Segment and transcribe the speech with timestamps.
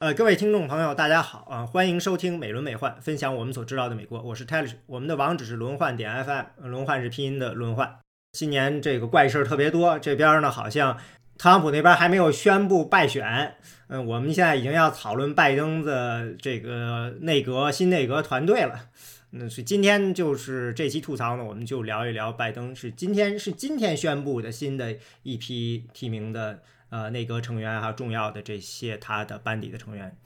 [0.00, 1.66] 呃，各位听众朋友，大家好啊！
[1.66, 4.22] 欢迎收听美轮美奂，分享我们所知道的美国。
[4.22, 7.98] 我是 t e l i s 我们的网址是轮换点 FM，轮换是拼音的轮换。
[8.32, 10.96] 今年这个怪事儿特别多，这边呢好像
[11.36, 13.56] 特朗普那边还没有宣布败选，
[13.88, 18.86] 嗯，我们现在已经要讨论拜登的这个内阁新内阁团队了。
[19.32, 26.62] 嗯，所以今天就是这期吐槽呢，我们就聊一聊拜登是今天是今天宣布的新的一批提名的。
[26.90, 30.16] 呃，内阁成员还有重要的这些他的班底的成员，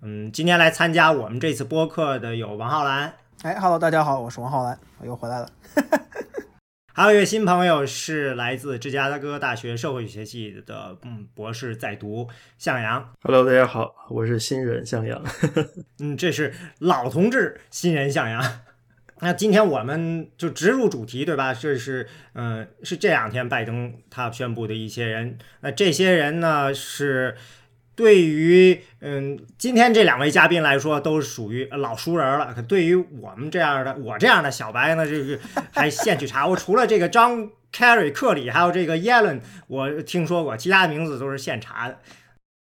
[0.00, 5.50] 嗯，今天来参加我们这次播客的有王浩然，哎，Hello，大家好，我是王浩然，我又回来了。
[6.94, 13.12] 还有一位新朋友是来自芝加哥大学社会学系的，嗯，博士在读向阳。
[13.24, 15.20] Hello，大家好，我是新人向阳。
[15.98, 18.40] 嗯，这是老同志新人向阳。
[19.24, 21.54] 那今天我们就直入主题，对吧？
[21.54, 25.38] 这是，嗯，是这两天拜登他宣布的一些人。
[25.60, 27.34] 那这些人呢，是
[27.94, 32.52] 对于，嗯，今天这两位嘉宾来说，都属于老熟人了。
[32.52, 35.40] 可对于我们这样的，我这样的小白呢，就是
[35.72, 36.46] 还现去查。
[36.46, 41.98] 我除了这个张 Kerry 克里，还有这个 Yellen，我听说过，其他的名字都是现查的。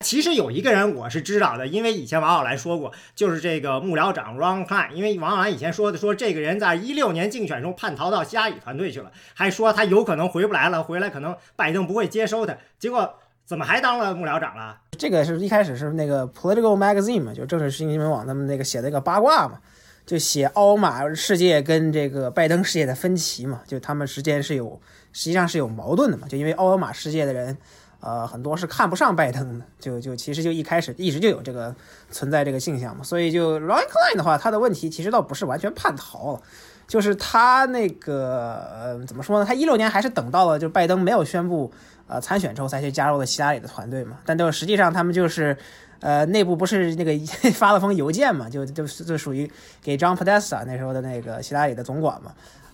[0.05, 4.91] 其实有一个人我是知道的，因为以前王小来说过，就是这个幕僚长 Ron Klein。
[4.93, 12.57] 因为王小兰以前说的，说这个人在一六年竞选中叛逃到希拉里团队去了，还说他有可能回不来了，回来可能拜登不会接收他。
[12.79, 13.13] 结果
[13.45, 14.79] 怎么还当了幕僚长了？
[14.97, 19.59] 这个是一开始是那个 Political Magazine 嘛，就政治新闻网他们那个写的一个八卦嘛，
[20.05, 24.79] 就写奥巴马世界跟这个拜登世界的分歧嘛，就他们之间是有
[25.11, 27.57] 实际上是有矛盾的嘛，就因为奥巴马世界的人。
[28.01, 31.75] 呃，很多是看不上拜登的，就就其实就一开始一直就有这个
[32.09, 36.41] 存在这个现象嘛，所以就 Ron Klein 的话，他的问题其实倒不是完全叛逃了，
[36.87, 39.45] 就是他那个呃怎么说呢？
[39.45, 41.69] 他一六年还是等到了就拜登没有宣布
[42.07, 45.57] 呃参选之后才去加入了希拉里的团队嘛，但就实际上他们就是
[45.99, 47.11] 呃内部不是那个
[47.53, 49.51] 发了封邮件嘛，就就就属于
[49.83, 52.31] 给 John Podesta 那时候的那个希拉里的总管嘛。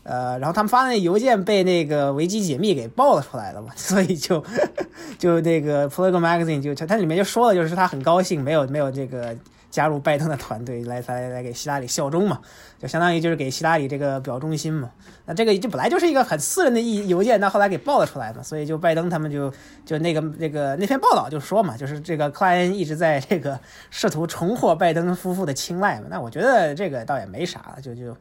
[0.08, 4.44] 呃，然后他们发的那邮件被那个维基解密给爆了出来了嘛， 所以就
[5.18, 9.35] 就那个 Politico Magazine 就它里面就说了，就是他很高兴没有没有这个
[9.72, 12.40] 加入拜登的团队来来来给希拉里效忠嘛，
[12.79, 14.91] 就相当于就是给希拉里这个表忠心嘛。
[15.25, 19.52] 那这个就本来就是一个很私人的一邮件，那后来给爆了出来嘛，所以就拜登他们就
[19.84, 23.59] 就那个那个那篇报道就说嘛，就是这个克莱恩一直在这个
[23.90, 26.06] 试图重获拜登夫妇的青睐嘛。
[26.12, 28.16] 那我觉得这个倒也没啥，就就。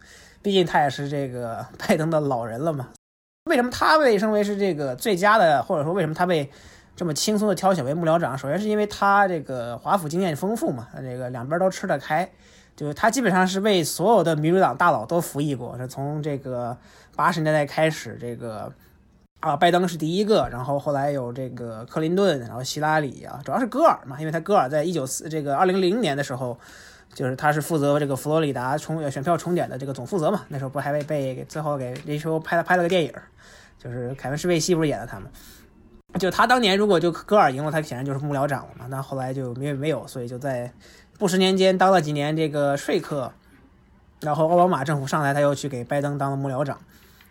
[0.44, 2.90] 毕竟他也是这个 拜登的老人了嘛，
[3.46, 6.50] 为什么他被称为是这个最佳的，或者说为什么他被
[6.94, 8.36] 这么轻松的挑选为幕僚长？
[8.36, 12.30] 首先是因为他这个华府经验丰富嘛，这个两边都吃得开，
[12.76, 16.76] 就是他基本上是为所有的民主党大佬都服役过，是从这个
[17.16, 18.70] 八十年代开始，这个
[19.40, 26.58] 啊拜登是第一个，然后后来有这个克林顿，然后希拉里啊，主要是戈尔嘛，因为他戈尔在一九四这个二零零年的时候。
[27.14, 33.12] 就是他是负责这个佛罗里达重选票重点的这个总负责嘛，那时候不还被被最后给那时候拍了拍了个电影，
[33.78, 35.26] 就是凯文·史贝西不是演的他吗？
[36.18, 38.86] 就他当年如果就戈尔赢了，他显然就是幕僚长了嘛。
[38.88, 40.72] 那后来就没没有，所以就在
[41.18, 43.32] 布什年间当了几年这个说客，
[44.20, 46.78] 然后奥巴马政府上来，他又去给拜登当了幕僚长。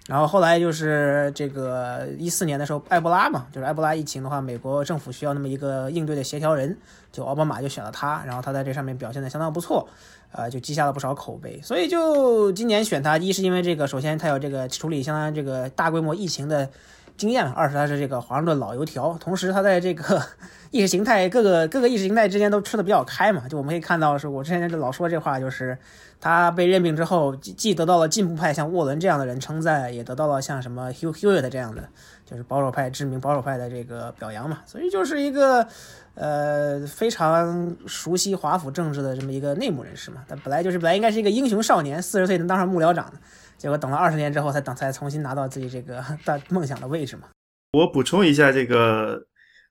[0.06, 6.78] 然后后来就是这个一四年的时候，埃博拉嘛，就是埃博拉疫情的话，美国政府需要那么一个应对的协调人，
[7.12, 9.88] 就奥巴马就选了他，然后他在这上面表现的相当不错，
[10.34, 11.58] 呃，就积下了不少口碑。
[11.64, 16.70] 所以就今年选他，一是因为这个，首先他有这个处理相当于这个大规模疫情的
[17.18, 20.22] 经验二是他是这个华盛顿老油条，同时他在这个
[20.72, 25.78] 意识形态各个各个意识形态之间都吃的比较开嘛，就我们可以看到，是我之前就老说这话，就是。
[26.22, 31.84] 他被任命之后，既既得到了进步派像沃伦这样的人称赞，也得到了像什么 Hugh Hewitt 这样的，
[32.26, 34.60] 就是保守派知名保守派的这个表扬嘛。
[34.66, 35.68] 所以就是一个，
[36.16, 40.24] 呃，非常熟悉华府政治的这么一个内幕人士嘛。
[40.26, 43.18] 他本来就是本来应该是一个英雄少年，四十岁能当上幕僚长的，
[43.64, 47.30] 结果等了二十年之后才等才重新拿到自己这个大梦想的位置嘛。
[47.72, 49.26] 我补充一下这个，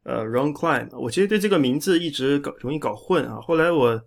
[0.05, 3.39] 呃，Ron Klein，我其实对这个名字一直搞容易搞混啊。
[3.43, 4.03] 后来我。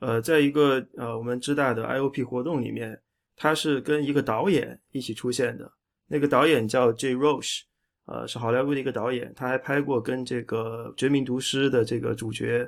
[0.00, 2.96] 呃，在一个呃我们知道的 IOP 活动里面，
[3.34, 5.68] 他是跟一个导演一起出现的。
[6.06, 7.16] 那个导演叫 J.
[7.16, 7.62] Roche，
[8.06, 12.64] 呃，是好莱坞的一个导演，他还拍过跟这个《绝命毒师》的这个主角，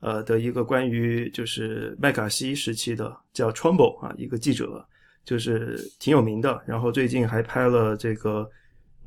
[0.00, 4.84] 呃的一个关于就是麦卡锡时期的叫 Trumbo 啊，一个记者，
[5.24, 6.62] 就是挺有名的。
[6.66, 8.50] 然后最近还拍了这个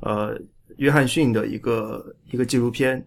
[0.00, 0.38] 呃
[0.76, 3.04] 约翰逊的一个一个纪录片。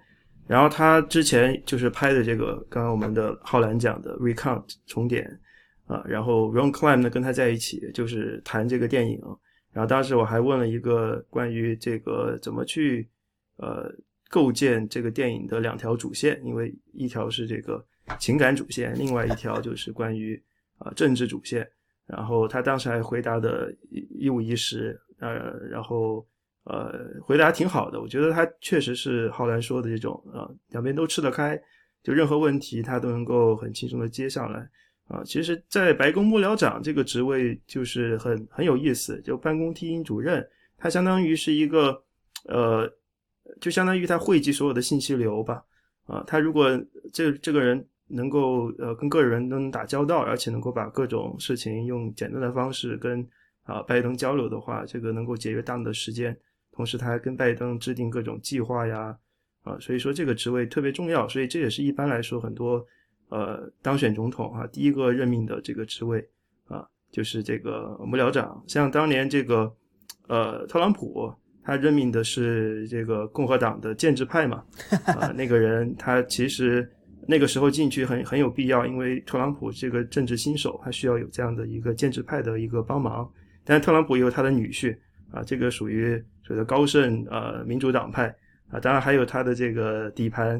[0.47, 5.39] 然后他之前就是拍的这个，刚刚我们的浩然讲的《Recount》重点
[5.85, 9.21] 啊，然后 Ron Klein 呢跟他在一起就是谈这个电影，
[9.71, 13.07] 然后当时我还问了一个关于这个怎么去
[13.57, 13.93] 呃
[14.27, 17.85] 构建这个电影的两条主线，因为一条是这个
[18.17, 20.41] 情感主线，另外一条就是关于
[20.79, 21.69] 啊政治主线。
[22.09, 26.25] 然后他当时还回答的一一五一十，呃，然后
[26.63, 26.91] 呃
[27.21, 31.55] 回答挺好的，我觉得他确实是浩然说的这种啊，两边都吃得开，
[32.01, 34.67] 就任何问题他都能够很轻松的接上来
[35.07, 35.21] 啊。
[35.23, 40.43] 其实，在白宫幕僚长这个职位就是很很有意思，就办公厅主任，
[40.77, 42.03] 他相当于是一个
[42.45, 42.91] 呃，
[43.61, 45.63] 就相当于他汇集所有的信息流吧
[46.07, 46.69] 啊，他如果
[47.13, 47.87] 这这个人。
[48.09, 53.25] 能够呃跟个人能打交道，而且能够把各种事情用简单的方式跟
[53.63, 56.35] 啊拜登交流的话，这个能够节约大量的时间。
[56.71, 59.15] 同时，他还跟拜登制定各种计划呀，
[59.63, 61.27] 啊，所以说这个职位特别重要。
[61.27, 62.83] 所以这也是一般来说很多
[63.29, 66.27] 呃当选总统啊第一个任命的这个职位
[66.67, 68.63] 啊，就是这个幕僚长。
[68.65, 69.71] 像当年这个
[70.27, 71.31] 呃特朗普，
[71.63, 74.63] 他任命的是这个共和党的建制派嘛，
[75.05, 76.89] 啊，那个人他其实。
[77.29, 83.31] 那个时候进去很很有必要，因为特朗普这个政治新手，他需要有这样的一个建制派的一个帮忙。
[83.63, 84.97] 但是特朗普也有他的女婿
[85.31, 88.35] 啊，这个属于所谓的高盛呃民主党派
[88.71, 90.59] 啊，当然还有他的这个底盘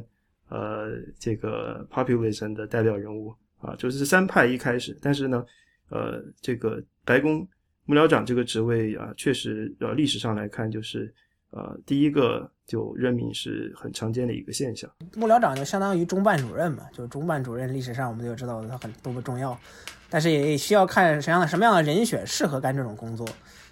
[0.50, 4.96] 呃这个 population 的代表人物啊，就是三派一开始。
[5.02, 5.44] 但是呢，
[5.90, 7.48] 呃，这个白宫
[7.86, 11.12] 幕僚长这个职位啊，确实呃历史上来看就是。
[11.52, 14.88] 呃，第一个就任命是很常见的一个现象。
[15.16, 19.60] 幕僚长就相当于中办主任嘛，就是中办主任历史上我们就知道他很多么重要，
[20.08, 23.28] 但是也需要看什么样的什么样的人选适合干这种工作。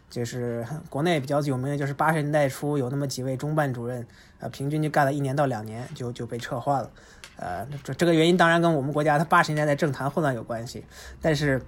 [0.09, 4.03] 就是国内比较有名的，就是八十年代初有那么几位中办主任，
[4.39, 6.89] 呃，平均就干了一年到两年就就被撤换了。
[7.35, 10.83] 呃，这这个原因当然跟我们国家他八十年代政坛混乱有关系，
[11.21, 11.61] 但是。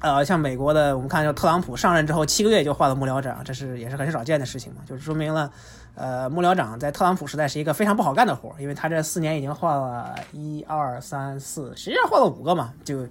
[0.00, 5.52] 呃，像美国的，我们看就特朗普上任之后七个月就换了幕僚长，这是也是很少见的事情嘛，就是说明了，
[5.98, 13.04] 呃，幕僚长在特朗普时代是一个非常不好干的活，因为他这四年已经换了一二三四，实际上换了五个嘛，就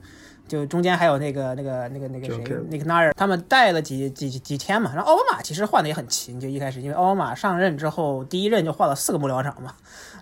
[0.48, 9.74] 就中间还有那个那个那个那个谁那个纳尔，他们带了几几几天嘛，然后奥巴马其实换的也很勤，就一开始因为奥巴马上任之后第一任就换了四个幕僚长嘛。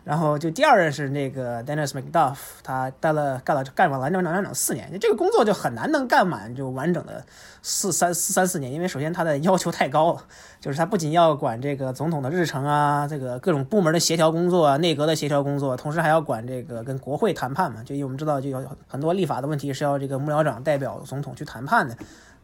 [0.04, 7.26] 然后就第二任是那个 Dennis McDuff，他待了干了干完完整整整四年，这个工作就很难能干满就完整的
[7.68, 10.22] 四三四三四年，因为首先他的要求太高了，
[10.62, 21.98] 就是他不仅要管这个总统的日程啊，这个各种部门的协调工作、内阁的协调工作，同时还要管这个跟国会谈判嘛，就因为我们知道就有很多立法的问题是要这个幕僚长代表总统去谈判的。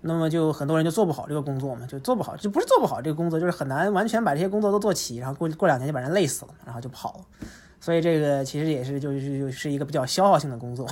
[0.03, 7.19] 那么就很多人就做不好这个工作嘛，就做不好，就不是做不好这个工作，就是很难完全把这些工作都做齐，然后过过两年就把人累死了，然后就跑了。
[7.81, 10.87] 所以这个其实也是就是就是一个比较消耗性的工作。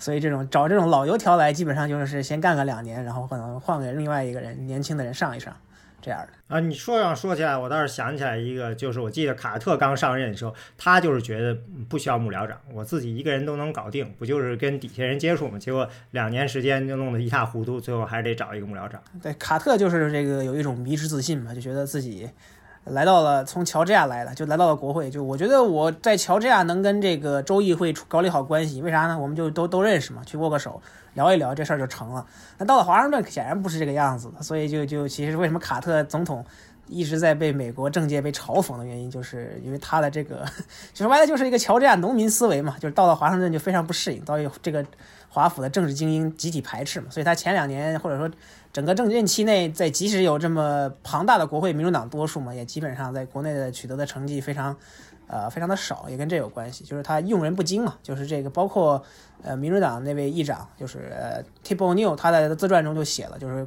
[0.00, 5.54] 所以这种找这种老油条来，基本上就是先干个两年，然后可能换给另外一个人年轻的人上一上。
[6.02, 11.54] 这样的啊，你说上说起来，我倒是想起来一个，就是我记得卡特刚上任的时候，他就是觉得
[11.90, 15.58] 不需要幕僚长，我自己一个人都能搞定，不就是跟底下人接触嘛？
[15.58, 18.98] 结果两年时间就弄得一塌糊涂，最后还是得找一个幕僚长。
[19.22, 22.26] 对，卡特就是这个有一种迷之自信嘛，就觉得自己
[22.90, 29.18] 来到了从乔治亚来的，就来到了国会，就我觉得我在乔治亚能跟这个州议会搞理好关系，为啥呢？
[29.18, 30.80] 我们就都都认识嘛，去握个手。
[31.14, 32.24] 聊一聊这事儿就成了。
[32.56, 36.46] 那到了华盛顿显然不是这个样子，所以就就其实为什么卡特总统
[36.86, 40.46] 一直在被美国政界被嘲讽的原因，就是因为他的这个
[40.94, 44.86] 就，说白了就是一个乔治亚农民思维嘛，就是到了华盛顿就非常不适应，到这个
[45.28, 48.30] 华府的政治精英集体排斥嘛，所以他前两年或者说
[48.72, 54.76] 整个政任期内，在即使有这么庞大的国会民主党多数嘛，也基本上在国内的取得的成绩非常。
[55.32, 59.00] 呃，非常的少，也跟这有关系，就是他用人不精嘛，就是这个，包括
[59.44, 63.64] 呃，民主党那位议长，就是呃，Tip O'Neill，他在自传中就写了，就是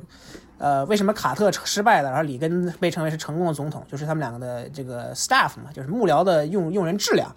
[0.58, 7.34] 呃，为什么卡特失败了，然后里根被称为是成功的总统，就是他们两个的这个 staff 嘛，就是幕僚的用用人质量，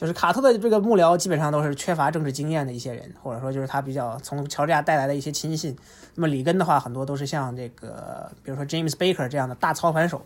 [0.00, 5.76] 就是卡特的这个幕僚基本上都是缺乏政治经验的一些人，或者说就是他比较从乔治亚带来的一些亲信，
[6.14, 10.22] 那么里根的话，很多都是像这个，比如说 James Baker 这样的大操盘手。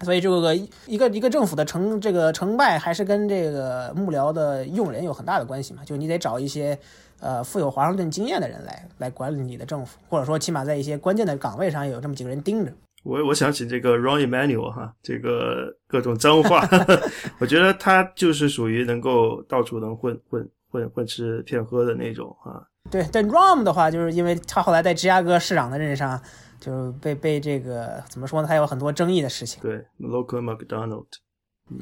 [0.00, 0.52] 所以这个
[0.86, 5.84] 一个一个政府的成这个成败，还是跟这个幕僚的用人有很大的关系嘛？
[5.84, 6.76] 就你得找一些，
[7.20, 12.72] 呃，富有华盛顿经验的人来来管理你的政府，或者说起码在一些关键的岗位上有这么几个人盯着。
[13.04, 16.66] 我我想起这个 Ron Emanuel 哈，这个各种脏话，
[17.38, 22.60] 我觉得他就是属于能够到处能混混混混吃骗喝的那种啊。
[22.90, 26.20] 对，但 Ron 的话，就是因为他后来在芝加哥市长的任上。
[26.60, 28.48] 就被被这个怎么说呢？
[28.48, 29.60] 他有很多争议的事情。
[29.60, 31.04] 对，Local McDonald，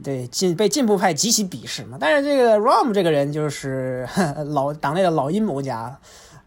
[0.03, 1.97] 对进被进步派极其鄙视嘛。
[2.01, 4.05] 但是这个 Rom 这个人就是
[4.53, 5.97] 老党内的老阴谋家，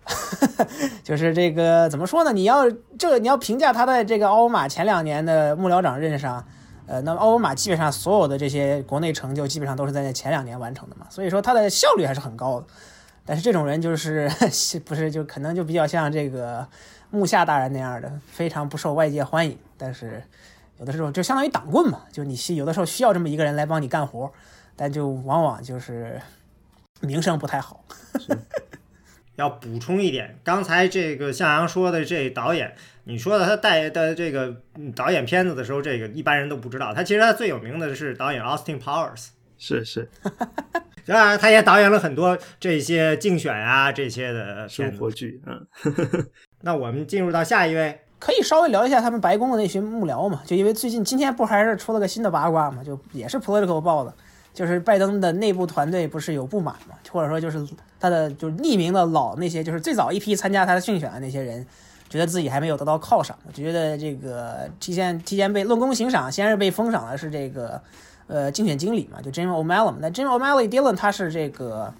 [1.03, 2.31] 就是这个怎么说呢？
[2.31, 6.45] 你要这你要评价他在这个奥巴马前两年的幕僚长任上，
[6.85, 12.67] 呃，那么奥巴马基本上所有的这些国内成就基本上都是在那前两年完成的嘛，所以说他的效率还是很高的。
[13.25, 14.29] 但是这种人就是
[14.85, 16.67] 不是就可能就比较像这个
[17.09, 19.57] 木下大人那样的，非常不受外界欢迎。
[19.77, 20.21] 但是
[20.77, 24.31] 有的时候就相当于党棍嘛，就你需有的时候需要这么一个人来帮你干活，
[24.75, 26.21] 但就往往就是
[26.99, 27.83] 名声不太好。
[29.35, 32.73] 要补充一点，刚才这个向阳说的这导演，
[33.03, 34.55] 你说的他带的这个
[34.95, 36.93] 导演片子的时候，这个一般人都不知道。
[36.93, 39.27] 他其实他最有名的是导演 Austin Powers，
[39.57, 40.09] 是是，
[41.05, 45.41] 当然他也导演了很多这些竞选啊这些的生活剧。
[45.45, 45.67] 嗯，
[46.61, 50.41] 那我们进入到下一位，可以稍微聊一下他们白宫的那群幕僚嘛？
[50.45, 52.83] 就因为最近今天不还是出了个新的八卦嘛？
[52.83, 54.13] 就也是 Political 报的。
[54.53, 57.59] 就是拜登的内部团队不是有不满嘛，或者说就是
[57.99, 61.65] 他的就是匿名的老那些就是最早一批参加他的竞选的那些人，
[62.09, 67.81] 觉得自己还没有得到犒赏，觉得这个提前提前被论功行赏，先是被封赏的是这个
[68.27, 71.93] 呃竞选经理嘛，就 Jim O'Malley，那 Jim O'Malley Dillon 他是这个。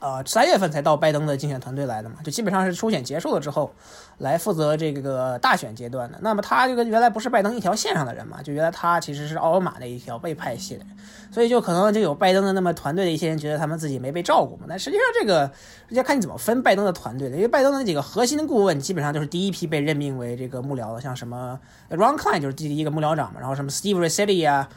[0.00, 3.72] 呃，三月份才到拜登的竞选团队来的嘛，就基本上是初选结束了之后，
[4.18, 6.18] 来负责这个大选阶段的。
[6.20, 10.96] 那么他这个原来不是拜登一条线上的人嘛，就原来他其实是奥巴马的一条被派系的人，
[11.32, 14.66] 所以就可能就有拜登的那么团队的一些人觉得他们自己没被照顾嘛。
[14.68, 15.50] 但实际上这个
[15.90, 21.58] 要看你怎么分拜登的团队的，因为拜登的那几个核心顾问基本上就是第一批被任命为这个幕僚的，像什么
[21.88, 24.68] Ron Klein 就是第一个幕僚长嘛，然后什么 Steve r e s e t t i 啊。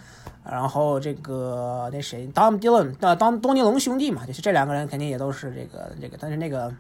[0.50, 6.74] 然后这个那谁，Dom Dillon，呃，当东尼龙兄弟嘛，就是这两个人肯定也都是这个这个，但是那个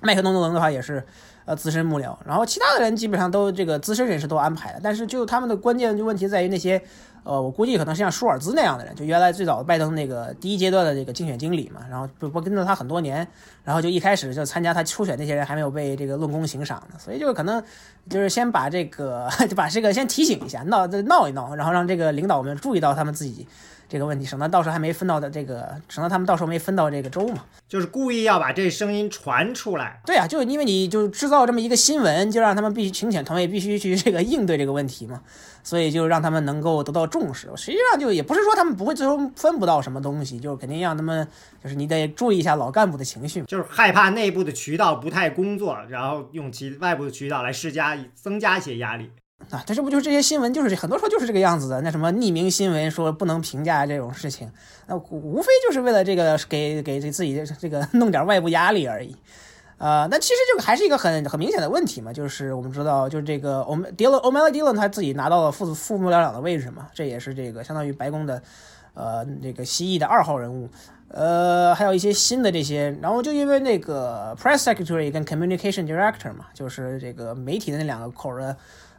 [0.00, 1.04] 麦克东尼龙的话也是
[1.44, 6.82] 呃资深幕僚，然后其他的人基本上都这个资深人士都安排了，但是就他们的关键就问题在于那些。
[7.26, 13.26] 呃，我估计可能是像舒尔兹那样的人，就原来最早拜登那个第一阶段的这个竞选经理嘛，然后不不跟着他很多年，
[13.64, 17.60] 然后就一开始就参加他初选那些人还没有被这个论功行赏呢，所以就可能
[18.08, 23.48] 就是先把这个 就把这个先提醒一下，闹闹一闹，然后让这个领导们注意到他们自己。
[23.88, 30.00] 这个问题，省得到时候还没分到的这个，省得他们到时候没分到这个州嘛，就是故意要把这声音传出来。
[30.04, 35.22] 对啊，就因为你就制造这么一个新闻，就让他们必须请选团队必须去这个应对这个问题嘛，
[35.62, 37.48] 所以就让他们能够得到重视。
[37.56, 41.26] 实际上就也不是说他们不会最终分不到什么东西，就是肯定让他们
[41.62, 49.10] 就是你得注意一下老干部的情绪，就是害怕内部的渠道不太工作，然后用其外部的渠道来施加增加一些压力。
[49.50, 51.80] 啊，但这不就是这些新闻，就是很多时候就是这个样子的。
[51.82, 54.50] 那什么匿名新闻说不能评价这种事情，
[54.86, 59.14] 那无非就是为了这个给给这自己这个弄点外部压力而已。
[59.78, 68.42] 呃，那其实这个还是一个很很明显的问题嘛，就是我们知道，就是这个我们 Dillon O'Malley Dillon 他自己拿到了副副幕僚长的位置嘛，这也是这个相当于白宫的
[68.94, 70.68] 呃这个蜥蜴的二号人物。
[71.08, 78.56] 呃，还有一些新的这些，然后就因为那个 Press Secretary 跟 Communication Director 嘛，就是这个媒体的那两个口的。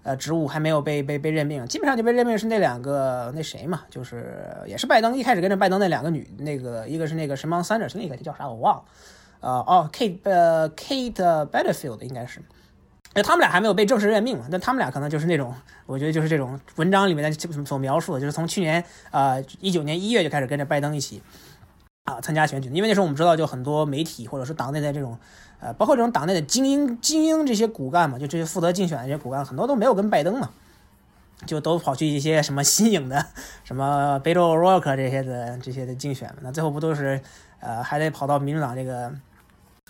[0.08, 5.18] 呃，职务还没有被被被任命，基本上就被任命是那两个那谁嘛，就是也是拜登。
[5.18, 8.84] 一开始跟着拜登那两个女，那个一个是那个什么 Sanders，那个叫啥我忘了，
[9.42, 12.42] 呃哦 Kate 呃 Kate Battlefield 应该是，
[13.16, 15.54] 哎他们俩还没有被正式任命嘛，那他们俩可能就是那种，
[15.86, 21.22] 我觉得就是这种文章里面的所描述的，就是从去年呃一九年一月就开始跟着拜登一起
[22.06, 25.20] 啊参加选举，因为那时候我们知道就很多媒体或者是党内的这种。
[25.60, 30.50] 呃，包括这种党内的精英、精英这些骨干嘛，就这些负责竞选的这些骨干，很多都没有跟拜登嘛，
[31.46, 33.26] 就都跑去一些什么新颖的，
[33.64, 37.20] 什么 beto orock 这些的这些的竞选，那最后不都是，
[37.60, 39.12] 呃，还得跑到民主党这个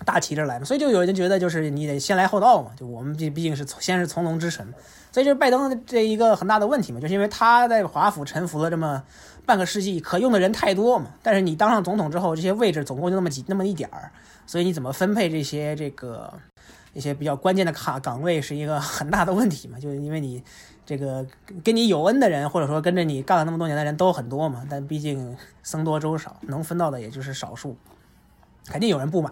[0.06, 0.66] 大旗这来嘛？
[0.66, 4.74] 所以就有人觉得，就是你得先来后到嘛，就我们毕毕竟是先是从龙之神，
[5.12, 9.04] 所以就是拜登这一个很大的问题嘛，就是因为他在华府沉浮了这么
[9.48, 14.12] 半个世纪，可用的人太多嘛，但是你当上总统之后，这些位置总共就那么几那么一点儿。
[14.46, 16.32] 所以你怎么分配这些这个
[16.94, 19.80] 一些比较关键的卡岗位是一个 很大的问题嘛？
[19.80, 20.44] 就是因为你
[20.86, 21.26] 这个
[21.64, 27.78] 跟你有恩的人，或者说跟着你干了那么多年的人都很多嘛，但毕竟僧多粥少，能分到的也就是少数，
[28.68, 29.32] 肯定有人不满。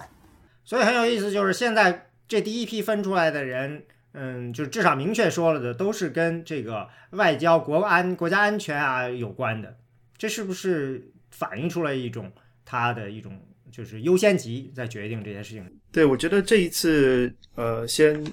[0.64, 9.76] 所以很有意思，就是现在这第一批分出来的人，嗯，就至少明确说了的，都是跟这个外交、国安、国家安全啊有关的。
[10.18, 12.32] 这是不是反映出来一种
[12.64, 13.40] 他的一种？
[13.72, 15.80] 就是优先级在决定这件事情。
[15.92, 18.24] 对，我觉得这一次，呃，先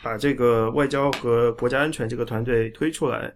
[0.00, 3.34] 把这个外交和国家安全这个团队推出来，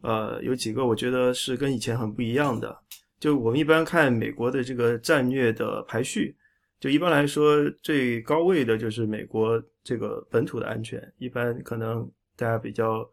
[0.00, 2.76] 呃，有几个我觉得是跟以前很不一样的。
[3.20, 6.34] 就我们一般看美国的这个战略的排序，
[6.80, 11.00] 就一般来说最高位的就是美国这个本土的安全。
[11.18, 13.08] 一般可能大家比较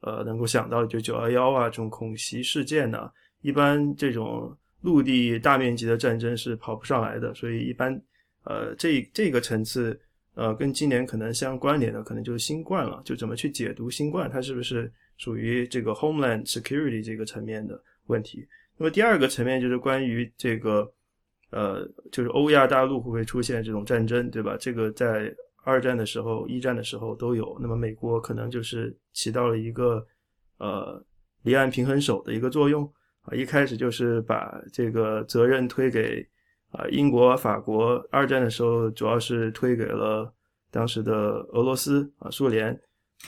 [0.00, 3.08] 呃能够想到就九幺幺啊这种恐袭事件呢，
[3.42, 4.56] 一般这种。
[4.84, 7.94] 陆地大面积的战争是跑不上来的，所以一般，
[8.42, 9.96] 呃，这这个层次，
[10.34, 13.00] 呃，跟今年可能相关联的，可能就是新冠了。
[13.04, 18.44] 就怎么去解读新冠，它是不是属于这个 Homeland Security 这个层面的问题？
[18.76, 20.92] 那么第二个层面就是关于这个，
[21.50, 24.56] 呃，就是欧亚大陆会不会出现这种战争，对吧？
[24.58, 25.32] 这个在
[25.62, 27.56] 二战的时候、一战的时候都有。
[27.60, 30.04] 那么美国可能就是起到了一个
[30.58, 31.00] 呃
[31.44, 36.26] 离岸平衡手的一个作用啊，一开始就是把这个责任推给。
[36.74, 40.32] 啊，英国、法国二战的时候主要是推给了
[40.70, 41.12] 当时的
[41.52, 42.72] 俄罗斯啊，苏联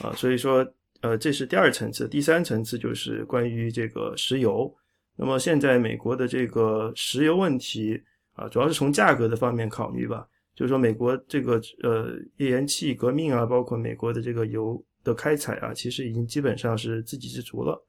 [0.01, 0.65] 啊，所以说
[1.01, 2.07] 呃，这是第二层次。
[2.07, 4.75] 第三层次就是关于这个石油。
[5.15, 8.01] 那么现在美国的这个石油问题
[8.33, 17.79] 啊，主要是从价格的方面考虑吧，就是说美国这个呃页岩气革命啊，包括美国的这个油的开采啊，其实已经基本上是自给自足了。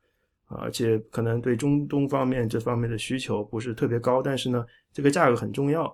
[0.47, 5.85] 啊，而且可能对中东方面这方面的需求不是特别高，但是呢，这个价格很重要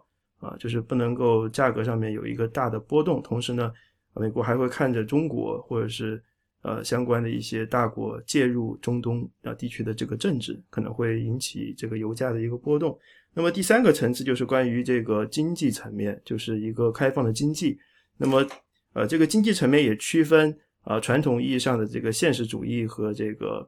[0.41, 3.23] 啊，就是不能够价格上面有一个大的波动。
[3.23, 3.73] 同时呢，
[4.15, 6.23] 美国还会看着中国或者是
[6.61, 12.99] 呃相关的一些大国介入中东啊地区的这个政治，可能会引起这个油价的一个波动。
[13.33, 17.79] 那么第三个层次就是关于这个经济层面，就是一个开放的经济。
[18.19, 18.47] 那么
[18.93, 23.67] 呃，这个经济层面也区分啊传统意义上的这个现实主义和这个。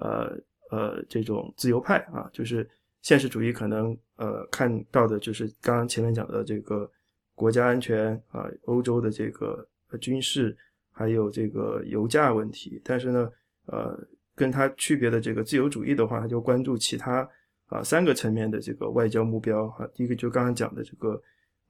[0.00, 0.36] 呃
[0.70, 2.68] 呃，这种自由派啊，就是
[3.02, 6.90] 现实主义可能呃看到的就是刚刚前面讲的这个
[7.34, 9.66] 国家安全啊，欧洲的这个
[10.00, 10.56] 军事，
[10.92, 12.80] 还有这个油价问题。
[12.84, 13.30] 但是呢，
[13.66, 13.98] 呃，
[14.34, 17.28] 跟它区别的这个自由主义的话，它就关注其他
[17.66, 19.88] 啊三个层面的这个外交目标啊。
[19.94, 21.20] 第一个就刚刚讲的这个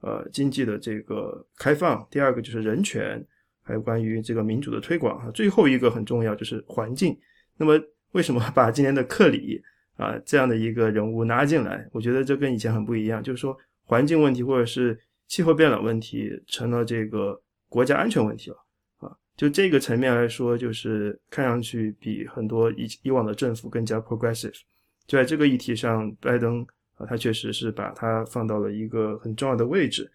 [0.02, 3.24] 呃经济的这个开放，第二个就是人权，
[3.62, 5.30] 还有关于这个民主的推广啊。
[5.30, 7.18] 最后一个很重要就是环境。
[7.56, 7.80] 那么
[8.12, 9.62] 为什么把今年的克里
[9.96, 11.88] 啊这样的一个人物拿进来？
[11.92, 14.98] 我觉得这跟以前很不一样，就是说环境问题或者是
[15.28, 18.56] 气候变暖问题成了这个国家安全问题了
[18.98, 19.16] 啊。
[19.36, 24.58] 就这个层面来说，就是看上去比很多以以往的政府更加 progressive。
[25.06, 30.10] 就在这个议题上，拜登啊，他确实是把它放到了一个很重要的位置。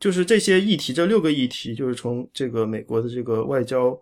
[0.00, 3.96] 就是这些议题，这六个议题，就是从这个美国的这个外交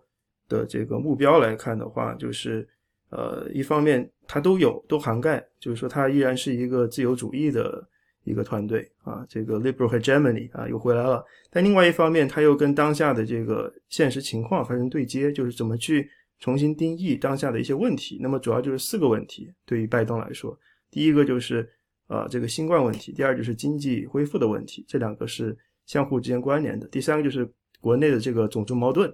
[0.47, 2.67] 的这个目标来看的话，就是。
[3.09, 7.87] 呃，一方面它都有都涵盖，就是说它依然是一个自由主义的
[8.23, 11.23] 一个团队啊，这个 liberal hegemony 啊又回来了。
[11.51, 18.17] 但另外一方面，它又跟当下的这个现实情况发生对接，就是怎么去重新定义当下的一些问题。
[18.19, 20.57] 那么主要就是四个问题，对于拜登来说，
[20.89, 21.69] 第一个就是
[22.07, 26.87] 呃这个新冠问题，第二就是经济恢复的问题，这两个是相互之间关联的。
[26.87, 27.47] 第三个就是
[27.79, 29.09] 国内的这个种族矛盾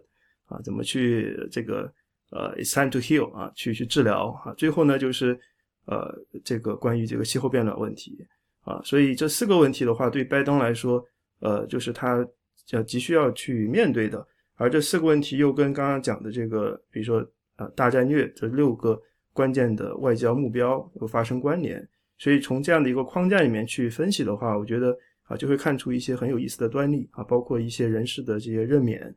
[0.45, 1.93] 啊，怎么去这个。
[2.31, 4.53] 呃，it's time to heal 啊，去去治疗啊。
[4.57, 5.37] 最后呢，就是
[5.85, 8.17] 呃，这个关于这个气候变暖问题
[8.63, 8.81] 啊。
[8.83, 11.05] 所以这四个问题的话，对拜登来说，
[11.41, 12.25] 呃，就是他
[12.69, 14.25] 要急需要去面对的。
[14.55, 17.25] 而这四个问题又跟刚刚讲的这个，比如说
[17.57, 18.97] 呃，大战略这六个
[19.33, 21.85] 关键的外交目标又发生关联。
[22.17, 29.13] 所以从这样的一个框架里面去分析的话，我觉得啊，就会看出一些很有意思的端倪啊，包括一些人事的这些任免，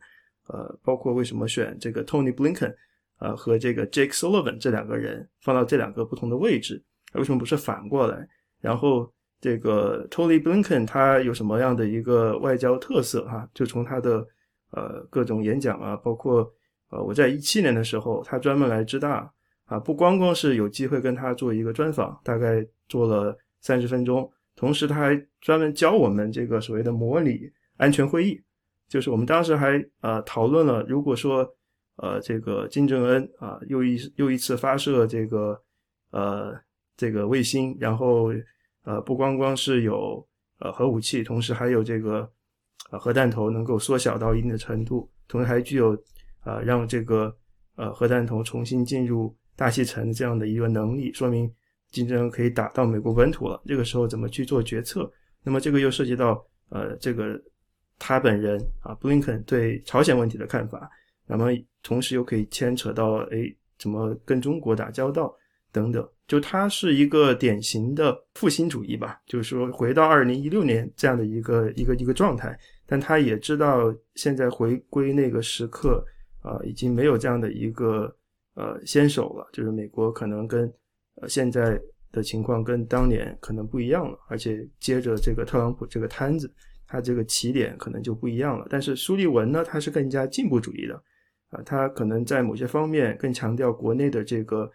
[0.48, 2.74] 呃，包括为什么选这个 Tony Blinken。
[3.18, 6.83] 呃，和这个 Jake Sullivan 这两个人放到这两个不同的位置，
[7.14, 8.29] 为什么不是反过来？
[8.61, 13.24] 然后这个 Tony Blinken 他有什么样的一个外交特色？
[13.27, 14.27] 哈，就从他的
[14.72, 16.53] 呃各种演讲啊，包括
[16.90, 19.33] 呃我在一七年的时候，他专门来知大
[19.66, 28.40] 啊，不光光是有机会跟他做一个专访，大概做了三十分钟，同时他还专门教我们这个所谓的模拟安全会议，
[28.88, 31.48] 就是我们当时还呃讨论了，如果说。
[31.96, 35.62] 呃，这个金正恩啊，又一又一次发射这个
[36.11, 36.52] 呃
[36.96, 38.33] 这个卫星，然后
[38.83, 40.26] 呃不光光是有
[40.59, 42.28] 呃核武器，同时还有这个
[42.90, 45.96] 核弹头能够缩小到一定的程度，同时还具有
[46.40, 47.33] 啊让这个
[47.76, 51.48] 呃核弹头重新进入大气层这样的一个能力，说明
[51.92, 53.62] 金正恩可以打到美国本土了。
[53.66, 55.09] 这个时候怎么去做决策？
[55.44, 57.40] 那么这个又涉及到呃这个
[58.00, 60.90] 他本人啊布林肯对朝鲜问题的看法。
[61.27, 61.51] 那么，
[61.83, 65.35] 同时又可以牵扯到，哎，怎么跟中国打交道
[65.73, 72.57] 等等，就它是一个典型的复兴主义吧，就是说回到二零一六年这样的一个一个一个状态，
[72.87, 76.05] 但他也知道现在回归那个时刻，
[76.41, 78.15] 啊，已经没有这样的一个
[78.55, 80.73] 呃先手了，就是美国可能跟
[81.17, 81.81] 呃现在
[82.13, 86.53] 的情况跟当年可能不一样了，而且接着这个特朗普这个摊子，
[86.87, 88.67] 他这个起点可能就不一样了。
[88.71, 91.03] 但是苏利文呢，他是更加进步主义的。
[91.55, 94.69] 啊，他可能在某些方面更强调国内的这个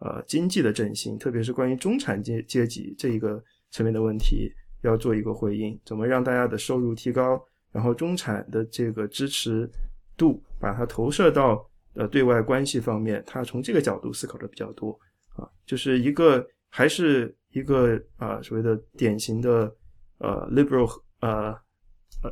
[0.00, 9.68] 呃经济的振兴，特别是关于中产阶阶级这一个层面的问题，要做一个回应，怎么让大家的收入提高，然后中产的这个支持
[10.16, 14.98] 度，把它投射到呃对外关系方面，他从这个角度思考的比较多
[15.36, 19.74] 啊，就是一个还是一个啊所谓的典型的
[20.18, 21.56] 呃 liberal 呃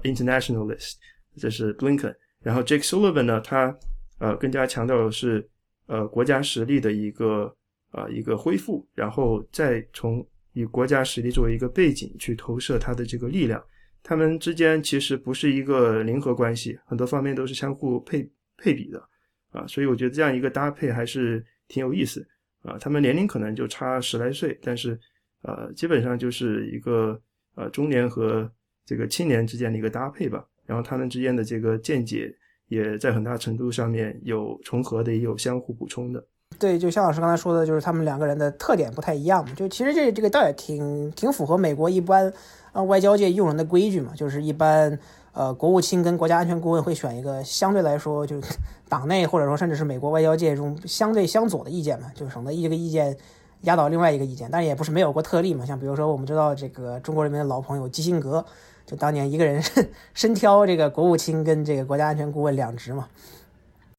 [0.03, 0.95] internationalist，
[1.37, 3.75] 这是 Blinken，然后 Jake Sullivan 呢，他
[4.19, 5.47] 呃更加强调的是
[5.87, 7.55] 呃国家实力的一个
[7.91, 13.63] 啊一个恢复，然后再从以国家实力作为一个背景去投射它的这个力量，
[14.03, 19.09] 他们之间其实不是一个零和关系，很多方面都是相互配配比的
[19.51, 22.27] 啊，所以我觉得这样一个搭配还是挺有意思
[22.63, 22.79] 啊。
[22.79, 24.99] 他们年龄可能就差十来岁，但是
[25.43, 27.21] 呃，基本上就是一个
[27.55, 28.51] 呃中年和
[28.87, 30.47] 这个青年之间的一个搭配吧。
[30.67, 32.35] 然后他们之间的这个见解
[32.75, 36.23] 也在很大程度上面有重合的，也有相互补充的。
[36.59, 39.53] 对，就像老师刚才说的，就是他们两个人的特点不太一样嘛。
[39.57, 42.33] 就其实这这个倒也挺挺符合美国一般
[42.73, 44.13] 啊外交界用人的规矩嘛。
[44.15, 44.97] 就是一般
[45.33, 48.41] 呃国务卿跟国家安全顾问会选一个相对来说就
[48.89, 53.17] 党内或者说甚至是美国外交界中相对相左的意见嘛，就省得一个意见
[53.63, 54.49] 压倒另外一个意见。
[54.53, 58.45] 但也不是没有过特例嘛，像比如说我们知道这个中国人民的老朋友基辛格，
[58.87, 59.63] 就当年一个人
[60.15, 63.09] 身挑这个国务卿跟这个国家安全顾问两职嘛。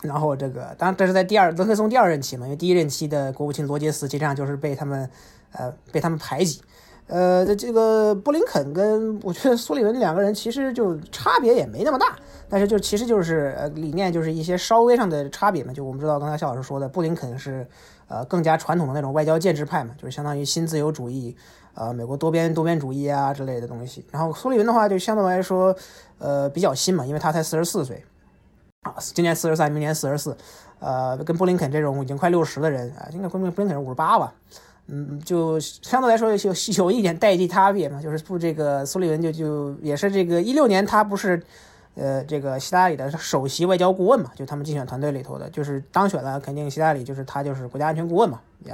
[0.02, 5.10] 然后这个，当然这是在第二德克松第二任期嘛，因为第一任期的国务卿罗杰斯实际上就是被他们，
[5.54, 6.62] 呃，被他们排挤。
[7.08, 12.16] 呃，这个布林肯跟我觉得苏利文两个人其实就差别也没那么大，
[12.50, 15.72] 但是就其实就是呃理念就是一些稍微上的差别嘛。
[15.72, 17.66] 就我们知道刚才肖老师说的，布林肯是
[18.08, 21.36] 呃更加传统的那种外交建制派嘛，就是相当于新自由主义，
[21.76, 24.04] 呃美国多边多边主义啊之类的东西。
[24.12, 25.76] 然后苏利文的话就相对来说，
[26.18, 28.04] 呃比较新嘛，因为他才四十四岁。
[28.82, 30.38] 啊，今年四十三，明年四十四，
[30.78, 34.32] 呃，跟布林肯这种已经快六十的人啊，应该布林布林肯是五十八吧，
[34.86, 41.42] 嗯，就相对来说有有一点代际差别嘛，就是不这个苏利文就就也是这个一六年他不是，
[41.96, 48.74] 呃，这个希拉里的首席外交顾问嘛，就他们竞选团队里头的，就是当选了，肯定希拉里就是他就是国家安全顾问嘛，也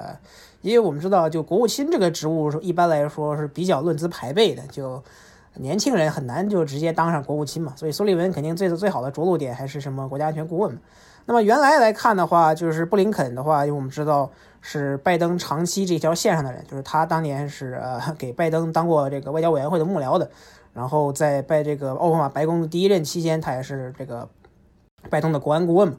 [0.61, 5.01] 因为我们知道就国务卿这个职务一般来说是比较论资排辈的，就。
[5.55, 10.79] 年轻人很难就直接当上国务卿嘛，所以苏利文肯定最最好的着陆点还是什么国家安全顾问嘛。
[11.25, 14.31] 那么原来来看的话，就是布林肯的话，因为我们知道
[14.61, 20.31] 是拜登长期这条线上的人，就是他当年是呃给拜登当过这个外交委员会的幕僚的，
[20.73, 24.27] 然后在拜这个奥巴马白宫的第一任期间，他也是这个
[25.09, 25.95] 拜登的国安顾问，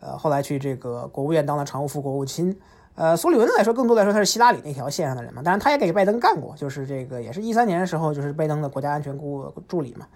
[0.00, 2.58] 呃后来去这个国务院当了常务副国务卿。
[2.96, 10.06] 呃，苏利文来说，更多来说他是希拉里那条线上的人嘛，当然他也给拜登干过，就是这个也是一三年的时候，就是拜登的国家安全顾问助理嘛，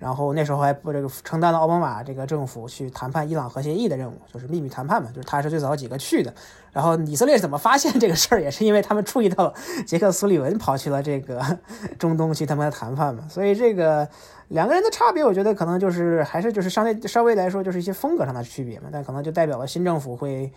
[0.00, 6.34] 然后那时候还不这个承担了奥巴马这个政府去谈判伊朗核协议的任务，就是秘密谈判嘛，就是他是最早几个去的。
[6.72, 9.54] 然后以色列怎么发现这个事儿，也是因为他们注意到
[9.86, 11.40] 杰克苏利文跑去了这个
[12.00, 14.08] 中东去他们的谈判嘛，所以这个
[14.48, 20.52] 两个人的差别，我觉得可能就是还是就是相对稍微来说就是一些风格上的区别嘛，但可能就代表了新政府会。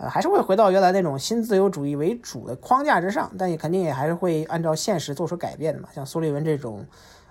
[0.00, 5.90] 呃，还是会回到原来那种新自由主义为主的框架之上，但也肯定也还是会按照现实做出改变的嘛。
[5.94, 6.86] 像苏利文这种，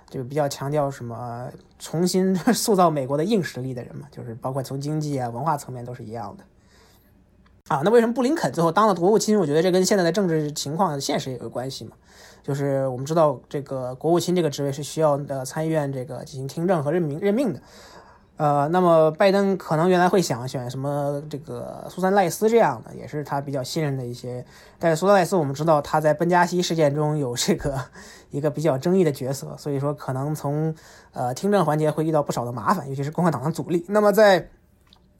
[0.08, 1.47] 就比较强调什么
[1.79, 6.43] 重新 塑造美国的硬实力的人嘛，就是包括从经济啊、文化层面都是一样的。
[7.69, 9.39] 啊，那为什么布林肯最后当了国务卿？
[9.39, 11.91] 我觉得这跟现在的政治情况现实也有关系嘛。
[12.43, 17.62] 就是我们知道，这个国务卿这个职位是需要的参议院这个进行听证和任命任命的。
[18.39, 24.45] 呃，那么拜登可能原来会想选什么这个苏珊赖斯这样的，也是他比较信任的一些。
[24.80, 27.78] 但是苏珊赖斯我们知道他在奔加西事件中有这个
[28.32, 30.73] 一个比较争议的角色，所以说可能从
[31.12, 33.86] 呃听证环节会遇到不少的麻烦，尤其是共和党的阻力。
[33.89, 34.47] 那么在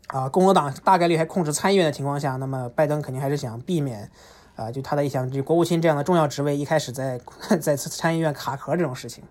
[0.08, 4.10] 啊共和党大概率还控制参议院的情况下，那么拜登肯定还是想避免
[4.56, 7.20] 啊就他的一项就国务卿这样的重要职位一开始在
[7.60, 9.26] 在参议院卡壳这种事情。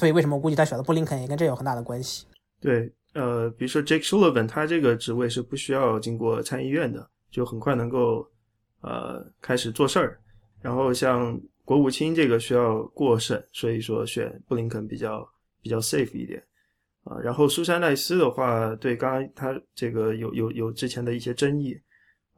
[0.00, 2.24] 所以为什么我估计他选了布林肯也跟这有很大的关系。
[2.64, 8.26] 对，呃，比如说 Jake Sullivan，他这个职位是不需要经过参议院的，就很快能够
[8.80, 10.18] 呃开始做事儿。
[10.62, 15.28] 然后像国务卿这个需要过审，所以说选布林肯比较
[15.60, 16.42] 比较 safe 一点
[17.02, 17.18] 啊。
[17.20, 21.78] 然后苏珊赖斯的话，对，刚刚他这个有有有之前的一些争议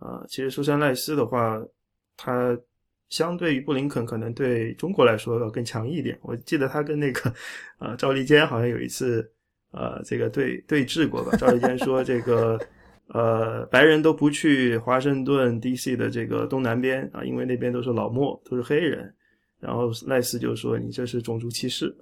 [0.01, 0.25] 啊。
[0.29, 1.63] 其实苏珊赖斯的话，
[2.17, 2.59] 他
[3.11, 6.19] 相对于布林肯，可能对中国来说要更强一点。
[6.21, 7.33] 我记得他跟那个
[7.79, 9.33] 啊赵立坚好像有一次。
[9.77, 11.37] 呃，这个对对峙过吧？
[11.37, 12.59] 赵立坚说，这个
[13.09, 15.95] 呃，白人都不去华盛顿 D.C.
[15.97, 19.15] 的这个东南边啊，因为那边都是老墨，都是黑人。
[19.61, 21.95] 然后赖斯就说，你这是种族歧视。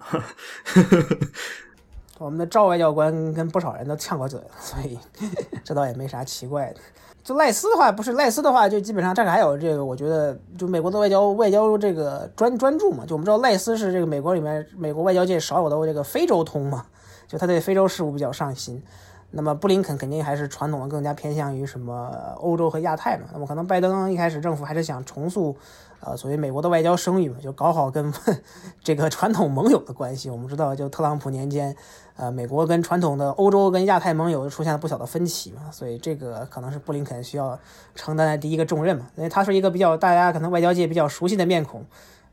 [2.18, 4.98] 我们的赵外交官跟不少人都呛过嘴，所以
[5.64, 6.80] 这倒也没啥奇怪的。
[7.22, 16.84] 就赖斯的话，不是赖斯的话，就基本上这个还有这个，我觉得就美国的外交外交这个专专注嘛，就我们知道赖斯是这个美国里面美国外交界少有的这个非洲通嘛，
[17.26, 18.82] 就他对非洲事务比较上心。
[19.30, 23.24] 那么布林肯肯定还是传统的更加偏向于什么欧洲和亚太嘛。
[23.32, 25.56] 那么可能拜登一开始政府还是想重塑。
[26.06, 28.12] 呃，所谓美国的外交声誉嘛，就搞好跟
[28.84, 30.28] 这个传统盟友的关系。
[30.28, 31.74] 我们知道，就特朗普年间，
[32.16, 37.58] 呃，美国跟传统的欧洲跟亚太盟友出现了不小的分歧嘛，所以这个可能是布林肯需要
[37.94, 39.06] 承担的第一个重任嘛。
[39.16, 41.82] 因为他是一个比较大家可能外交界比较熟悉的面孔，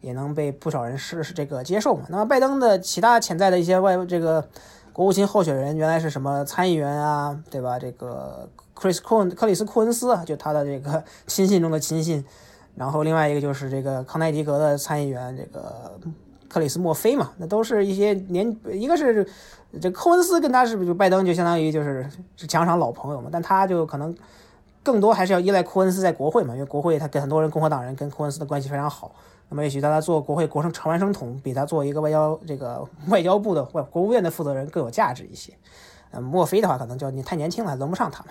[0.01, 2.04] 也能被不少人是是这个接受嘛。
[2.10, 4.45] 那么拜登的其他潜在的一些外这个
[4.93, 7.80] 国务卿候选人，原来是什么参议员啊，对吧？
[7.80, 12.23] 这个 Chris 库恩克里斯库恩斯，就他的这个 亲信中的亲信。
[12.75, 15.91] 然后另外一个就是这个康奈狄格的参议员这个
[16.49, 19.27] 克里斯莫菲嘛，那都是一些年，一个是
[19.82, 24.15] 这科恩斯跟他是不是就拜登就相当于就是是墙上老朋友嘛，但他就可能
[24.82, 29.13] 更多还是要依赖库恩斯在国会嘛，因为国会他跟很多人共和党人跟库恩斯的关系非常好，
[29.51, 35.53] 那么也许他做国会国生常完生统比他做一个外交这个 外交部的外国务院的负责人更有价值一些。
[36.11, 38.29] 嗯，墨菲的话可能就你太年轻了，轮不上他嘛。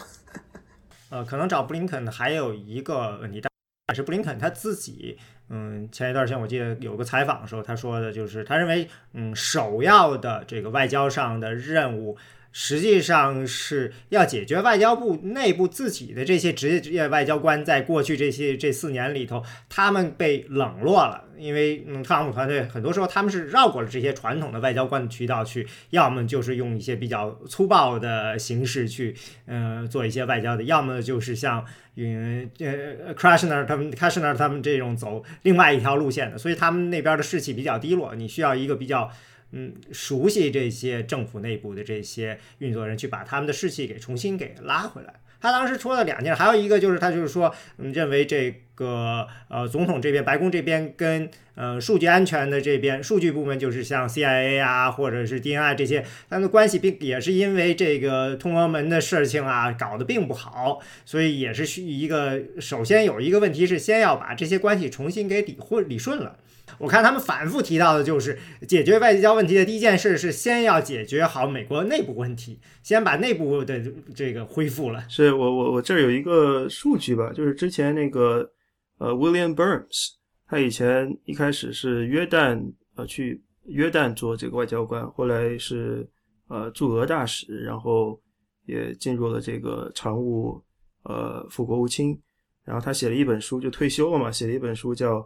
[1.11, 3.43] 呃，可能找布林肯还有一个问题。
[3.87, 5.19] 但是布林肯他自己，
[5.51, 12.17] 嗯，前一段时间我记得有个采访的时候，他说的就是，他认为，嗯，首要的这个外交上的任务。
[12.53, 21.25] 实际上是要解决外交部内部自己的这些职业职业外交官，在过去这些这四年里头，他们被冷落了。
[21.39, 31.65] 因为嗯，特朗普团队很多时候他们是绕过了这些传统的外交官的渠道去，要么就是用一些比较粗暴的形式去，嗯，做一些外交的，要么就是像
[31.97, 34.29] 嗯呃 k r a s h n e r 他们 k r a s h n
[34.29, 38.15] e r 他们这种走另外一条路线的，所以他们那边的士气比较低落。
[38.15, 39.11] 你需要一个比较。
[39.53, 45.15] 嗯，熟悉这些政府内部的这些运作人，去把他们的士气给重新给拉回来。
[45.43, 66.37] 他当时说了两件，还有一个就是他就是说，嗯，认为这个呃总统这边白宫这边跟呃数据安全的这边数据部门，就是像 CIA 啊或者是 DNI 这些，他们的关系并也是因为这个通俄门的事情啊搞得并不好，所以也是需一个首先有一个问题是先要把这些关系重新给理混理顺了。
[66.79, 73.81] 我看他们反复提到的就是解决外交问题的第一件事是先要解决好美国内部问题，先把内部的
[74.15, 75.05] 这个恢复了。
[75.09, 78.51] 是我我我这儿有一个数据吧，就是之前那个
[78.99, 80.15] 呃 William Burns，
[80.47, 82.61] 他以前一开始是约旦
[82.97, 86.09] 呃去约旦做这个外交官，后来是
[86.49, 88.21] 呃驻俄大使，然后
[88.67, 90.63] 也进入了这个常务
[91.05, 92.19] 呃副国务卿，
[92.65, 95.25] 然后他写了一本书就退休了嘛，写了一本书叫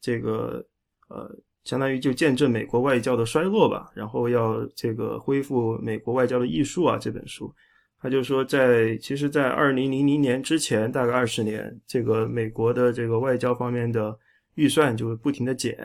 [0.00, 0.64] 这个。
[1.12, 1.30] 呃，
[1.62, 6.96] 相当于就见证美国外交的衰落吧，然后要这个恢复美国外交的艺术啊。
[6.96, 7.54] 这本书，
[8.00, 14.18] 他就说，在其实，在二零零零年之前，大概二十年，这个美国的这个外交方面的
[14.54, 15.76] 预算就会不停的减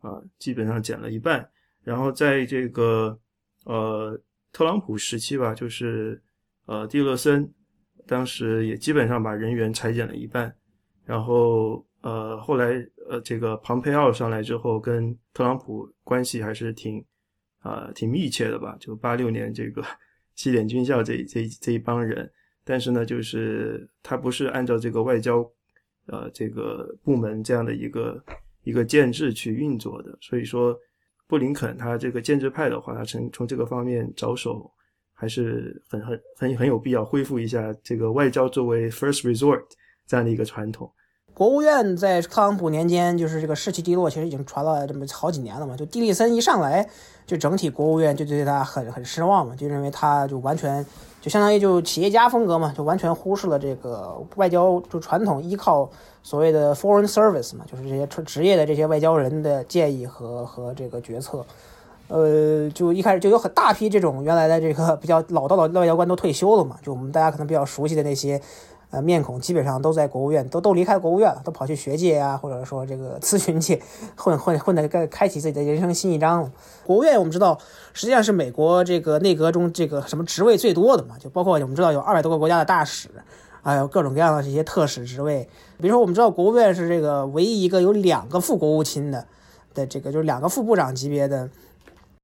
[0.00, 1.46] 啊，基本上减了一半。
[1.84, 3.18] 然后在这个
[3.66, 4.18] 呃
[4.52, 6.18] 特朗普时期吧，就是
[6.64, 7.52] 呃蒂勒森
[8.06, 10.56] 当时也基本上把人员裁减了一半，
[11.04, 11.84] 然后。
[12.02, 17.04] 呃，后来呃，这个庞佩奥上来之后，跟特朗普关系还是挺
[17.60, 18.76] 啊挺密切的吧？
[18.80, 19.84] 就八六年这个
[20.34, 22.28] 西点军校这这这一帮人，
[22.64, 25.48] 但是呢，就是他不是按照这个外交
[26.06, 28.20] 呃这个部门这样的一个
[28.64, 30.76] 一个建制去运作的，所以说
[31.28, 34.68] 布林肯他这个建制派的话，他从从这个方面着手，
[35.12, 39.62] 还是很很很很有必要恢复一下这个外交作为 first resort
[40.04, 40.92] 这样的一个传统。
[41.34, 45.74] 国务院在特朗普年间就是这个士气低落，其实已经传了这么好几年了嘛。
[45.74, 46.86] 就蒂利森一上来，
[47.26, 50.84] 就整体国务院就对他很很失望嘛，就认为他就完全
[51.22, 55.88] 就相当于就企业家风格嘛，就完全忽视了这个外交就传统依靠
[56.22, 61.44] 所谓的 foreign service 嘛，就是这些职业的这些外交人的建议和和这个决策。
[62.08, 68.38] 呃，就一开始就有很大批这种原来的这个比较老道的外交官都退休了嘛，就我们大家可能比较熟悉的那些。
[68.92, 73.80] 呃，面孔基本上都在国务院，都都离开国务院了，都跑去学界啊，或者说这个咨询界
[74.16, 76.52] 混混混的，开开启自己的人生新一章了。
[76.84, 77.58] 国务院我们知道，
[77.94, 83.08] 实际上是美国这个内阁中这个什么职位最多的嘛，就包括我们知道有二百多个国家的大使，
[83.62, 85.48] 还有各种各样的这些特使职位。
[85.80, 89.26] 比如说，我们知道国务院是这个唯一一个有两个副国务卿的
[89.72, 91.48] 的这个，就是两个副部长级别的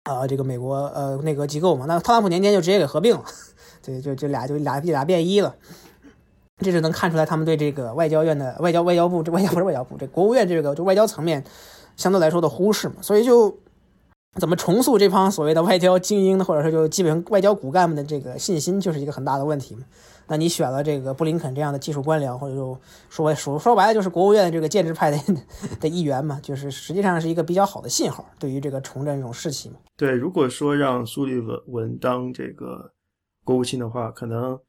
[0.02, 1.86] 啊，这个美国呃内阁机构嘛。
[1.88, 3.24] 那特朗普年间就直接给合并了，
[3.82, 5.54] 对，就就俩就俩俩变一了。
[6.58, 11.42] 这是能看出来他们对这个外交院的外交外交部这外交不是外交部这国务院这个就外交层面
[11.96, 13.58] 相对来说的忽视嘛，所以就
[14.38, 19.82] 怎么重塑这帮所谓的外交精英，或者说就基本外交骨干们的这个信心，就是一个很大的问题嘛。
[20.30, 25.18] 那你选了这个布林肯这样的技术官僚，或者说说说说白了就是国务院的这个建制派的
[25.80, 29.76] 的一员嘛，就是实际上是一个比较好的信号，对于这个重振这种士气嘛。
[29.96, 32.92] 对，如果说让苏利文文当这个
[33.42, 34.60] 国务卿的话，可能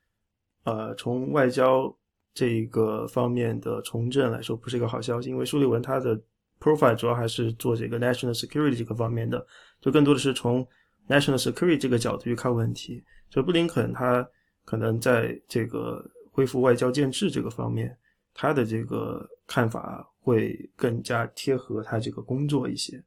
[0.69, 1.95] 呃从外交
[2.33, 6.19] 这个方面的重振来说，不是一个好消息，因为苏利文他的
[6.59, 9.45] profile 主要还是做这个 national security 这个方面的，
[9.81, 10.65] 就更多的是从
[11.07, 13.03] national security 这个角度去看问题。
[13.29, 14.27] 就布林肯他。
[14.65, 17.97] 可能在这个恢复外交建制这个方面，
[18.35, 23.03] 他的这个看法会更加贴合他这个工作一些。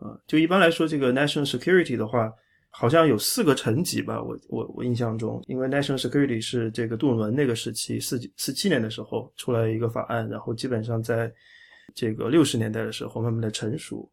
[0.00, 2.30] 呃，就一般来说，这个 national security 的话，
[2.70, 4.22] 好像有四个层级吧。
[4.22, 11.32] 我我我印象中，因为 national security 是这个杜鲁门那个时期四四七年的时候出来一个法案，然后基本上在
[11.94, 14.10] 这个六十年代的时候慢慢的成熟。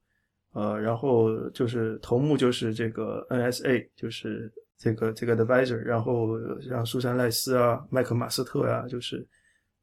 [0.53, 4.51] 呃，然后就是头目就是这个 NSA，就是。
[4.79, 9.27] 这个这个 advisor，然后像苏珊赖斯啊、麦克马斯特呀，就是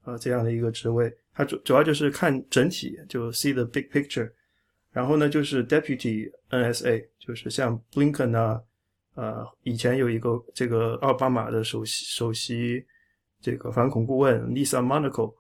[0.05, 4.31] 呃这样的一个职位，他主主要就是看整体，就 see the big picture。
[4.95, 8.63] 然后呢，就是 deputy NSA，就是像 Blinken 啊，
[9.17, 12.83] 呃，以前有一个这个奥巴马的首席首席
[13.43, 15.35] 这个反恐顾问 Lisa Monaco，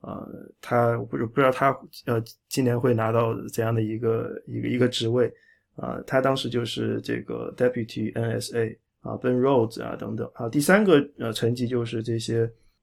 [0.00, 0.24] 啊，
[0.60, 5.32] 他不不知道他呃今年会拿到怎样的一个一个一个职位
[5.74, 8.76] 啊，他当时就是这个 deputy NSA。
[9.02, 10.30] 啊，Ben Rhodes 啊，等等。
[10.34, 12.40] 啊，第三个呃层级就是这些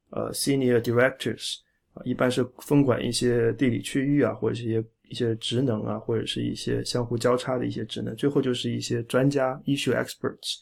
[0.09, 1.59] 呃 Senior Directors
[1.93, 8.15] 啊，一般是分管一些地理区域啊，或者是一些一些职能啊，或者是一些相互交叉的一些职能。
[8.15, 10.59] 最后就是一些专家 Issue Experts。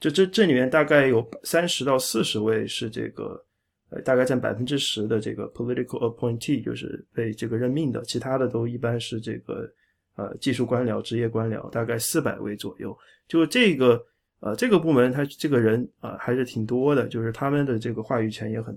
[0.00, 3.44] 这这这里面大概有三十到四十位是这个
[3.90, 8.02] 呃，大概占百分之十的这个 Political Appointee，就是被这个任命的。
[8.02, 9.70] 其他的都一般是这个
[10.16, 12.96] 呃技术官僚、职业官僚，大概四百位左右。
[13.28, 14.04] 就这个。
[14.44, 18.76] 呃，这个部门他这个人啊还是挺多的，就是他们的这个话语权也很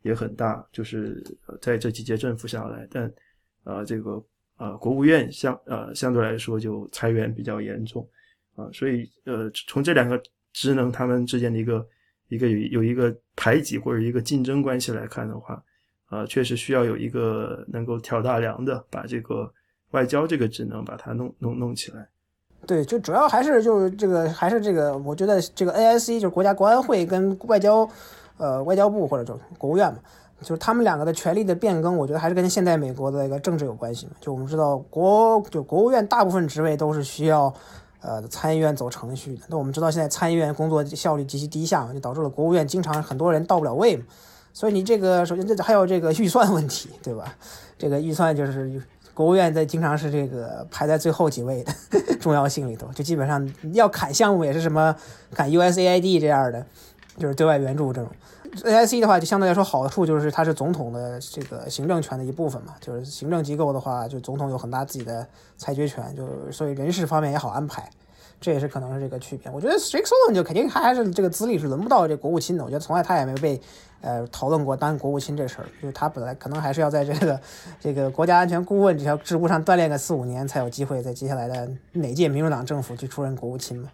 [0.00, 1.22] 也很大，就是
[1.60, 3.12] 在这几届政府下来，但
[3.62, 4.12] 啊这个
[4.62, 8.06] 啊国务院相呃相对来说就裁员比较严重
[8.54, 10.22] 啊，所以呃从这两个
[10.52, 11.84] 职能他们之间的一个
[12.28, 15.60] 一个有有一个排挤或者一个竞争关系来看的话，
[16.06, 19.52] 啊确实需要有一个能够挑大梁的，把这个
[19.90, 22.08] 外交这个职能把它弄弄弄起来。
[22.64, 27.88] 对，就主要还是就是这个，还是这个，我觉得这个 AIC 就是国家国安会跟外交，
[28.38, 29.98] 呃，外交部或者就国务院嘛，
[30.42, 34.12] 就是他们两个的权力的变更，我觉得还是跟现在美国的一个政治有关系嘛。
[34.20, 37.52] 就我们知道国就国务院大部分职位都是需要，
[38.00, 39.42] 呃，参议院走程序的。
[39.48, 44.04] 那我们知道现在参议院工作效率极其低下嘛，就导致了国务院经常很多人到不了位嘛。
[44.52, 47.34] 所以你这个首先这还有这个预算问题，对吧？
[47.78, 48.82] 这个预算就是。
[49.14, 51.72] 国务院在经常是这个排在最后几位的
[52.18, 54.96] 重要性里头，就基本上要砍项目也是什么
[55.34, 56.64] 砍 USAID 这样的，
[57.18, 58.10] 就是对外援助这种。
[58.56, 67.88] AIC 的话就相对来说好处就是它是总统的这个行政权的一部分嘛，就是行政机构的话，就总统有很大自己的裁决权，就所以人事方面也好安排。
[68.40, 69.48] 这也是可能是这个区别。
[69.52, 72.64] 我觉得 Strickland 就肯定他还是这个资历是轮不到这国务卿的。
[72.64, 73.60] 我觉得从来他也没被
[74.00, 77.40] 呃讨论过当国务卿这事儿，就是他本来可能还是要在这个
[77.78, 83.88] 这个国家安全顾问这条职务上锻炼个四五年，才有机会在接下来的哪届民主党政府去出任国务卿嘛。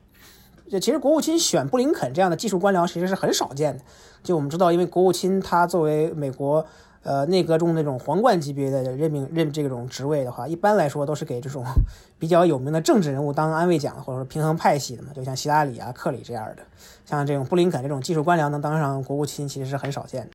[0.68, 3.82] 就其实国务卿选布林肯这样的技术官僚其实是很少见的。
[4.22, 6.66] 就我们知道，因为国务卿他作为美国。
[7.04, 11.64] 呃，内阁中那种皇冠级别的任命任这种职位的话，一般来说都是给这种
[12.18, 16.62] 比较有名的政治人物当安慰奖，或者说平衡派系的嘛，就像希拉里啊、克里这样的。
[17.06, 20.30] 像这种布林肯这种技术官僚能当上国务卿，其实是很少见的。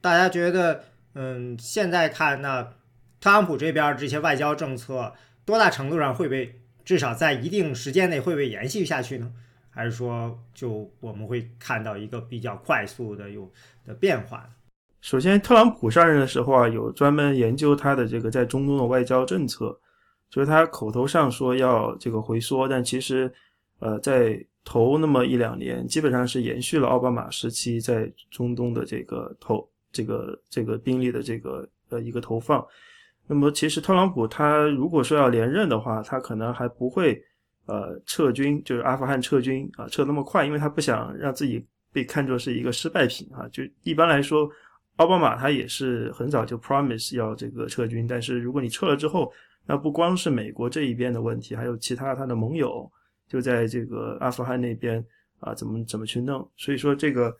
[0.00, 0.82] 大家觉得，
[1.14, 2.62] 嗯，现在看那
[3.20, 5.12] 特朗普这边这些外交政策，
[5.44, 9.30] 多大程度上会被至少在一定时间内会被延续下去呢？
[9.74, 13.50] 还是说，就我们会看到一个比较快速的有
[13.86, 14.46] 的变化？
[15.00, 19.76] 首先，特朗普上任的时候啊，有专门研究他的这个在中东的外交政策，
[20.30, 23.32] 就是他口头上说要这个回缩，但其实，
[23.80, 32.64] 呃，在头那么一两年，基本上是延续了奥巴马时期在中东的这个投这个这个兵力的这个呃一个投放。
[33.26, 37.20] 那么，其实特朗普他如果说要连任的话，他可能还不会
[37.66, 43.48] 呃撤军，就是阿富汗撤军啊撤那么快，因为他不想让自己被看作是一个失败品啊。
[43.48, 44.50] 就一般来说。
[44.96, 49.32] 奥巴马他也是很早就 promise 要这个撤军，但是如果你撤了之后，
[49.64, 52.88] 那不光是美国这一边的问题，还有其他他的盟友
[53.26, 55.02] 就在这个阿富汗那边
[55.40, 56.46] 啊，怎么怎么去弄？
[56.58, 57.34] 所以说这个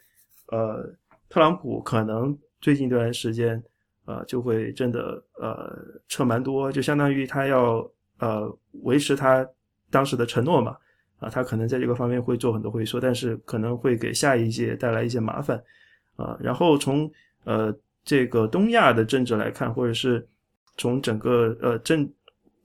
[0.50, 0.82] 呃，
[1.28, 3.62] 特朗普可能最近一段时间
[4.06, 5.78] 啊，就会真的呃
[6.08, 7.86] 撤蛮多，就相当于他要
[8.18, 9.46] 呃维持他
[9.92, 10.76] 当时的承诺嘛，
[11.20, 15.62] 啊，他可能在这个方面会做很多回缩，但是可能会给下一届带来一些麻烦，
[16.16, 17.08] 啊，然后从
[17.44, 17.72] 呃
[18.04, 20.26] 这个东亚的政治来看，或者是
[20.78, 22.10] 从整个呃政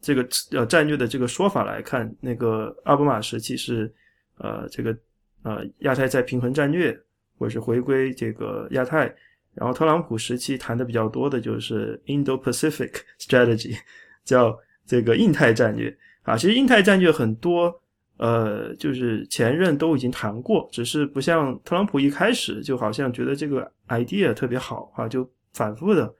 [0.02, 3.94] 这个呃战略的这个说法来看，那个奥巴马时期是
[4.38, 4.98] 呃这个
[5.44, 6.98] 呃亚太在平衡战略，
[7.38, 9.14] 或者是回归这个亚太。
[9.54, 13.76] 然后特朗普时期谈的比较多的就是 Indo-Pacific Strategy，
[14.24, 14.56] 叫
[14.86, 15.90] 这个印太战略
[16.28, 16.38] 啊。
[16.38, 17.74] 其实印太战略很多，
[18.18, 26.14] 呃，就是前任都已经谈过，只是不像特朗普一开始就好像觉得这个 idea 特别好啊，就反复的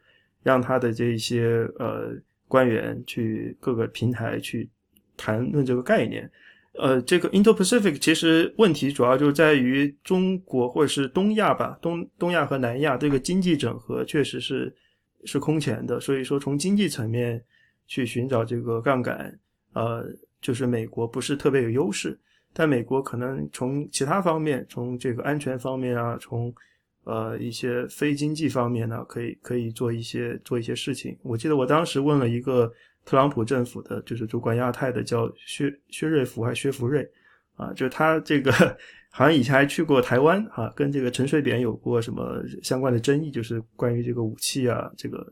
[0.44, 2.12] 让他的这些呃
[2.48, 4.70] 官员去各个平台去
[5.16, 6.30] 谈论这个概念。
[6.80, 14.72] 呃，这个 Indo-Pacific 其实问题主要就在于中国或者是东亚吧，东东亚和南亚这个经济整合确实是
[15.26, 17.44] 是空前的，所以说从经济层面
[17.88, 19.40] 去寻找这个杠杆，
[19.78, 20.06] 呃，
[20.42, 22.20] 就是美国不是特别有优势，
[22.54, 26.54] 但美国可能从其他方面，从这个安全方面啊，从
[27.04, 31.18] 呃一些非经济方面呢，可以可以做一些做一些事情。
[31.24, 32.72] 我记得我当时问了一个。
[33.10, 37.10] 特朗普政府的就是主管亚太的，叫薛薛瑞福还是薛福瑞
[37.56, 37.72] 啊？
[37.72, 38.52] 就是他这个
[39.10, 45.26] 好像以前还去过台湾啊，跟这个陈水扁有过什么相关的争议，就是关于这个武器啊这个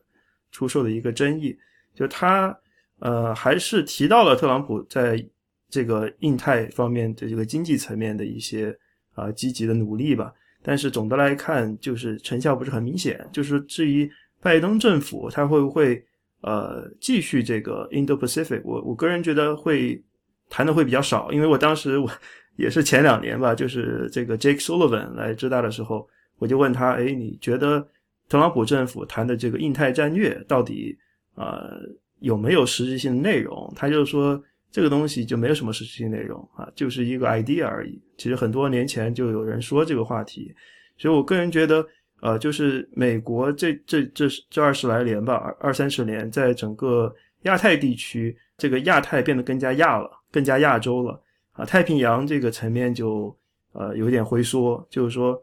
[0.53, 1.53] 出售的一个争议。
[1.93, 2.57] 就他
[2.99, 5.23] 呃还是提到了特朗普在
[5.69, 8.77] 这个印太方面的这个经济层面的一些
[9.13, 10.33] 啊积极的努力吧。
[10.61, 13.27] 但是总的来看，就是成效不是很明显。
[13.31, 14.09] 就是至于
[14.41, 16.05] 拜登政府他会不会？
[16.41, 19.99] 呃，继续这个 Indo-Pacific，我我个人觉得会
[20.47, 22.07] 谈的会比较少，因为我当时我
[22.55, 27.87] 也是前两年吧，就是这个 Jake Sullivan 来浙大的时候，我就问他，哎，你觉得
[28.29, 30.95] 特朗普政府谈的这个印太战略到底
[31.33, 31.79] 呃
[32.25, 33.71] 有没有实质性内容？
[33.75, 38.01] 他就是说这个东西就没有什么实质性内容啊，就是一个 idea 而已。
[38.17, 40.53] 其实很多年前就有人说这个话题，
[40.97, 41.85] 所以我个人觉得。
[42.21, 51.21] 呃，就是美国这这这这二十来年吧，二二三十年，在整个亚太地区，这个亚太变得更加亚了，更加亚洲了
[51.51, 51.65] 啊。
[51.65, 53.37] 太平洋这个层面就
[53.73, 55.39] 呃有点回缩，就是说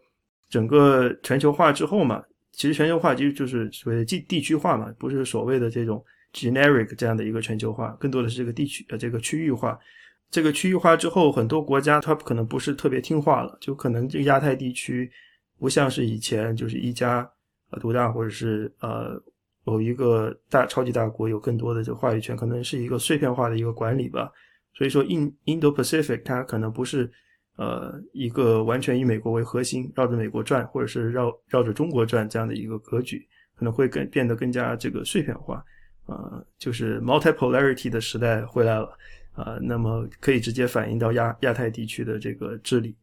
[0.48, 6.02] 整个全球化之后嘛，其实全球化其实就是所谓的地地区化嘛，不是所谓的这种
[6.32, 9.78] generic 这样的一个全球化，更多的是这个地区呃这个区域化。
[10.30, 15.10] 这个区域化之后，很多国家它可能不是特别听话了，就可能这个亚太地区。
[15.58, 17.30] 不像是以前就是一家
[17.70, 19.22] 呃独大，或者是呃
[19.62, 24.28] 某一个大超级大国有更多的这个话语权，可能是一个碎片化的一个管理吧。
[24.74, 27.08] 所以说，印 Indo-Pacific 它可能不是
[27.58, 33.24] 呃一个完全以美国为核心，绕着美国转，或者是绕绕着中国转这样的一个格局，
[33.54, 35.62] 可能会更变得更加这个碎片化。
[36.12, 38.96] 呃，就是 multipolarity 的时代回来了
[39.32, 42.94] 啊，那么可以直接反映到亚亚太地区的这个治理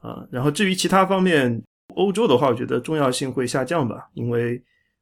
[0.00, 0.26] 啊。
[0.30, 1.62] 然后至于其他方面。
[1.94, 4.58] 欧洲的话，我觉得重要性会下降吧，因为，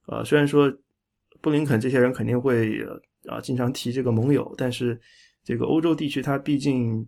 [0.06, 0.68] 呃，虽然说
[1.40, 2.84] 布林肯这些人肯定会
[3.28, 5.00] 啊经常提这个盟友，但是
[5.44, 7.06] 这个欧洲地区它毕竟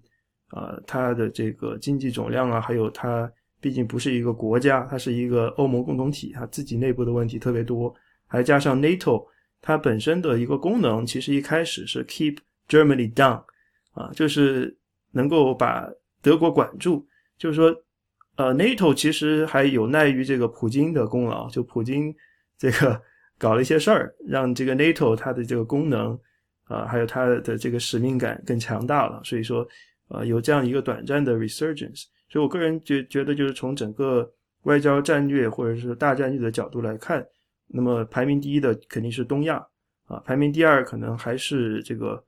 [0.51, 3.29] 啊它的这个经济总量啊，还有它
[3.61, 7.93] 毕竟不是一个国家，它是一个欧盟共同体，它自己内部的问题特别多，
[8.29, 9.27] 还加上 NATO
[9.63, 12.37] 它本身的一个功能，其实一开始是 keep
[12.69, 13.43] Germany down，
[13.93, 14.77] 啊，就是
[15.13, 15.89] 能够把
[16.21, 17.07] 德国管住，
[17.39, 17.75] 就是说。
[18.37, 22.13] 呃，NATO 其实还有赖于这个普京的功劳，就普京
[22.57, 22.99] 这个
[23.39, 26.19] 搞了一些事儿，让这个 NATO 它的这个功能
[26.65, 29.21] 啊，还有它的这个使命感更强大了。
[29.23, 29.69] 所以说，
[30.09, 32.05] 呃，有这样一个短暂的 resurgence。
[32.31, 34.27] 所以我个人觉觉得，就是从整个
[34.63, 37.25] 外交战略或者是大战略的角度来看，
[37.73, 39.57] 那么排名第一的肯定是东亚
[40.05, 42.23] 啊，排名第二可能还是这个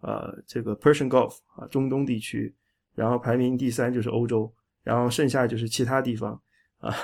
[0.00, 2.54] 呃这个 Persian Gulf 啊中东地区，
[2.94, 4.52] 然后排名第三就是欧洲。
[4.82, 6.32] 然后剩下就是其他地方
[6.78, 6.94] 啊，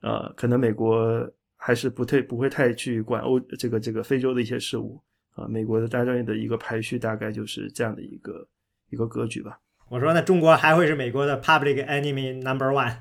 [0.00, 1.24] 呃，可能美国
[1.56, 5.00] 还是不太不会太去管欧这个这个非洲的一些事务
[5.30, 5.46] 啊。
[5.46, 8.46] 美国的大战略的一个排序大概就是这样的一个
[8.90, 9.56] 一个格局吧。
[9.88, 12.92] 我说那中国还会是美国的 public enemy number one？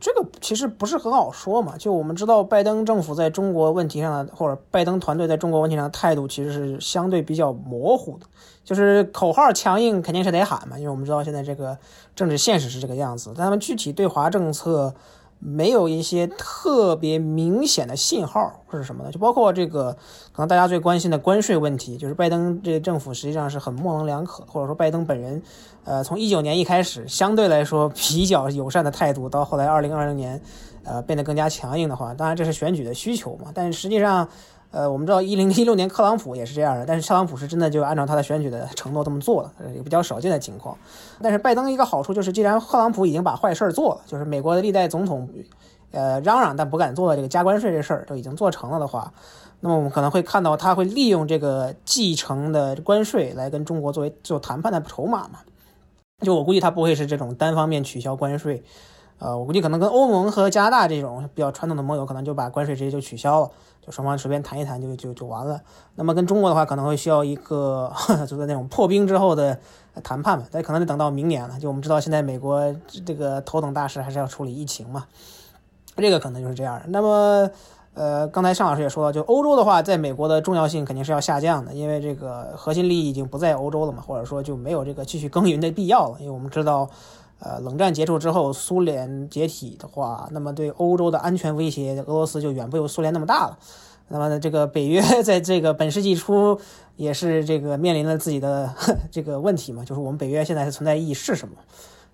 [0.00, 1.76] 这个其实不是很好说嘛。
[1.76, 8.26] 就我们知道，拜登政府在中国问题上的，或者拜登团队在中国问题上的态度，其实是相对比较模糊的。
[8.64, 11.78] 就是口号强硬肯定是得喊嘛，因为我们知道现在这个
[12.14, 13.32] 政治现实是这个样子。
[13.34, 14.94] 但他们具体对华政策
[15.38, 19.92] 没有一些特别明显的信号，或者什么的，就包括这个
[20.32, 25.42] 可能大家最关心的关税问题，就是拜登这个政府实际上是很模棱两可，或者说拜登本人，
[25.84, 30.40] 呃，从一九年一开始相对来说比较友善的态度，到后来二零二零年，
[30.84, 34.28] 呃，变得更加强硬的话，当然这是选举的需求嘛，但实际上。
[34.70, 40.76] 呃，我们知道一零一六年特朗普也是这样的，但是特朗普是真的就按照他的选举的承诺这么做了，也比较少见的情况。
[41.22, 45.28] 但是拜登一个好处就是，既然特朗普已经把坏事儿做了，就是美国的历代总统，
[45.90, 49.10] 呃，嚷嚷但不敢做的这个加关税这事儿都已经做成了的话，
[49.60, 55.38] 那么我们可能会看到他会利用这个继承的关税来跟中国作为做谈判的筹码嘛。
[56.22, 58.62] 就我估计他不会是这种单方面取消关税。
[59.20, 63.50] 呃，我估计可能跟欧盟和加拿大这种比较传统的盟友，可能就把关税直接就取消了，
[63.90, 65.60] 双方随便谈一谈就就就完了。
[65.94, 67.92] 那么跟中国的话，可能会需要一个
[68.28, 69.58] 就是那种破冰之后的
[70.02, 71.58] 谈判嘛，但可能得等到明年了。
[71.58, 72.74] 就我们知道，现在美国
[73.04, 75.06] 这个头等大事还是要处理疫情嘛，
[75.96, 76.80] 这个可能就是这样。
[76.88, 77.50] 那么，
[77.94, 86.88] 呃，刚才尚老师也说到，就欧洲的话，在美国的重要性肯定是要下降的，因为这个核心利益已经不在欧洲了嘛，或者说就没有这个继续耕耘的必要了，因为我们知道。
[87.40, 93.58] 呃，冷战结束之后，苏联解体的话，那么对欧洲的安全威胁，俄罗斯就远不如苏联那么大了。
[94.08, 96.58] 那么这个北约在这个本世纪初
[96.96, 98.74] 也是这个面临了自己的
[99.10, 101.54] 这个问题嘛，就是我们北约现在的存在意义是什么？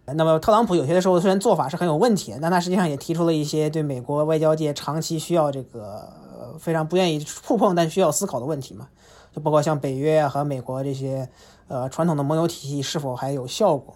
[0.06, 6.12] 那么特朗普有些的时候虽然做法是很有问题，但他实际上也提出了一些对美国外交界长期需要这个
[6.58, 8.88] 非常不愿意触碰但需要思考的问题嘛，
[9.34, 11.26] 就包括像北约和美国这些
[11.68, 13.94] 呃传统的盟友体系是否还有效果？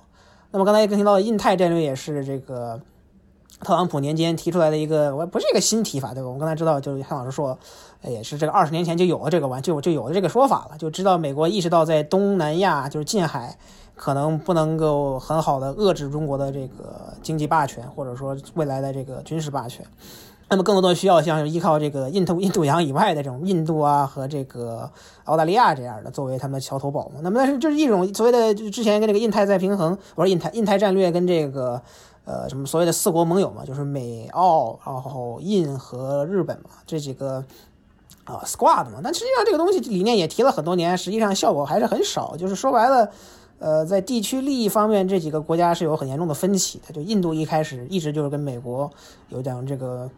[0.51, 2.81] 那么刚才也更新到，印太战略也是这个
[3.61, 6.27] 特朗普年间提出来的一个，我不是一个新提法，对吧？
[6.27, 7.59] 我们刚才知道，就是汉老师说，
[8.05, 13.59] 也是这个二十年前就有了这个玩，就就有了这个说法了，就知道美国意识到在东南亚就是近海
[13.95, 19.85] 可能不能够很好的遏制中国的这个经济霸权，或者说未来的这个军事霸权。
[20.51, 24.91] 那么更多的需要像依靠这个印度印度洋以外的这种印度啊和这个
[25.25, 27.21] 澳大利亚这样的作为他们的桥头堡嘛。
[27.23, 31.81] 那么但是就是一种所谓的就之前跟这个印太再平衡，我说印太印太战略跟这个
[32.25, 37.45] 呃什么所谓的四国盟友嘛，就是美澳然后印和日本嘛这几个
[38.25, 39.01] 啊 squad 嘛。
[39.05, 42.37] 但实际上这个东西理念也提了很多年，实际上效果还是很少。
[42.37, 43.11] 就是说白了。
[43.59, 46.93] 呃，在地区利益方面，这几个国家是有很严重的分歧的。
[46.93, 48.91] 就印度一开始一直就是跟美国
[49.29, 50.11] 有点这个。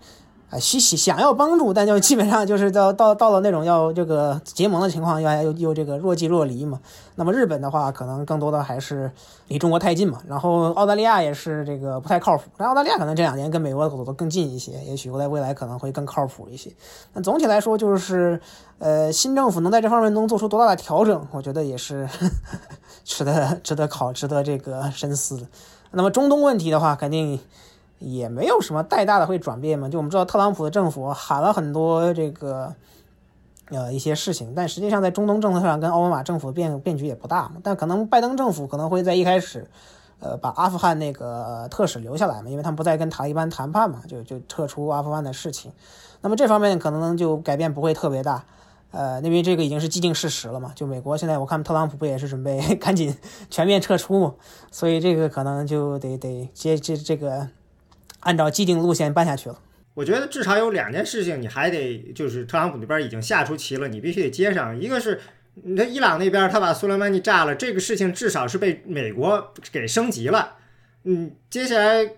[0.51, 6.80] 啊，希希想要帮助，但就基本上就是到到到了那种要这个结盟的情况，又又又这个若即若离嘛。
[7.14, 9.12] 那么日本的话，可能更多的还是
[9.46, 10.20] 离中国太近嘛。
[10.26, 16.72] 然后澳大利亚也是这个不太靠谱，但澳大利亚可能这两年跟美国走得更近一些，也许在未来可能会更靠谱一些。
[17.12, 18.40] 那总体来说，就是
[18.80, 22.09] 呃，新政府能在这方面能做出多大的调整，我觉得也是
[23.05, 25.46] 值得值得考、值得这个深思的。
[25.92, 27.38] 那么中东问题的话，肯定。
[28.01, 32.74] 也没有什么太大的会转变嘛，就我们知道特朗普的政府喊了很多这个
[33.68, 37.57] 呃一些事情，但实际上在中东政策上跟奥巴马政府变变局也不大嘛。
[37.62, 39.68] 但可能拜登政府可能会在一开始，
[40.18, 45.70] 呃，把阿富汗那个特使留下来嘛，因为他们不再跟塔利班谈判嘛，就就撤出阿富汗的事情。
[46.22, 48.42] 那么这方面可能就改变不会特别大，
[48.92, 50.72] 呃，因为这个已经是既定事实了嘛。
[50.74, 53.14] 就美国现在我看特朗普不也是准备 赶紧
[53.51, 54.34] 全面撤出嘛，
[54.70, 57.46] 所以这个可能就得得接这这个。
[58.20, 59.58] 按照既定路线办下去了。
[59.94, 64.78] 我觉得至少有两件事情，你还得就是特朗普那边已经下出棋了，你必须得接上。
[64.80, 65.20] 一个是，
[65.54, 70.56] 你看伊朗那边他把苏莱曼尼炸了，这个事情至少是被美国给升级了。
[71.04, 72.08] 嗯，接下来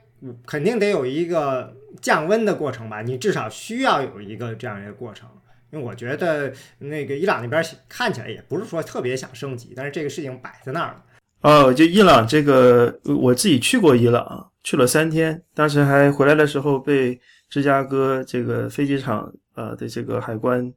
[0.47, 3.01] 肯定得有一个降温的过程吧？
[3.03, 5.29] 你至少需要有一个这样一个过程。
[5.71, 11.03] 因为我觉得那个伊朗那边看起来也不是说特别想升级，但是这个事情摆在那儿了。
[11.41, 14.52] 哦，就伊朗这个，我自己去过伊朗。
[14.63, 20.73] 去了三天，当时还回来的时候被芝加哥这个飞机场呃的这个海关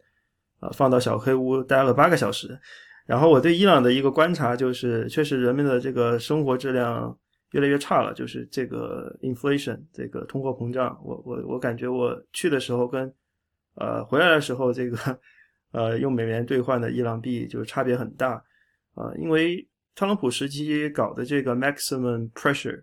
[0.59, 2.59] 啊放到小黑屋待了八个小时。
[3.05, 7.15] 然后我对伊朗的一个观察就是，确实人们的这个生活质量
[7.51, 10.99] 越来越差了，就是这个 inflation 这个通货膨胀。
[11.03, 13.13] 我我我感觉我去的时候跟
[13.75, 15.19] 呃回来的时候这个
[15.71, 18.43] 呃用美元兑换的伊朗币就是差别很大
[18.95, 22.81] 啊，因为特朗普时期搞的这个 maximum pressure。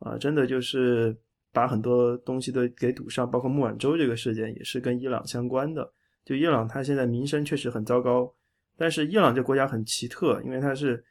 [0.00, 1.16] 啊，真的就是
[1.52, 5.92] 把很多东西都给堵上，包括穆晚舟这个事件也是跟伊朗相关的。
[6.24, 8.32] 就伊朗，它现在名声确实很糟糕，
[8.78, 11.04] 但是伊朗这国家很奇特，因为它是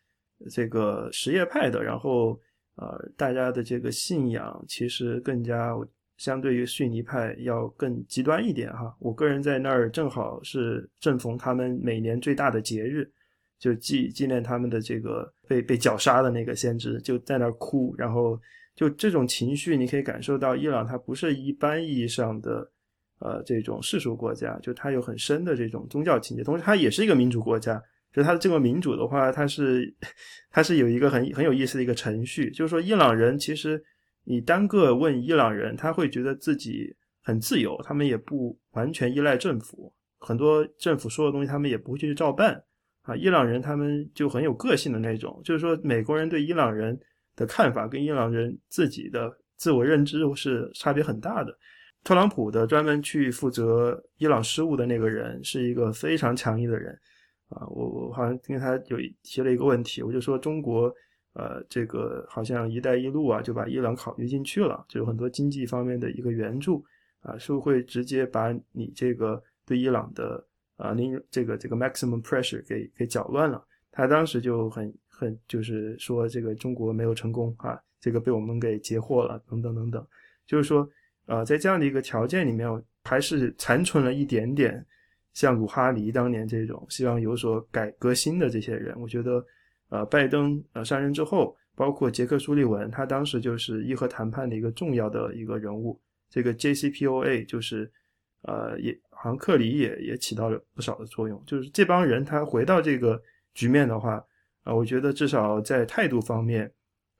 [0.49, 2.39] 这个什叶派的，然后
[2.77, 5.75] 呃，大家的这个信仰其实更加
[6.17, 8.95] 相对于逊尼派要更极端一点哈。
[8.99, 13.11] 我个人在那儿正好是正逢他们每年最大的节日，
[13.59, 18.39] 就纪纪念他们的这个被被绞杀的那个先知，就在那儿哭，然后。
[18.79, 22.71] 就这种情绪，你可以感受到伊朗它不是一般意义上的，
[23.19, 26.45] 呃，这种世俗国家，就它有很深的这种宗教情节。
[26.45, 27.83] 同时，它也是一个民主国家。
[28.13, 29.93] 就它的这个民主的话，它是
[30.49, 33.83] 它是有一个很很有意思的一个程序，就是说伊朗人其实
[34.23, 42.63] 你单个问伊朗人，他会觉得自己很自由，他们也不完全依赖政府，很多政府说的东西，他们也不会去照办
[43.01, 43.13] 啊。
[43.13, 46.97] 伊朗人他们就很有个性的那种，就是说美国人对伊朗人
[47.39, 51.57] 的看法跟伊朗人自己的自我认知是差别很大的。
[52.03, 56.93] 特朗普的专门去负责伊朗事务的那个人是一个非常强硬的人
[57.47, 60.93] 啊，我我好像跟他有提了一个问题，我就说中国。
[61.33, 66.83] 呃，这个好像“一带一路”啊，就把伊朗考虑进去了，就有很多经济方面的一个援助
[67.21, 70.43] 啊，是不是会直接把你这个对伊朗的
[70.75, 73.63] 啊，您这个这个 maximum pressure 给给搅乱了？
[73.91, 80.07] 他当时就很很就是说，这个中国没有成功啊，这个被我们给截获了，等等等等，
[80.47, 80.89] 就是说，
[81.25, 82.67] 呃，在这样的一个条件里面，
[83.03, 84.85] 还是残存了一点点
[85.33, 89.45] 像鲁哈尼当年这种希望有所改革新的这些人，我觉得。
[89.91, 95.99] 呃，拜登呃上任之后，包括杰克·苏利文，他当时就是伊核谈判的一个重要的一个人物。
[96.29, 97.91] 这个 JCPOA 就是，
[98.43, 101.43] 呃，也好像克里也也起到了不少的作用。
[101.43, 103.19] 就是这帮人他回到这个
[103.55, 104.23] 局面的话，
[104.69, 106.71] 啊，我觉得至少在态度方面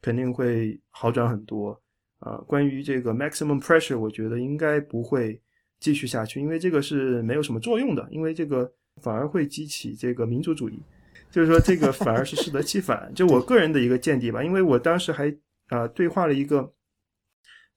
[0.01, 1.71] 肯定会好转很多。
[2.19, 5.41] 啊，关于这个 maximum pressure，我觉得应该不会
[5.79, 8.71] 继续下去，因为这个是没有什么作用的，因为这个
[9.01, 10.79] 反而会激起这个民族主义。
[11.31, 13.11] 就是说，这个反而是适得其反。
[13.15, 15.35] 就我个人的一个见地吧，因为我当时还
[15.69, 16.71] 啊对话了一个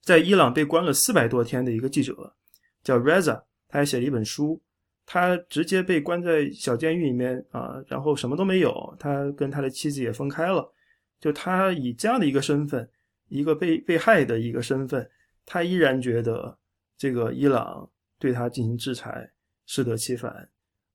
[0.01, 2.35] 在伊朗被关了四百多天的一个记者，
[2.83, 4.61] 叫 Reza，他还写了一本书。
[5.05, 10.73] 他直接被关在小监狱里面啊，然后什么都没有，他跟他的妻子也分开了。
[11.19, 12.89] 就他以这样的一个身份，
[13.27, 15.09] 一个被被害的一个身份，
[15.45, 16.57] 他依然觉得
[16.97, 19.29] 这个伊朗对他进行制裁
[19.65, 20.49] 适得其反。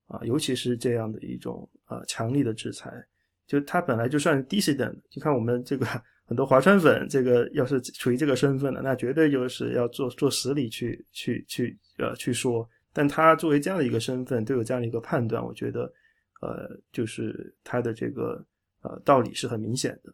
[0.07, 2.91] 啊，尤其是这样的一种啊强力的制裁，
[3.47, 5.87] 就他本来就算 dissident，就看我们这个
[6.25, 12.67] 很多华川粉，这个要是处于这个身份的，那绝对就是要做做实理去去去呃去说。
[12.99, 15.83] 但他作为这样的一个身份，都有这样的一个判断，我觉得
[16.41, 18.45] 呃就是他的这个
[18.83, 20.13] 呃道理是很明显的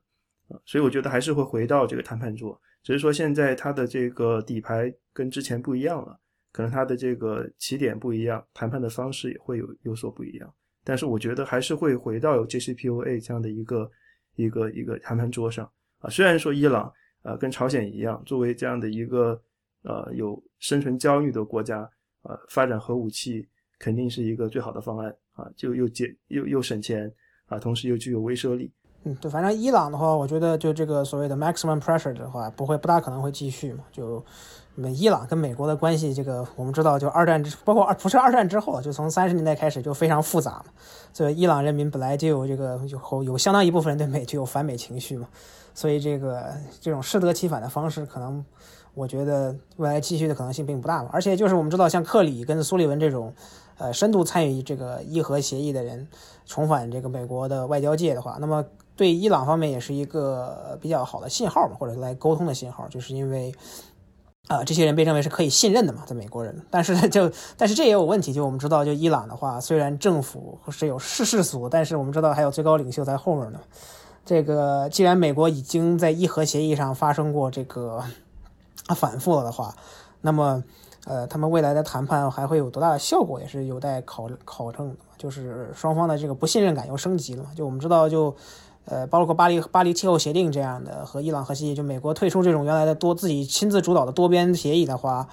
[0.55, 6.20] 啊，所以我觉得还是会回到这个谈判桌，只是说现在他的这个底牌跟之前不一样了。
[6.53, 10.55] 可能他的这个起点不一样，谈判的方式也会有有所不一样，
[10.85, 13.91] 但是我觉得还是会回到有 JCPOA 这样的一个
[14.37, 15.68] 一个一个谈判桌上
[16.01, 16.11] 啊。
[16.11, 19.43] 虽然说伊朗啊跟朝鲜一样，作为这样的一个
[19.85, 21.91] 呃有生存焦虑的国家
[22.24, 23.46] 啊，发展核武器
[23.78, 27.08] 肯定是一个最好的方案啊，就又节又又省钱
[27.46, 28.72] 啊，同时又具有威慑力。
[29.04, 34.24] 嗯，对，反正伊朗的话，我觉得就这个所谓的 maximum pressure 的话，不会不大可能会继续嘛，就。
[34.76, 40.64] 美伊朗跟美国的关系，这个我们知道，就二战之，包括二不是二战之后，就从三十年代开始就非常复杂嘛。
[41.12, 45.28] 所以伊朗人民本来就有这个有有相当一部分人对美就有反美情绪嘛，
[45.74, 48.44] 所以这个这种适得其反的方式，可能
[48.95, 51.11] 我觉得未来继续的可能性并不大嘛。
[51.12, 53.32] 而且就是我们知道，像克里跟苏利文这种，
[53.78, 56.07] 呃，深度参与这个伊核协议的人
[56.47, 58.64] 重返这个美国的外交界的话，那么
[58.97, 63.55] 对伊朗方面也是一个比较好的信号嘛，或者来沟通的信号，就是因为。
[64.47, 73.59] 啊，这些人被认为是可以信任的嘛，在美国人，但是就但是这也有问题，就我们知道，就伊朗的话，虽然政府是有世世俗，但是我们知道还有最高领袖在后面呢。
[74.22, 78.05] 这个既然美国已经在伊核协议上发生过这个
[78.89, 79.74] 反复了的话，
[80.20, 80.64] 那么
[81.05, 84.97] 呃，他们未来的谈判还会有多大的效果，也是有待考考证的。
[85.16, 88.35] 就是双方的这个不信任感又升级了嘛，就我们知道就。
[88.87, 95.26] 呃，包括巴黎巴黎气候协定这样的和伊朗核协议，就美国退出这种原来的多自己亲自主导的多边协议的话，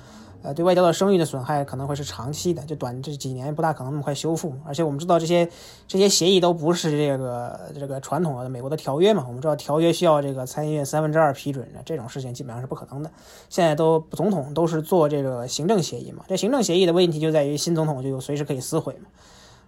[0.43, 4.55] 呃，对外交的声誉的损害可能会是长期的，就短这几年不大可能那么快修复。
[4.65, 5.47] 而且我们知道这些
[5.87, 13.11] 这些协议都不是这个这个传统的美国的条约嘛，我们知道条约需要这个参议院三分之二批准的，这种事情基本上是不可能的。
[13.49, 19.09] 现在都总统都是做这个行政协议嘛，这行政协议的问题就在于新总统就随时可以撕毁嘛。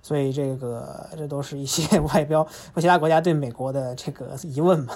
[0.02, 2.44] 所以这个这都是一些 外标
[2.74, 4.94] 和其他国家对美国的这个疑问嘛，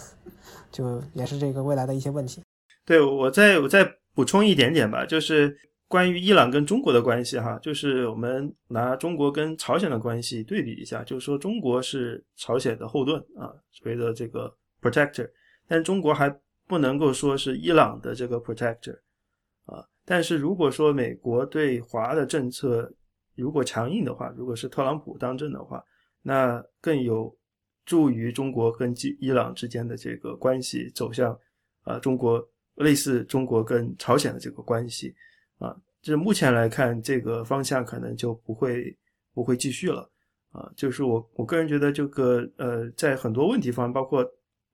[0.69, 2.41] 就也是这个未来的一些问题。
[2.85, 5.55] 对我再我再补充一点点吧，就是
[5.87, 14.51] 关于伊朗跟中国的关系哈，就是我们拿中国跟朝鲜的关系对比一下，就是说中国是朝鲜的后盾啊，所谓的这个
[14.81, 15.29] protector，
[15.67, 18.97] 但中国还不能够说是伊朗的这个 protector
[19.67, 19.85] 啊。
[20.03, 22.91] 但是如果说美国对华的政策，
[23.35, 25.83] 如果强硬的话，如果是特朗普当政的话，
[26.23, 27.37] 那更有
[27.85, 31.39] 助于中国跟伊伊朗之间的这个关系走向，
[31.83, 32.43] 啊，中国
[32.77, 35.13] 类似中国跟朝鲜的这个关系，
[35.59, 38.97] 啊，就是目前来看，这个方向可能就不会
[39.33, 40.09] 不会继续了，
[40.51, 44.25] 啊，就是我我个人觉得这个呃，在很多问题方，包括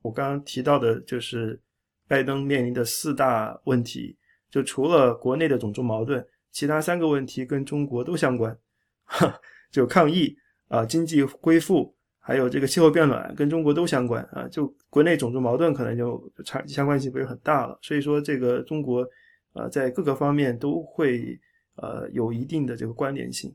[0.02, 1.60] 我刚刚提到的，就是
[2.08, 4.18] 拜登面临的四大问题，
[4.50, 6.26] 就除了国内的种族矛盾。
[6.52, 8.56] 其他三个问题跟中国都相关，
[9.06, 9.42] 哈
[9.72, 10.38] 就抗疫
[10.68, 11.96] 啊、经济恢复，
[12.26, 14.48] 还有这个气候变暖，跟中国都相关啊。
[14.50, 17.78] 就国内种族矛盾可能就差相关性不是很大了。
[17.82, 19.06] 所以说，这个中国
[19.54, 21.38] 呃在各个方面都会
[21.76, 23.54] 呃有一定的这个关联性。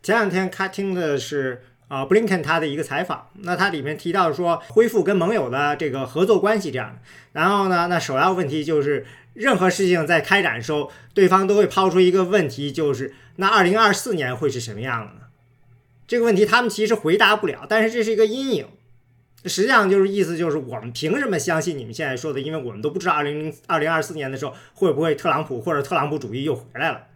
[0.00, 7.00] 前两天看听的是啊、布林肯他的一个采访，那他里面提到说恢复跟盟友的这个合作关系这样的，
[7.32, 9.04] 然后呢，那首要问题就是
[9.34, 15.23] 任何事情在开展的时候，对方都会抛出一个问题，就是那二零二四年会是什么样的呢？
[16.06, 18.66] 这个问题他们其实回答不了，但是这是一个阴影。
[19.46, 22.40] 实际上就是意思就是我们凭什么相信你们现在说的？
[22.40, 27.08] 因为我们都不知道二零零二零二四年的时候会不会特朗普或者特朗普主义又回来了。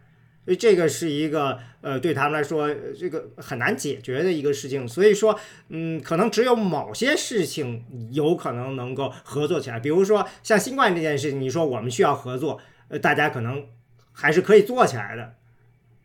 [0.45, 4.89] 所以这个是一个呃，对他们来说，这个很难解决的一个事情。
[4.89, 12.59] 所以说，嗯，可能只有某些事情有可能能够合作起来，比如说像新冠这件事情，你说我们需要合作，
[12.89, 13.67] 呃，大家可能
[14.13, 15.35] 还是可以做起来的。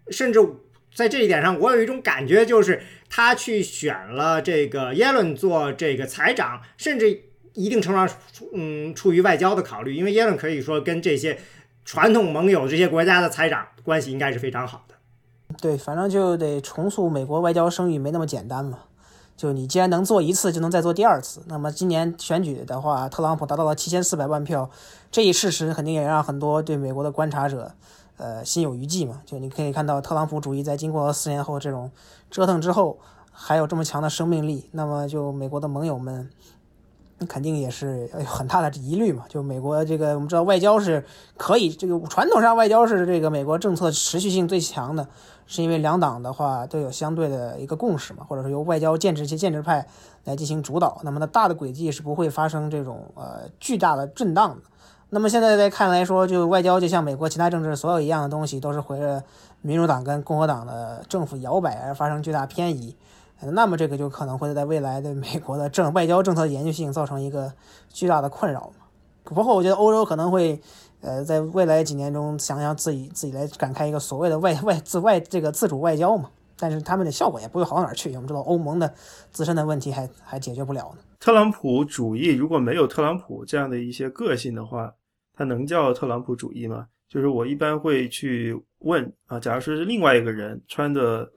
[0.10, 0.40] 甚至
[0.94, 7.24] 在这一点上，我有一种感觉，就是他去选了这个耶伦做这个财长，甚至
[7.54, 8.18] 一定程度上，
[8.54, 11.38] 嗯，出于外交的考虑，因为耶伦可以说跟这些
[11.84, 14.96] 传统盟友这些国家的财长关系应该是非常好的。
[15.62, 18.80] 对，反正就得重塑美国外交声誉，没那么简单嘛。
[19.36, 21.42] 就你既然能做一次，就能再做第二次。
[21.48, 24.70] 那么今年选举的话，特朗普达到了七千四百万票，
[25.12, 27.74] 这一事实肯定也让很多对美国的观察者，
[28.18, 29.22] 呃，心有余悸嘛。
[29.26, 31.92] 就你可以看到，特朗普主义在经过四年后这种
[32.30, 32.98] 折腾之后，
[33.32, 36.30] 还有这么强的生命力，那么就美国的盟友们。
[37.30, 39.24] 肯定也是有很大的疑虑嘛。
[39.30, 41.06] 就美国这个，我们知道外交是
[41.38, 45.08] 可以，这个传统上外交是这个美国政策持续性最强的，
[45.46, 49.88] 是因为两党的话都有相对的一个共识嘛，或者说由外交建制些建制派
[50.26, 51.00] 来进行主导。
[51.04, 54.62] 那么它大的轨迹是不会发生这种呃巨大的震荡的。
[55.14, 59.24] 那么现在在看来说，就外交就像美国其他政治所有一样的东西，都是随着
[59.62, 62.96] 民主党跟共和党的政府摇摆而发生巨大偏移。
[63.40, 67.54] 那么这个就可能会在未来对美国的政外交政策研究性造成一个
[67.90, 68.86] 巨大的困扰嘛。
[69.24, 70.60] 不过我觉得欧洲可能会，
[71.02, 76.32] 呃，在未来几年中想想自己自己来展开一个所谓的外外自外这个自主外交嘛。
[76.58, 78.10] 但是他们的效果也不会好到哪儿去。
[78.16, 78.92] 我们知道欧盟的
[79.32, 81.04] 自身的问题还还解决不了呢。
[81.20, 84.94] 特朗普主义如果没有特朗普这样的一些个性的话，
[85.34, 86.88] 它能叫特朗普主义吗？
[87.10, 91.32] 就是我一般会去问啊，假如说是另外一个人穿的。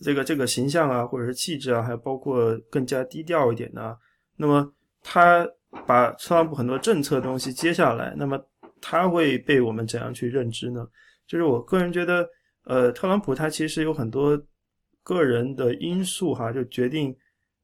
[0.00, 3.96] 这个这个形象啊，或者是气质啊，还包括更加低调一点的，
[4.36, 4.68] 那么
[5.00, 5.46] 他
[5.86, 8.36] 把特朗普很多政策东西接下来，那么
[8.80, 10.84] 他会被我们怎样去认知呢？
[11.24, 12.28] 就是我个人觉得，
[12.64, 14.36] 呃，特朗普他其实有很多
[15.04, 17.14] 个人的因素哈，就决定，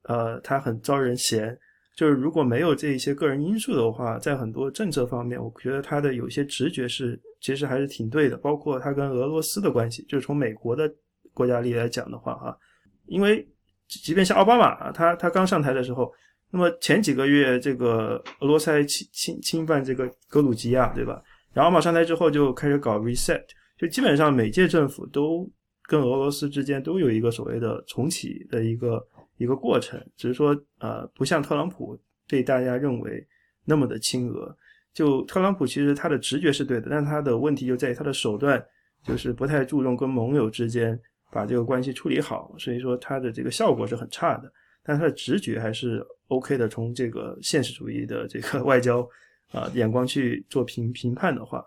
[0.02, 1.58] 呃，他很招人嫌。
[1.98, 10.88] 就是如果没有这一些个人因素的话，在很多政策方面，我觉得他的有些直觉是其实还是挺对的，包括他跟俄罗斯的关系，就是从美国的。
[11.34, 12.58] 国家力来讲的话，哈，
[13.06, 13.46] 因为
[13.86, 16.12] 即便像奥巴马，他他刚上台的时候，
[16.50, 21.22] 那么前几个月这个俄罗斯还侵侵侵犯这个格鲁吉亚，对吧？
[21.52, 23.44] 然后奥巴马上台之后就开始搞 reset，
[23.78, 25.48] 就基本上每届政府都
[25.84, 29.00] 跟俄罗斯之间都有一个所谓的重启的一个
[29.38, 33.26] 一个过程，只是说呃，不像特朗普被大家认为
[33.64, 34.54] 那么的亲俄。
[34.92, 38.62] 就特朗普其实他的直觉是对的，但他的问题就在于他的手段
[39.02, 41.00] 就是不太注重跟盟友之间。
[41.30, 44.50] 把这个关系处理好，所以说他的这个效果是很差的，
[44.82, 46.66] 但他的直觉还是 OK 的。
[46.66, 49.06] 从这个现实主义的这个 外交
[49.52, 51.58] 啊眼光去做评评判的话，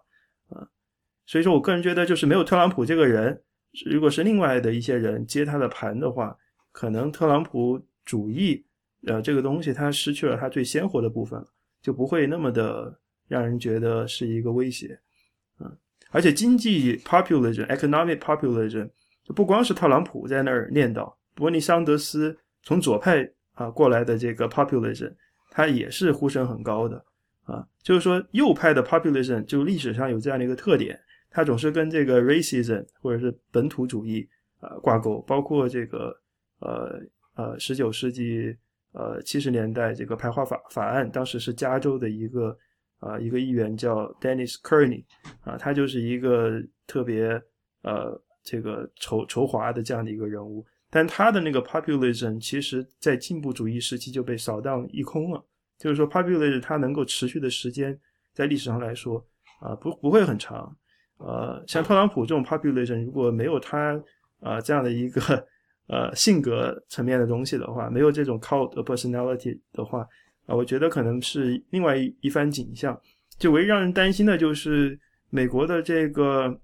[0.49, 0.67] 啊，
[1.27, 3.39] 所以说我个人觉得，就是没有特朗普这个人，
[3.85, 6.35] 如果是另外的一些人接他的盘的话，
[6.71, 8.65] 可能特朗普主义
[9.07, 11.45] 呃这个东西它失去了它最鲜活的部分，
[11.81, 14.99] 就不会那么的让人觉得是一个威胁，
[15.59, 15.77] 嗯，
[16.11, 18.89] 而且经济 populism，economic populism。
[19.35, 25.13] 不光是特朗普在那儿念叨，伯尼桑德斯从左派啊过来的这个 populism，
[25.49, 27.05] 他也是呼声很高的
[27.43, 27.65] 啊。
[27.81, 30.99] 就是说右派的 populism 就历史上有这样的一个特点，
[31.29, 34.27] 它总是跟这个 racism 或者是本土主义
[34.59, 35.21] 啊挂钩。
[35.21, 36.13] 包括这个
[36.61, 36.99] 呃
[37.35, 38.55] 呃十九世纪
[38.93, 42.57] 呃七十年代这个排华法法案，当时是加州的一个
[42.99, 45.03] 啊一个议员叫 Dennis Kearney
[45.43, 47.41] 啊，他就是一个特别
[47.83, 48.19] 呃。
[48.43, 55.45] 这个仇仇华的这样的一个人物，但他的那个 populism 其实在进步主义时期就被扫荡一空了。
[55.77, 57.95] 就是说，populism 它能够持续的时间，
[58.33, 59.23] 在历史上来说
[59.59, 60.75] 啊，不不会很长。
[61.19, 64.03] 呃，像特朗普这种 population 如果没有他
[64.39, 65.47] 啊这样的一个
[65.87, 70.07] 呃性格层面的东西的话，没有这种 cult personality 的话
[70.45, 72.99] 啊，我觉得可能是另外一一番景象。
[73.37, 76.59] 就唯一让人担心的就是美国的这个。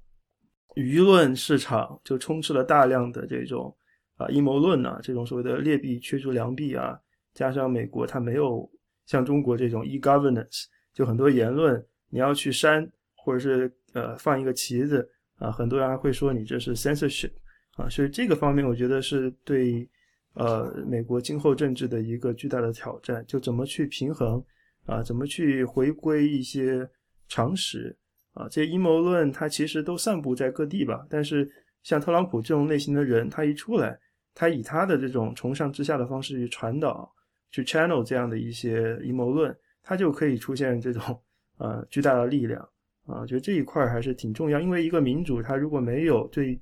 [0.75, 3.75] 舆论市场就充斥了大量的这种
[4.15, 6.95] 啊阴谋论啊，这种所谓的劣币驱逐良币啊，
[7.33, 8.69] 加上美国它没有
[9.07, 15.09] 像中国这种 e-governance，就很多言论你要去删或者是呃放一个旗子
[15.39, 17.31] 啊，很多人还会说你这是 censorship
[17.77, 19.87] 啊，所以这个方面我觉得是对
[20.33, 24.43] 呃美国今后政治的一个巨大的挑战，就怎么去平衡
[24.85, 26.89] 啊，怎么去回归一些
[27.29, 27.95] 常识。
[28.33, 31.03] 啊，这些阴谋论它其实都散布在各地吧。
[31.09, 31.49] 但是
[31.81, 33.99] 像特朗普这种类型的人，他一出来，
[34.35, 37.11] 他以他的这种从上至下的方式去传导、
[37.49, 41.19] 去 channel 这样的一些阴谋论，他就可以出现这种
[41.57, 42.61] 呃巨大的力量
[43.07, 43.25] 啊。
[43.25, 46.59] 觉得这一块还是挺重要，因为一个民主，他如果没有对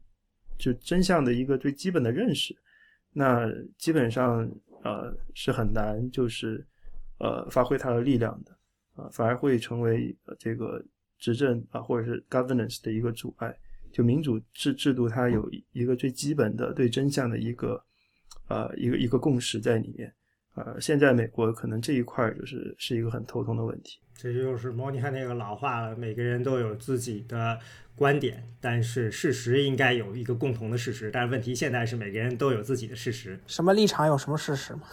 [0.57, 2.55] 就真相的一个最基本的认识，
[3.11, 3.47] 那
[3.77, 4.49] 基本上
[4.83, 6.65] 呃是很难就是
[7.19, 8.51] 呃发挥它的力量的
[8.95, 10.83] 啊，反而会成为这个。
[11.17, 13.57] 执政啊，或者是 governance 的一个阻碍，
[13.89, 17.81] 就民主制制度，它有一个最基本的对真相的一个，
[18.49, 20.13] 呃，一个一个共识在里面。
[20.55, 23.99] 呃，现在美国可能这一块就是是一个很头痛的问题。
[24.17, 27.59] 这就是莫妮卡那个老话了，每个人都有自己的
[27.97, 31.11] 观点，但是事实应该有一个共同的事实。
[31.11, 33.37] 但是问题现在是每个人都有自己的事实。
[33.45, 34.83] 什么立场有什么事实嘛？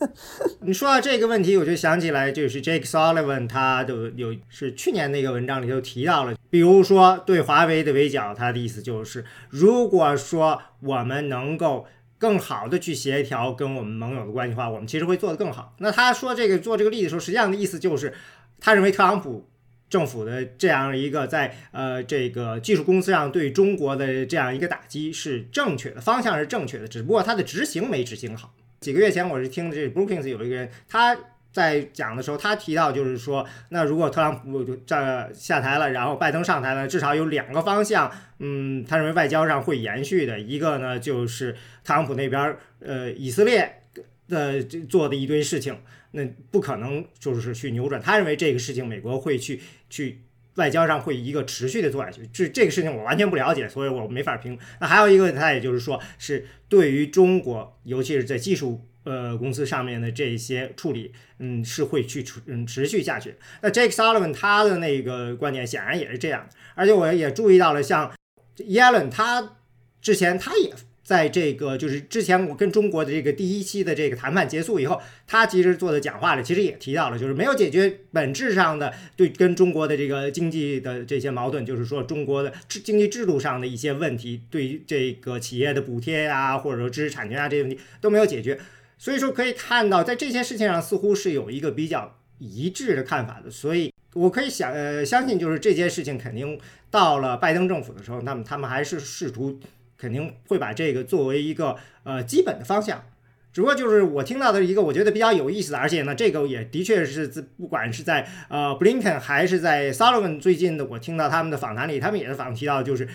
[0.62, 11.86] 你说到这个问题，我就想起来，就是 Jake Sullivan 他的有是去年那个文章里头提到了，比如说对华为的围剿，他的意思就是，如果说我们能够。
[12.22, 15.74] 更好的去协调跟我们盟友的关系的话，我们其实会做得更好。
[15.78, 18.14] 那他说这个做这个例子的时候，实际上的意思就是，
[18.60, 19.48] 他认为特朗普
[19.90, 28.54] 政府的这样一个在呃这个技术公司上对中国的这样一个打击是正确的，方向是正确的，只不过他的执行没执行好。
[28.78, 31.18] 几个月前我是听这 Brookings 有一个人他。
[31.52, 40.40] 在讲的时候，他提到就是说，那如果特朗普就这下台了，然后拜登上台了，至少有两个方向，嗯，他认为外交上会延续的。
[40.40, 41.52] 一个呢，就是
[41.84, 43.82] 特朗普那边呃，以色列
[44.28, 45.78] 的做的一堆事情，
[46.12, 48.00] 那不可能就是去扭转。
[48.00, 50.22] 他认为这个事情美国会去去
[50.54, 52.26] 外交上会一个持续的做下去。
[52.32, 54.58] 这这个事情我完全不了解，所以我没法评。
[54.80, 58.88] 那还有一个，他也就是说是对于中国，尤其是在技术。
[59.04, 63.34] 呃，公司上面的这些处理，嗯，是会去持嗯持续下去。
[63.60, 68.12] 那 Jake Sullivan 他的那个观点显然也是这样，而且我也注意到了，像
[68.58, 69.56] Yellen 他
[70.00, 70.72] 之前他也
[71.02, 88.56] 在这个就是之前我跟中国的这个第一期的这个谈判结束以后，他其实做的讲话里其实也提到了，就是没有解决本质上的对跟中国的这个经济的这些矛盾，就是说中国的制经济制度上的一些问题，对于这个企业的补贴啊，或者说知识产权啊这些问题都没有解决。
[89.02, 93.50] 所以说可以看到，在这些事情上似乎是有一个比较一致的看法的。
[93.50, 96.56] 所以我可以想呃相信，就是这件事情肯定
[96.88, 99.58] 到了拜登政府的时候，那么他们还是试图
[99.98, 101.74] 肯定会把这个作为一个
[102.04, 103.04] 呃基本的方向。
[103.52, 113.08] 只不过就是我听到的一个我觉得比较有意思的，而且呢，这个也的确是在不管是在呃布林肯还是在 Sullivan 最近的我听到他们的访谈里，他们也是访提到就是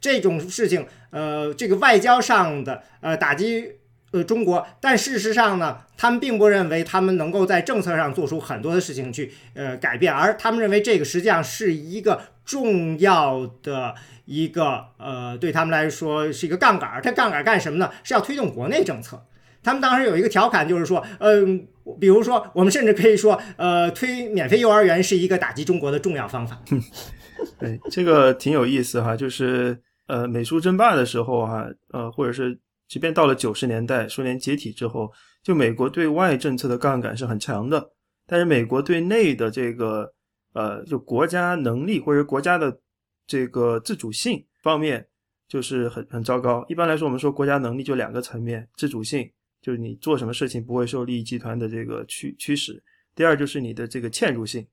[0.00, 3.72] 这种事情，呃，这个外交上的呃打击。
[4.14, 13.92] 呃，中国，但事实上呢，他们并不认为他们能够在政策上做出很多的事情去呃改变，而他们认为这个实际上是一个重要的
[14.24, 17.00] 一个呃，对他们来说是一个杠杆。
[17.02, 17.90] 它杠杆干什么呢？
[18.04, 19.20] 是要推动国内政策。
[19.64, 21.66] 他们当时有一个调侃，就是说，嗯，
[21.98, 26.62] 比如说，我们甚至可以说，呃，推免费幼儿园是一个打击中国的重要方法。
[27.58, 32.60] 对，这个挺有意思哈，就是呃，美苏争霸的时候哈，呃，或者是。
[32.86, 35.10] 即便到了九十年代，苏联解体之后，
[35.42, 37.90] 就美国对外政策的杠杆是很强的，
[38.26, 40.12] 但是美国对内的这个
[40.52, 42.78] 呃，就国家能力或者国家的
[43.26, 45.06] 这个自主性方面，
[45.48, 46.64] 就是很很糟糕。
[46.68, 49.28] 一般来说，我们说国家能力就两个层面：自主性，
[49.62, 52.74] 就是你做什么事情不会受利益集团的这个驱驱使；
[53.14, 54.64] 第二就是你的这个嵌入性，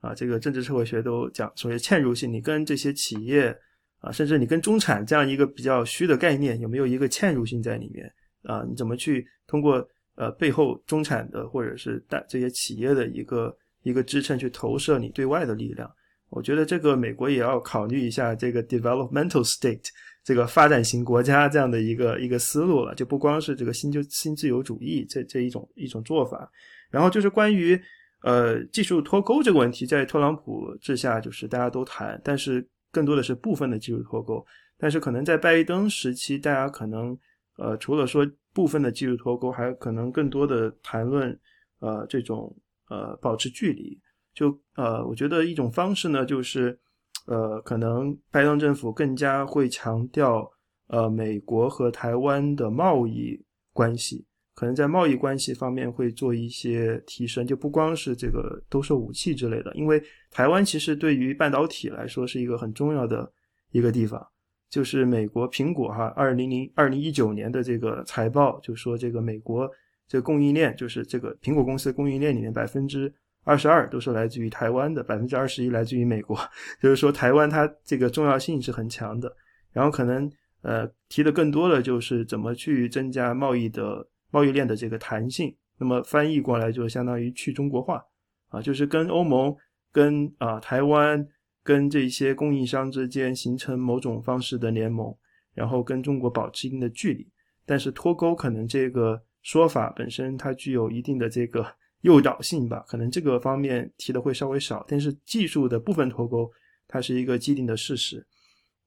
[0.00, 3.58] 啊，这个政治社会学都讲所谓嵌入性，你跟这些企业。
[3.98, 8.64] 啊，甚至你跟中产这样一个比较虚的概念，有没有一个嵌入性在里面啊？
[8.68, 9.84] 你怎么去通过
[10.14, 15.90] 呃背后中产的或者是大这些企业的一个一个支撑去投射你对外的力量？
[16.28, 19.88] 我觉得这个美国也要考虑一下这个 developmental state
[20.22, 26.48] 这个发展型国家这样的一个一个思路了，就不光是这个新就新自由主义这这一种一种做法。
[26.90, 27.80] 然后就是关于
[28.22, 32.64] 呃技术脱钩这个问题，在特朗普治下就是大家都谈，但是。
[32.96, 34.42] 更多的是部分的技术脱钩，
[34.78, 37.14] 但是可能在拜登时期，大家可能
[37.58, 41.38] 呃除了说部分的技术脱钩，还可能更多的谈论
[41.80, 42.56] 呃这种
[42.88, 44.00] 呃保持距离。
[44.32, 46.78] 就呃我觉得一种方式呢，就是
[47.26, 50.50] 呃可能拜登政府更加会强调
[50.86, 53.38] 呃美国和台湾的贸易
[53.74, 54.24] 关系，
[54.56, 63.30] 可能在贸易关系方面会做一些提升，就不光是这个兜售武器之类的，因为台湾其实对于半导体来说是一个很重要的
[63.70, 64.26] 一个地方。
[64.68, 69.70] 就是美国苹果哈，二零零二零一九年的这个财报就说，这个美国
[70.08, 73.12] 这个供应链，就是这个苹果公司供应链里面百分之
[73.44, 76.36] 二十二都是来自于台湾的，百分之二十一来自于美国。
[76.82, 79.30] 就是说，台湾它这个重要性是很强的。
[79.70, 80.30] 然后可能
[80.62, 84.04] 呃提的更多的就是怎么去增加贸易的
[84.36, 85.56] 贸易链的这个弹性。
[85.78, 88.04] 那么翻译过来就相当于去中国化
[88.48, 89.56] 啊，就是跟欧盟、
[89.90, 91.26] 跟啊台湾。
[91.66, 95.12] 跟这些供应商之间形成某种方式的联盟，
[95.52, 97.28] 然后跟中国保持一定的距离。
[97.64, 101.66] 但是脱钩可能这个说法本身它具有一定的这个
[102.02, 104.84] 诱导性吧，可能这个方面提的会稍微少。
[104.86, 106.48] 但是技术的部分脱钩，
[106.86, 108.24] 它是一个既定的事实。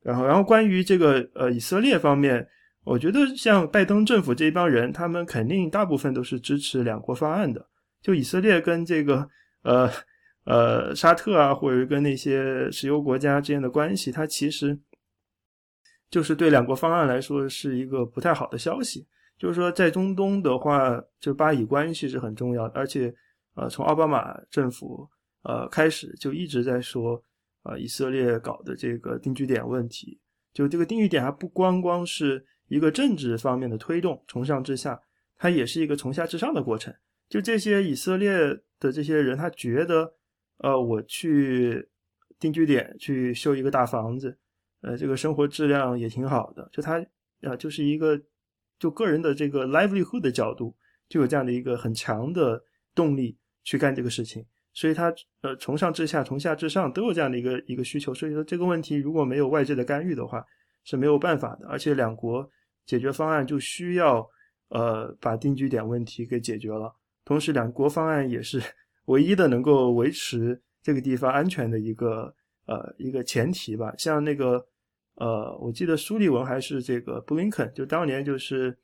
[0.02, 2.47] 然后，然后关于这个呃以色列方面，
[2.84, 7.68] 我觉得像拜登政府这一帮人，他们肯定大部分都是支持两国方案的。
[8.02, 9.30] 就以色列跟这个
[9.64, 9.90] 呃。
[10.46, 14.80] 呃，沙特啊，或者跟那些石油国家之间的关系，它其实
[16.10, 19.06] 就是对两国方案来说是一个不太好的消息。
[19.38, 23.14] 就是说，在中东的话，就巴以关系是很重要的，而且
[23.54, 25.08] 呃，从奥巴马政府
[25.44, 27.22] 呃开始就一直在说，
[27.64, 30.20] 呃，以色列搞的这个定居点问题，
[30.52, 35.01] 就这个定居点还不光光是一个政治方面的推动，从上至下，
[35.38, 36.93] 它也是一个从下至上的过程。
[37.28, 38.32] 就这些以色列
[38.80, 40.13] 的这些人，他觉得。
[40.61, 41.88] 呃，我去
[42.38, 44.38] 定居点去修一个大房子，
[44.82, 46.67] 呃，这个生活质量也挺好的。
[46.70, 46.99] 就他
[47.43, 48.22] 啊，就是一个
[48.78, 50.76] 就个人的这个 livelihood 的角度，
[51.07, 52.61] 就有这样的一个很强的
[52.93, 54.45] 动力去干这个事情。
[54.74, 55.13] 所以，他
[55.43, 58.13] 呃，从上至下，从下至上都有这样的一个一个需求。
[58.13, 60.45] 所以说，这个问题如果没有外界的干预的话，
[60.84, 61.70] 是没有办法的。
[61.70, 62.45] 而且，两国
[62.86, 64.28] 解决方案就需要
[64.70, 66.94] 呃把定居点问题给解决了。
[67.26, 68.62] 同时，两国方案也是。
[69.06, 72.32] 唯一的能够维持这个地方安全的一个
[72.68, 74.64] 呃一个前提吧，像那个
[75.16, 78.78] 呃，我记得苏利文还是这个布林肯，就当年就是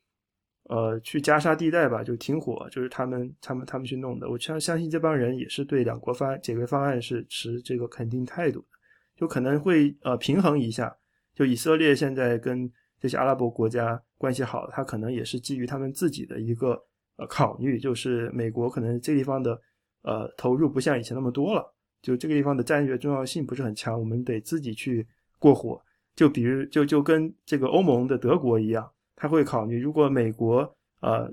[0.64, 4.28] 呃去加沙地带吧，就停火，就是他们他们他们去弄的。
[4.28, 8.66] 我相相信这帮人也是对两国方案解决方案是持这个肯定态度的，
[9.14, 10.92] 就可能会呃平衡一下。
[11.36, 12.68] 就以色列现在跟
[13.00, 16.82] 这些阿拉伯国家关系好，他可能也是基于他们自己的一个
[17.16, 19.60] 呃考虑，就是美国可能这地方的。
[20.02, 25.04] 呃，投入不像以前那么多了，就这个地方的战略重要性不是很强，我们得自己去
[25.36, 25.82] 过火。
[26.14, 30.60] 就比如，就就跟这个欧盟的德国一样，他会考虑，如果美国
[31.00, 31.28] 呃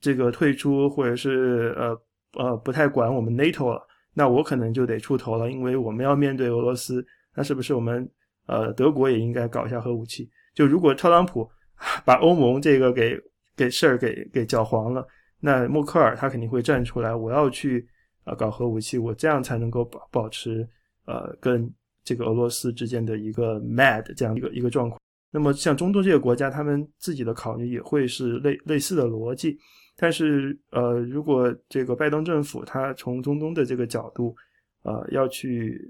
[0.00, 2.02] 这个退出，或者是呃
[2.32, 7.06] 呃不太管我们 NATO 了，那我可能就得出头了，因为我们要面对俄罗斯，
[7.36, 8.10] 那是不是我们
[8.46, 10.28] 呃德国也应该搞一下核武器？
[10.58, 11.48] 就如果特朗普
[12.04, 13.16] 把欧盟这个给
[13.56, 15.06] 给事儿给给搅黄了，
[15.38, 17.86] 那默克尔他肯定会站出来，我要去。
[18.24, 20.68] 啊，搞核武器，我这样才能够保保持
[21.06, 21.66] 呃跟
[22.04, 25.00] 这个俄罗斯之间的一个 mad 这样一个一个状况。
[25.30, 29.56] 那么像中东这些国家，他们自己的考虑也会是类类似的逻辑。
[29.96, 34.36] 但是呃，如果这个拜登政府他从中东的这个角度
[34.82, 35.80] 呃要去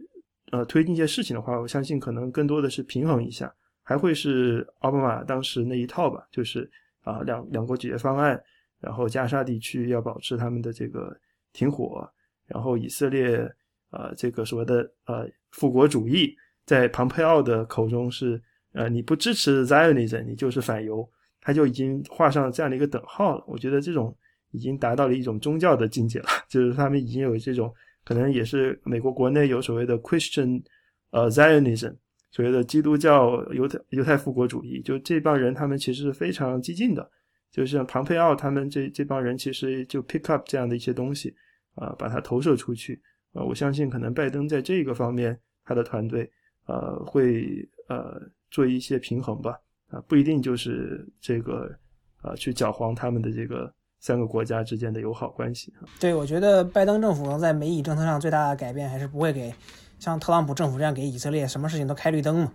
[0.52, 3.52] 呃推进一些事情的话，我相信可能更多的是平衡一下，
[3.88, 6.70] 还会是奥巴马当时那一套吧，就是
[7.04, 8.38] 啊两两国解决方案，
[8.80, 11.18] 然后加沙地区要保持他们的这个
[11.54, 12.06] 停火。
[12.46, 13.50] 然后以色列，
[13.90, 16.36] 呃，这个所谓的呃复国主义，
[16.66, 18.38] 在庞佩奥的口中是，
[18.72, 21.10] 呃，你不支持 Zionism，你就是反犹，
[21.40, 23.44] 他就已经画上了这样的一个等号了。
[23.46, 24.14] 我觉得这种
[24.50, 27.74] 已经达到了一种宗教的境界了， 就是他们已经有这种
[28.04, 30.62] 可能，也是美国国内有所谓的 Christian，
[31.10, 31.96] 呃，Zionism，
[32.30, 37.10] 所谓的基督教犹太犹太复国主义，就这帮人他们其实是非常激进的，
[37.50, 41.34] 就像庞佩奥他们这这帮人其实就 pick up 这样的一些东西。
[41.80, 43.00] 啊，把它投射出去，
[43.32, 46.28] 啊，我相信可能拜登在这个方面，他的团队，
[46.66, 47.46] 呃，会
[47.86, 48.20] 呃
[48.50, 49.56] 做一些平衡吧，
[49.86, 51.72] 啊，不一定就是这个，
[52.20, 55.72] 啊，去搅黄他们的这个三个国家之间的友好关系。
[56.00, 59.54] 对，我觉得拜登政府能在美以政策上最大的改变，还是不会给
[59.98, 62.52] 像特朗普政府这样给以色列什么事情都开绿灯嘛。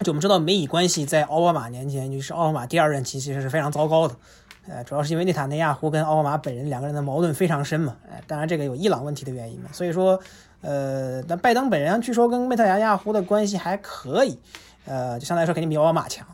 [0.00, 4.16] 就我们知道，美以关系在奥巴马年间，就是奥巴马第二任期，其实是非常糟糕的。
[4.66, 7.96] 呃，主要是因为内塔尼亚胡跟奥巴马本人两个人的矛盾非常深嘛。
[8.10, 9.68] 哎，当然这个有伊朗问题的原因嘛。
[9.72, 10.18] 所以说，
[10.62, 14.38] 呃，但拜登本人据说跟内塔尼亚胡的关系还可以，
[14.86, 16.26] 呃，就相对来说肯定比奥巴马强。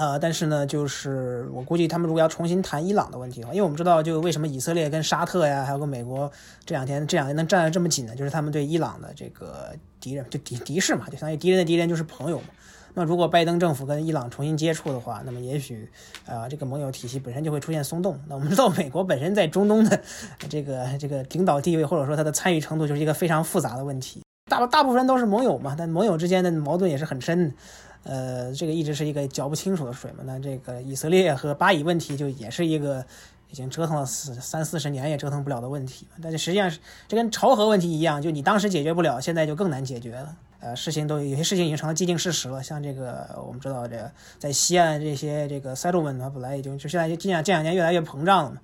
[0.00, 6.32] 呃，但是呢，就是我估计他们如果要重新谈伊朗的问题的话，因为我们知道，就为什么以色列跟沙特呀，还有个美国
[6.64, 8.16] 这两天这两天能站得这么紧呢？
[8.16, 12.46] 就是他们对伊朗的这个敌人，就敌敌视嘛，就相当于敌人的敌人就是朋友嘛。
[12.94, 15.86] 那如果拜登政府跟伊朗重新接触的话，那么也许，
[16.24, 18.18] 啊，这个盟友体系本身就会出现松动。
[18.26, 20.00] 那我们知道，美国本身在中东的
[20.48, 24.22] 这个这个领导地位，或者说它的参与程度，就是一个非常复杂的问题。
[24.50, 27.54] 大大部分人都是盟友嘛，但盟友之间的矛盾也是很深，
[28.02, 30.24] 呃，这个一直是一个搅不清楚的水嘛。
[30.24, 33.04] 那这个以色列和巴以问题就也是一个
[33.50, 36.06] 已经折腾了四三四十年也折腾不了的问题。
[36.22, 36.70] 但是实际上，
[37.06, 40.36] 这跟朝核问题一样，就你当时解决不了，现在就更难解决了。
[40.60, 42.62] 呃，事情都有些事情已经成了既定事实了。
[42.62, 48.58] 像这个，我们知道，这在西岸这些这个 settlement 它本来已经就现在就这样这两年越来越膨胀了嘛，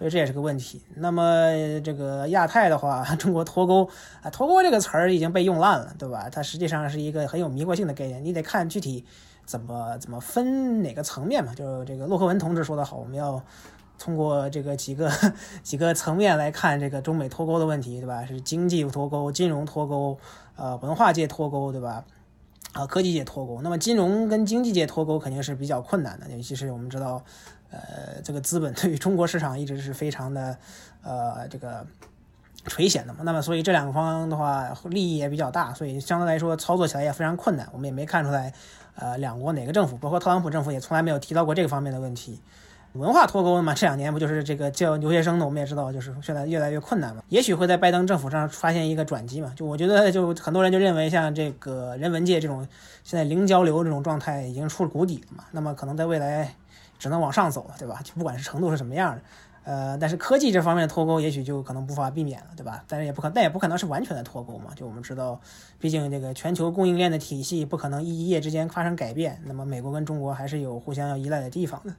[0.00, 0.80] 所以这也是个问题。
[0.94, 1.52] 那么
[1.84, 3.86] 这个亚太的话， 中国脱钩
[4.22, 6.26] 啊，脱钩这个词儿已经被用烂了，对吧？
[6.32, 9.04] 它实际上是一个很有迷惑性的概念，你得看具体
[9.44, 11.54] 怎么怎么分哪个层面嘛。
[11.54, 13.42] 就是这个洛克文同志说的好，我们要
[13.98, 15.12] 通过这个几个
[15.62, 18.24] 几个层面来看这个中美脱钩的问题，对吧？
[18.24, 20.18] 是经济脱钩、金融脱钩。
[20.56, 22.04] 呃，文化界脱钩，对吧？
[22.72, 23.62] 啊，科技界脱钩。
[23.62, 27.22] 那么金融跟经济界脱钩肯定是比较困难的，尤其是我们知道，
[27.70, 30.56] 呃，这个资本对于中国市场一直是非常的，
[31.02, 31.86] 呃，这个
[32.66, 33.20] 垂涎的嘛。
[33.22, 37.68] 那么所以这两个方的话，利益也比较大，所以相对来说操作起来也非常困难。
[37.72, 38.52] 我们也没看出来，
[38.96, 42.40] 呃，两国哪个政府，包括特朗普政府也从来没有提到过这个方面的问题。
[42.94, 45.44] 文化脱钩嘛，这两年不就是这个教留学生呢？
[45.44, 47.22] 我们也知道，就是现在越来越困难嘛。
[47.28, 49.52] 也许会在拜登政府上发现一个转机嘛。
[49.54, 52.66] 就我觉得，就很多人就认为，像这个人文界这种
[53.04, 55.44] 现在零交流这种状态已经出了谷底了嘛。
[55.52, 56.52] 那么可能在未来
[57.00, 58.00] 只能往上走了，对吧？
[58.04, 59.22] 就不管是程度是什么样的，
[59.64, 62.84] 呃，但是科技这方面的脱钩也许就可能无法避免了，对吧？
[62.86, 64.70] 但是也不可，但也不可能是完全的脱钩嘛。
[64.76, 65.40] 就我们知道，
[65.80, 69.40] 毕竟这个全球供应链的体系不可能一夜之间发生改变。
[69.46, 71.92] 那么美国跟中国还是有互相要依赖的地方的。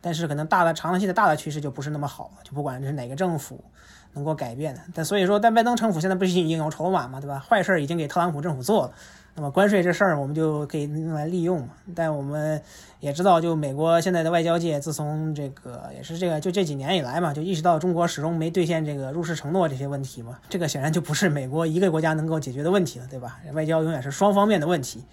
[0.00, 3.64] 但是可能大的长期的大的趋势就不是那么好了，就不管这是哪个政府
[4.12, 4.80] 能够改变的。
[4.94, 7.38] 但所以说，但拜登政府现在不是已经有筹码嘛，对吧？
[7.38, 8.92] 坏事儿已经给特朗普政府做了，
[9.36, 11.70] 那么关税这事儿我们就可以用来利用嘛。
[11.94, 12.60] 但我们
[13.00, 23.40] 也知道，就美国现在的外交界，自从这个也是这个就这几年以来嘛，就意识到中国始终没兑现这个入世承诺这些问题嘛，这个显然就不是美国一个国家能够解决的问题了，对吧？
[23.52, 25.04] 外交永远是双方面的问题。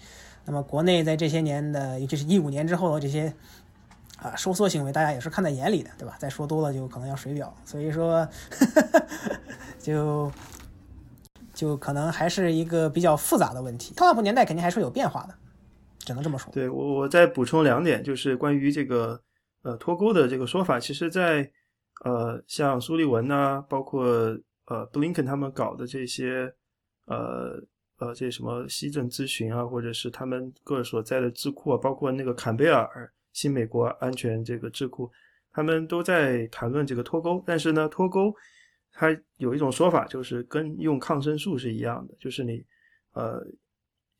[0.44, 3.32] 那么国内在这些年的，尤其是一五年之后的这些。
[4.18, 6.14] 啊，收缩行为大家也是看在眼里的，对吧？
[6.16, 8.24] 再说多了就可能要水表，所以说，
[9.82, 10.30] 就
[11.62, 13.94] 就可能还是一个比较复杂的问题。
[13.94, 15.34] 特朗普年代肯定还是有变化的，
[16.00, 16.52] 只能这么说。
[16.52, 19.22] 对我，我再补充两点，就是关于这个
[19.62, 21.48] 呃脱钩的这个说法，其实，在
[22.04, 24.04] 呃像苏利文呐，包括
[24.66, 26.52] 呃布林肯他们搞的这些
[27.06, 27.62] 呃
[27.98, 33.08] 呃这什么西政咨询啊，或者是他们各所在的智库啊，包括那个坎贝尔。
[33.32, 35.10] 新美国安全这个智库，
[35.54, 38.30] 他们都在谈论这个脱钩，但是呢，脱钩
[38.92, 42.64] 它有一种说法，就是跟用抗生素是一样的，就是你
[43.12, 43.44] 呃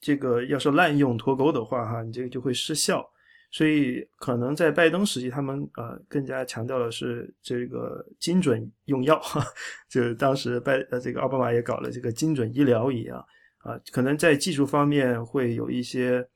[0.00, 3.08] 这个要是滥用脱钩的话，哈，你这个就会失效。
[3.50, 9.44] 所以可能在拜登时期，他们呃更加强调的是这个精准用药，哈
[9.90, 13.18] 就是当时拜呃这个奥巴马也搞了这个精准医疗一样
[13.58, 16.26] 啊，可能在技术方面会有一些。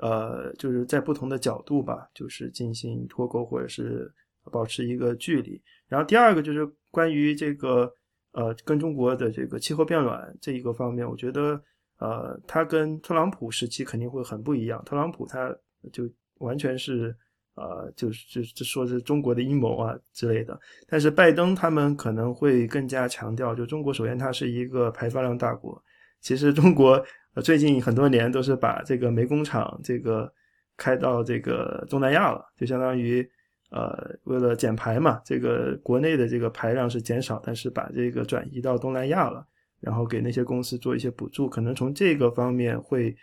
[0.00, 4.12] 呃，就是在不同的角度吧，就是进行脱钩或者是
[4.50, 5.62] 保持一个距离。
[5.86, 7.92] 然后第二个就是关于这个
[8.32, 11.60] 呃跟中国的这个气候变暖这一个方面，我觉得
[11.98, 14.80] 呃他跟特朗普时期肯定会很不一样。
[14.84, 15.54] 特朗普他
[15.92, 17.14] 就完全是
[17.56, 20.58] 呃就是就就说是中国的阴谋啊之类的。
[20.88, 25.82] 但是拜登他们可能会更加强调，就中国首先它是一个排放量大国，
[26.20, 27.04] 其实中国。
[27.42, 30.32] 最近很多年都是把这个煤工厂这个
[30.76, 33.28] 开到这个东南亚了，就相当于
[33.74, 39.44] 呃为了减排嘛，这个国内的这个排量是减少，但是把这个转移到东南亚了，
[39.80, 43.14] 然后给那些公司做一些补助，可能从这个方面会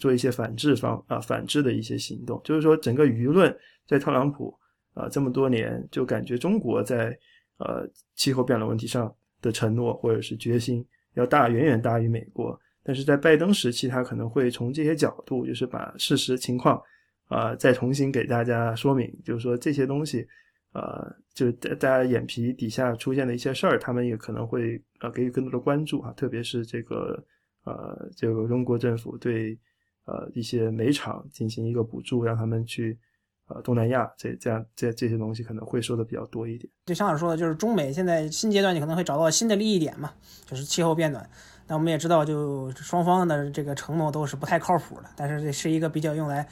[0.00, 3.56] 做一些反制方啊反制的一些行动，就是说整个舆论
[3.86, 4.52] 在特朗普
[4.94, 7.16] 啊这么多年就感觉中国在
[7.58, 10.84] 呃气候变暖问题上的承诺或者是决心
[11.14, 12.58] 要大远远大于美国。
[12.82, 16.80] 但是在拜登时期，他可能会从这些角度，就是把事实情况，
[17.30, 20.26] 啊，再重新给大家说明，就是说这些东西，
[20.72, 27.24] 呃，就是大家眼皮底下出现的一些事儿，他们也可能会呃给予更多的关注啊，特别是这个
[27.64, 29.56] 呃，这个中国政府对
[30.06, 32.98] 呃一些煤厂进行一个补助，让他们去
[33.46, 36.68] 呃东南亚这这样这这些东西可能会说的比较多一点。
[36.86, 40.12] 就像我说的，就是中美现在新阶段，你可能会找到新的利益点嘛，
[40.46, 41.24] 就是气候变暖。
[41.68, 46.44] 那我们也知道，就双方的这个承诺都是不太靠谱的，但是这是一个比较用来，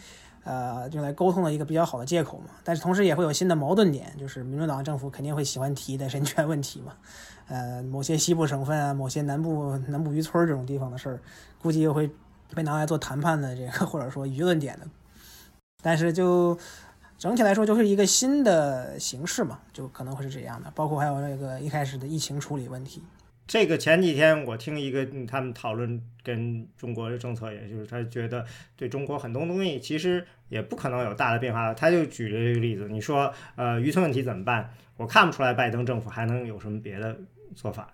[0.49, 2.47] 呃，用来沟通的一个比较好的借口嘛。
[2.65, 6.95] 但是同时也会有新的矛盾点，就是民主党政府肯定会喜欢提的人权问题嘛。
[7.49, 11.21] 呃，某些西部省份啊，某些南部南部渔村这种地方的事儿，
[11.61, 12.11] 估计又会
[12.55, 14.87] 被拿来做谈判的这个 或者说舆论点的。
[15.83, 16.59] 但是就
[17.19, 20.73] 整体来说，就是一个新的形式嘛，就可能会是这样的。
[20.75, 23.03] 包括还有那个一开始的疫情处理问题。
[23.49, 28.45] 这个前几天我听一个他们讨论跟中国的政策，也就是他觉得
[28.77, 31.73] 对中国很多东西其实也不可能有大的变化。
[31.73, 34.71] 他就举了一个例子，你说呃渔村问题怎么办？
[34.99, 37.19] 我看不出来拜登政府还能有什么别的
[37.57, 37.91] 做法。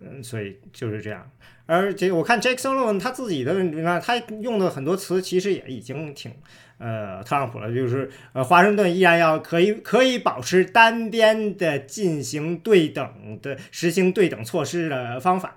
[0.00, 1.30] 嗯，所以就是这样。
[1.66, 6.32] 而且我看 Jake Sullivan 他自己的，你看他用的很多词其实也已经挺。
[6.76, 15.56] 呃，特朗普了，就是呃，华盛顿依然要可以可以保持单边的进行对等的实行对等措施的方法。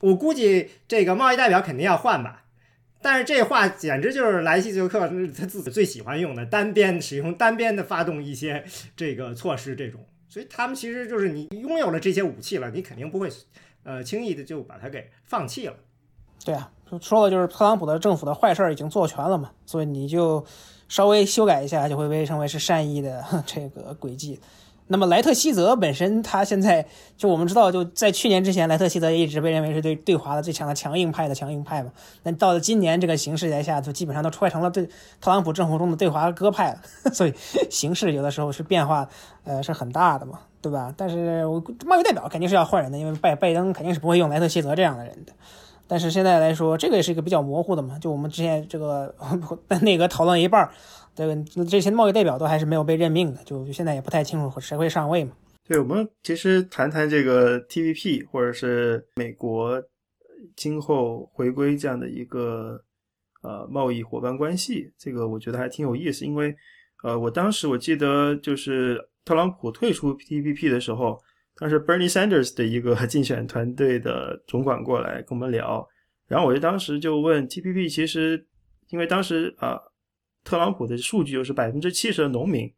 [0.00, 2.42] 我估计这个贸易代表肯定要换吧，
[3.00, 5.08] 但是这话简直就是莱西泽克
[5.38, 8.64] 他自己最喜欢用的单边使用单边的发动一些
[8.96, 13.30] 这个措施这种，所以他们其实就是你拥有了这些武器了，你肯定不会
[13.82, 15.74] 呃轻易的就把它给放弃了。
[16.42, 16.72] 对啊。
[17.00, 20.44] 说的就是特朗普的政府的坏事儿已经做全了嘛，所以你就
[20.88, 24.40] 稍微修改一下，就会被称为是善意的这个轨迹。
[24.92, 26.84] 那么莱特希泽本身，他现在
[27.16, 31.92] 就我们知道，就在去年之前，莱特希泽一直被认为是对对华的最强的强硬派的强硬派嘛。
[32.24, 34.84] 那到了今年这个形势来下，就基本上都踹成了对
[35.20, 36.80] 特朗普政府中的对华鸽派了。
[37.14, 37.32] 所以
[37.70, 39.08] 形势有的时候是变化，
[39.44, 40.92] 呃，是很大的嘛，对吧？
[40.96, 45.32] 但是我贸易代表肯定是要换人的，因为拜拜登肯定是不会用莱特希泽这样的人的。
[45.90, 47.98] 但是现在来说，这个也是一个比较模糊的嘛。
[47.98, 49.12] 就我们之前这个
[49.82, 50.70] 内阁讨论一半，
[51.16, 55.32] 这个这些贸易代表都还是没有被任命的，就就现在也不太清楚谁会上位嘛。
[55.66, 59.82] 对，我们其实谈谈这个 TPP 或者是美国
[60.54, 62.80] 今后回归这样的一个
[63.42, 66.24] 呃贸易伙伴关系，这个我觉得还挺有意思。
[66.24, 66.54] 因为
[67.02, 71.20] 呃，我当时我记得就是特朗普退出 TPP 的时候。
[71.60, 75.86] 当时 Bernie Sanders 的一个 竞选团队的总管过来跟我们聊，
[76.26, 78.46] 然后我就当时就问 TPP，其实
[78.88, 79.78] 因为当时啊，
[80.42, 82.72] 特朗普的数据就是百分之七十的农民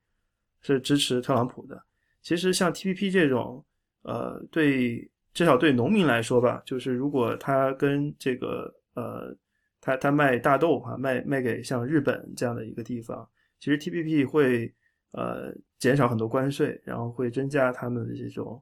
[0.62, 1.80] 是支持特朗普的。
[2.22, 3.64] 其实像 TPP 这种，
[4.02, 9.32] 呃，对至少对农民来说吧，就是如果他跟这个呃，
[9.80, 13.28] 他他卖大豆啊，卖卖给像日本这样的一个地方，
[13.60, 14.74] 其实 TPP 会
[15.12, 18.60] 呃减少很多关税，然后会增加他们的这种。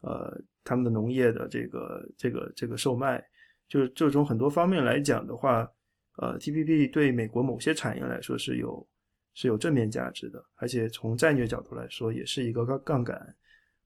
[0.00, 3.22] 呃，他们的农业的这个这个这个售卖，
[3.68, 5.68] 就是这种很多方面来讲的话，
[6.16, 8.86] 呃，TPP 对美国某些产业来说是有
[9.34, 13.36] 是有正面价值的，而且从战略角度来说也是一个杠杠杆，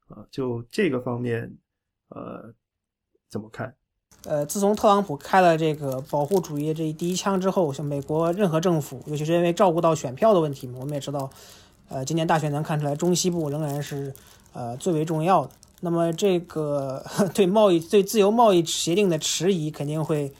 [0.09, 1.51] 啊，就这个方面，
[2.09, 2.52] 呃，
[3.28, 3.74] 怎么看？
[4.24, 11.28] 呃，自从特朗普开了这个保护主义这第一枪之后，像美国任何政府，尤其是因为照顾到选票的问题嘛，我们也知道，
[11.89, 14.14] 呃，今年大选能看出来，中西部仍然是
[14.52, 15.51] 呃最为重要的。
[15.85, 17.05] 那么这个
[17.35, 20.33] 对贸易、对自由贸易协定的迟疑肯定会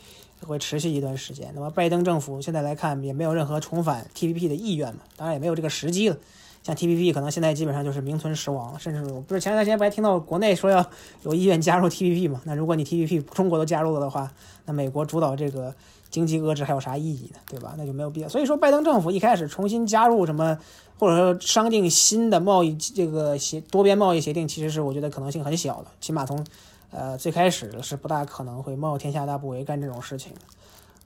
[0.47, 1.51] 会持续一段时间。
[1.52, 6.16] 那么拜登政府现在来看也没有任何重返 TPP 的意愿嘛，当然也没有这个时机了。
[6.62, 10.89] 像 TPP 可能现在基本上就是名存实亡，甚至不是前段时间不还听到国内说要
[11.24, 12.40] 有意愿加入 TPP 嘛？
[12.44, 14.32] 那如果你 TPP 中国都加入了的话，
[14.66, 15.74] 那美国主导这个
[16.12, 17.40] 经济遏制还有啥意义呢？
[17.51, 17.74] 对吧？
[17.76, 18.28] 那就没有必要。
[18.28, 20.56] 所以说拜登政府一开始重新加入什么？
[20.98, 26.47] 或者说商定新的贸易这个协多边贸易协定，其实是我觉得可能性很小的，起码从
[26.93, 30.32] 呃最开始是不大可能会贸天下大不为干这种事情。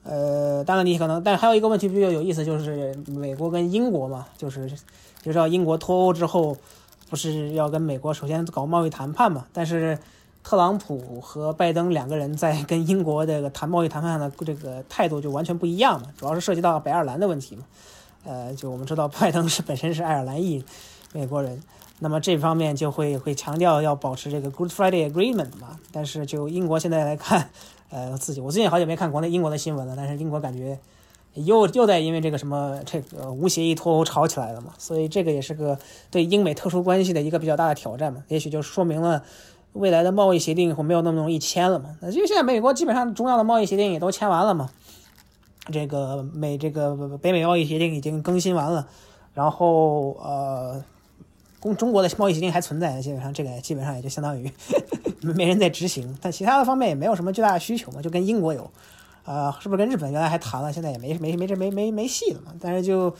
[0.03, 4.69] 呃，当然你可能，但还有一个问题比较有意思，就是美国跟英国嘛，就是
[5.23, 6.55] 就知道英国脱欧之后
[7.09, 9.97] 不是要跟美国首先搞贸易谈判嘛，但是
[10.43, 17.63] 特朗普和拜登两个人在跟英国这个谈贸易谈判的这个态度就完全不一样嘛，主要是涉及到北爱尔兰的问题嘛。
[18.25, 20.63] 呃，就我们知道，拜登是本身是爱尔兰裔
[21.13, 21.61] 美国人，
[21.99, 25.79] 那么这方面就会会强调要保持这个 Good Friday Agreement 嘛。
[25.91, 27.49] 但是就英国现在来看，
[27.89, 30.77] 呃，自己我最近好久没看国内英国的新闻了，但是英国感觉
[31.35, 34.73] 又又在因为这个什么这个无协议脱欧吵起来了嘛。
[34.77, 35.79] 所以这个也是个
[36.11, 38.23] 对英美特殊关系的一个比较大的挑战嘛。
[38.27, 39.23] 也许就说明了
[39.77, 41.95] 未来的贸易协定会没有那么容易签了嘛。
[42.01, 44.69] 那因为现在美国基本上重要的贸易协定也都签完了嘛。
[45.71, 48.87] 这个美这个北美贸易协定已经更新完了，
[49.33, 50.81] 然后呃，
[51.61, 54.49] 中中国的贸易协定还存在，基本上这个基本上也就相当于
[55.19, 58.71] 没人在执行，但其他的方面也没有什么巨大的需求嘛，就跟英国有，
[59.25, 62.53] 啊，是不是跟日本原来还谈了，现在也没没没这没没没戏了嘛？
[62.61, 63.13] 但是就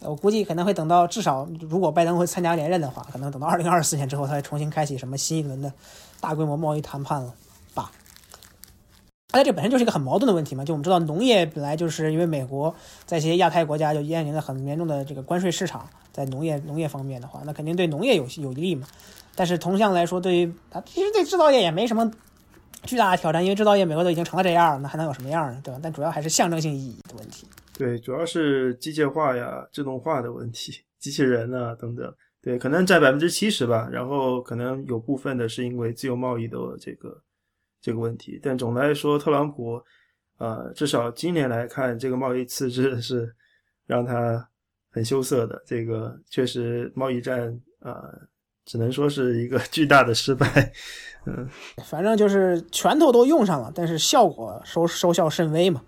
[0.00, 5.72] 我估计可能会等到至少如果拜登会参加连任的话，可能等到二零二四年之后，他再重新开启什么新一轮的
[6.20, 7.34] 大规模贸易谈判了
[7.74, 7.90] 吧。
[9.32, 10.64] 而且这本身就是一个很矛盾的问题嘛。
[10.64, 18.86] 就我们知道，农业本来就是因为美国在一些亚太国家就面临着很严重的这个关税市场，在农业农业方面的话，那肯定对农业有有利嘛。
[19.34, 22.10] 但是同向来说，对于啊，其实对制造业也没什么
[22.88, 25.60] 巨大的挑战，因为制造业美国都已经成了这样了，那还能有什么样呢？
[25.62, 25.78] 对吧？
[25.82, 27.46] 但主要还是象征性意义的问题。
[27.76, 32.12] 对，主要是机械化呀、自动化的问题， 机器人啊等等。
[32.40, 37.22] 对，可能占百分之七十吧，然后可能有部分的是因为自由贸易的这个
[37.82, 39.82] 这个问题，但总的来说，特朗普，
[40.38, 43.34] 呃，至少今年来看，这个贸易赤字是
[43.86, 44.48] 让他
[44.90, 45.60] 很羞涩的。
[45.66, 48.08] 这个确实贸易战啊，
[48.68, 50.72] 只能说是一个 巨大的失败。
[51.24, 51.48] 嗯，
[51.84, 55.82] 反正就是拳头都用上了，但是效果收收效甚微嘛。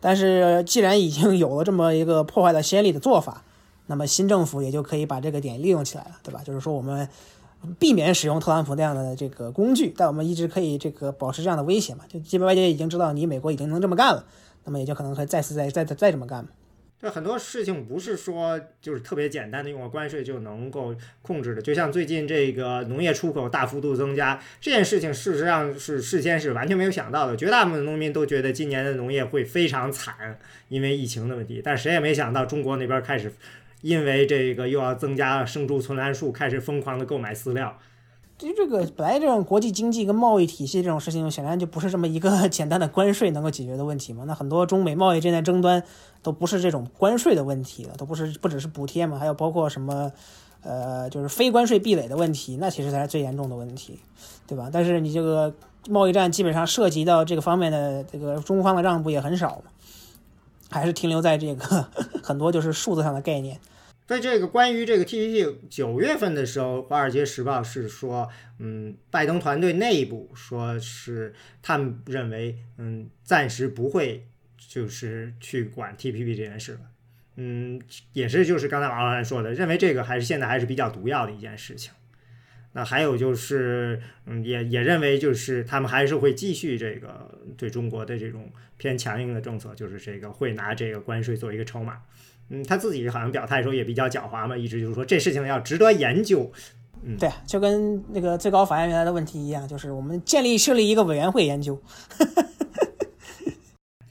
[0.00, 3.44] 但是既然已经有了这么一个破坏了先例的做法。
[3.86, 6.40] 那么新政府也就可以把这个点利用起来了，对吧？
[6.42, 7.06] 就是说我们
[7.78, 12.02] 避免使用特朗普那样的这个工具，但我们一直可以这个保持这样的威胁嘛？
[12.08, 14.24] 就基本外界已经知道你美国已经能这么干了，
[14.64, 16.48] 那么也就可能会再次再再再再这么干嘛。
[17.04, 27.36] 这很多事情不是说就是特别简单的用了关税就能够控制的，就像最近这个农业出口大幅度增加这件事情，事实上是事先是完全没有想到的。
[27.36, 30.38] 绝大部分农民都觉得今年的农业会非常惨，
[30.70, 33.30] 因为疫情的问题，但谁也没想到中国那边开始。
[33.82, 37.78] 因为这个又要增加生猪存栏数，开始疯狂的购买饲料。
[38.36, 44.24] 对于这个本来这种国际经济跟贸易体系这种事情，显然就不是这么一个 简单的关税能够解决的问题嘛。
[44.26, 45.82] 那很多中美贸易正在争端
[46.22, 50.10] 都不是这种关税的问题了，都不是不只是补贴嘛，还有包括什么
[50.62, 54.00] 呃，就是非关税壁垒的问题，那其实才是最严重的问题，
[54.48, 54.68] 对吧？
[54.72, 55.54] 但是你这个
[55.88, 59.70] 贸易战基本上涉及到这个方面的这个中方的让步也很少嘛，
[60.70, 61.86] 还是停留在这个
[62.20, 63.60] 很多就是数字上的概念。
[64.06, 68.28] 在这个关于这个 TPP 九月份的时候，《华尔街时报》是说，
[68.58, 74.26] 嗯，拜登团队内部说是他们认为，嗯，暂时不会
[74.58, 76.80] 就是去管 TPP 这件事了，
[77.36, 77.80] 嗯，
[78.12, 81.90] 也是就是刚才王老师说的，认为这个还是现在还是比较毒药的一件事情。
[82.76, 92.02] 那还有就是，嗯，也也认为就是他们还是会继续这个对中国的这种偏强硬的政策，就是这个会拿这个关税做一个筹码。
[92.50, 96.50] 嗯，他自己好像表态的时候也比较狡猾嘛，一直就是说这事情要值得研究。
[97.02, 101.80] 嗯，对，就跟那个最高法院原来的问题一样，就是我们建立设立一个委员会研究。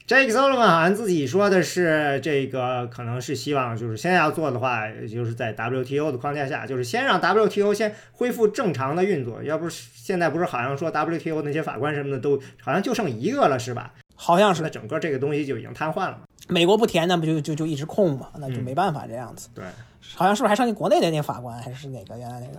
[0.06, 9.42] Jake Sullivan 好像自己说的是，这个可能是希望就是现在要做的话，就是在 WTO 的框架下，就是先让 WTO 先恢复正常的运作。
[9.42, 13.94] 要不是现在不是好像说 WTO 那些法官什么的都好像就剩一个了，是吧？
[14.14, 16.20] 好像是，那整个这个东西就已经瘫痪了。
[16.48, 18.28] 美国不填，那不就就就一直空嘛？
[18.38, 19.48] 那就没办法这样子。
[19.54, 19.64] 对，
[20.14, 22.58] 好像是不是还剩下国内的那法官，还是哪个原来那个？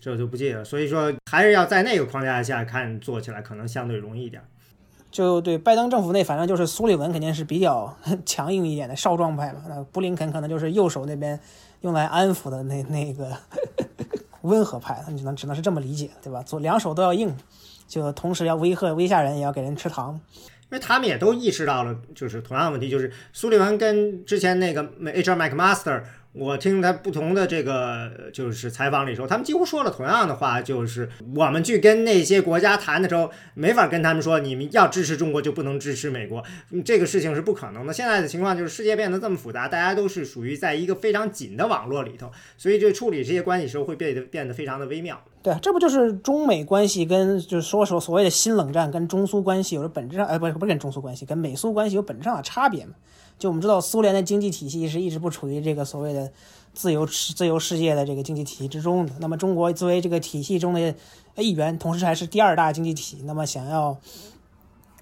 [0.00, 0.64] 这我就不记得。
[0.64, 4.42] 所以说，还是要在那个框架下看做起来可能相对容易一点。
[5.10, 7.94] 就对拜登政府内，反正就是苏利文肯定是比较
[8.24, 9.62] 强硬一点的少壮派嘛。
[9.68, 11.38] 那布林肯可能就是右手那边
[11.82, 13.30] 用来安抚的那 那个
[14.42, 16.42] 温和派，你只能只能是这么理解，对吧？
[16.42, 17.34] 做两手都要硬，
[17.86, 20.18] 就同时要威吓威吓人，也要给人吃糖。
[20.72, 25.36] 因为他们也都意识到了，就是同样的问题，就是苏利文跟之前那个 H.R.
[25.36, 26.02] McMaster。
[26.32, 36.42] 我听他不同的这个就是采访里说，他们几乎说了同样的话，就是我们去跟那些国家谈的时候，没法跟他们说你们要支持中国就不能支持美国，
[36.84, 37.92] 这个事情是不可能的。
[37.92, 45.22] 现在的情况就是世界变得这么复杂，大家都是属于在一个非常紧的网络里头，所以这处理这些关系时候会变得变得非常的微妙。
[45.42, 52.92] 对，这不就是中美关系跟就是说说所谓的新冷战跟中苏关系有着本质上，呃，不是不是跟中苏关系跟美苏关系有本质上的差别吗？
[53.42, 56.30] 就我们知道，苏联的经济体系是一直不处于这个所谓的
[56.72, 59.12] 自由自由世界的这个经济体系之中的。
[59.18, 60.94] 那么，中国作为这个体系中的
[61.34, 63.98] 一员，同时还是第二大经济体，那么想要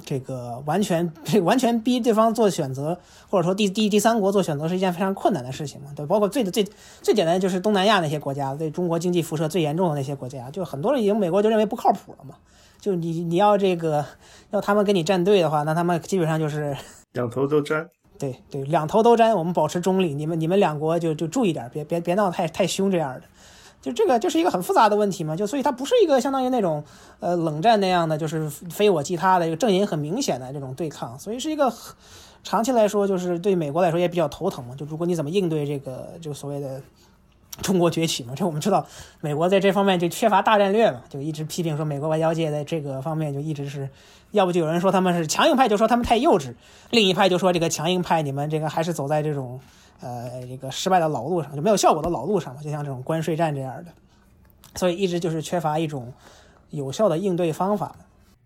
[0.07, 1.13] 这个完全
[1.45, 2.99] 完全逼对方做选择，
[3.29, 5.93] 或者说第第第三国做选择，是一件非常困难的事情嘛？
[5.95, 6.67] 对，包括最最
[7.03, 12.37] 最简单就是东南亚那些国家，对中国经济辐射最严重的那些国家，就很多人已经美国就认为不靠谱了嘛。
[12.81, 14.03] 就你你要这个
[14.49, 16.75] 要他们跟你站队的话，那他们基本上就是
[17.13, 17.87] 两头都沾。
[18.21, 20.13] 对对，两头都沾，我们保持中立。
[20.13, 23.23] 你们你们两国就就注意点，别别别闹太太凶这样的。
[23.81, 26.85] 就这个就是一个很复杂的问题嘛，就所以它不是一个相当于那种
[27.19, 31.19] 呃冷战那样的，就是非我即他的一个阵营很明显的这种对抗。
[31.19, 31.73] 所以是一个
[32.45, 34.75] 长期来说，就是对美国来说也比较头疼嘛。
[34.77, 36.83] 就如果你怎么应对这个就所谓的
[37.63, 38.87] 中国崛起嘛，就我们知道
[39.23, 43.89] 美国在这方面就缺乏大战略嘛，就一直批评说美国外交界在这个方面就一直是。
[44.33, 46.55] 要不就有人说他们是强硬派，就说他们太幼稚；
[46.91, 49.61] 另一派就说这个强硬派，你们这个还是走在这种
[50.01, 53.91] 呃这个失败的老路上，就没有效果的老路上嘛，就像这种关税战这样的。
[54.77, 56.13] 所以一直就是缺乏一种
[56.71, 57.97] 有效的应对方法。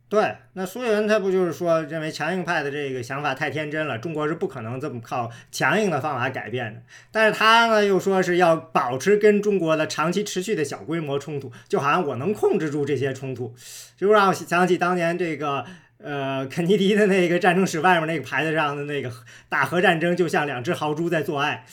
[0.07, 6.81] 对，那苏联他不就是说认为强硬派的这个想法太天真了，中国是不可能这么靠强硬的方法改变的。
[7.11, 13.53] 但是他呢又说是要保持跟中国的长期持续的小规模冲突，就好像我能控制住这些冲突，
[13.97, 15.65] 就让我想起当年这个
[15.99, 19.11] 呃肯尼迪的那个战争史外面那个牌子上的那个
[19.49, 21.67] 大核战争就像两只豪猪在做爱。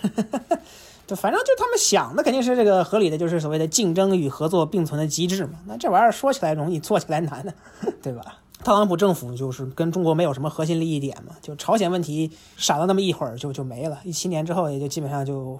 [1.10, 5.58] 就反正就他们想的肯定是这个合理的，就是所谓的竞争与合作并存的机制嘛。
[5.66, 7.52] 那这玩意儿说起来容易，做起来难的，
[8.00, 8.38] 对吧？
[8.62, 15.58] 特朗普政府就是跟中国没有什么核心利益点嘛，就朝鲜问题闪了那么一会儿就就没了，一七年之后也就基本上就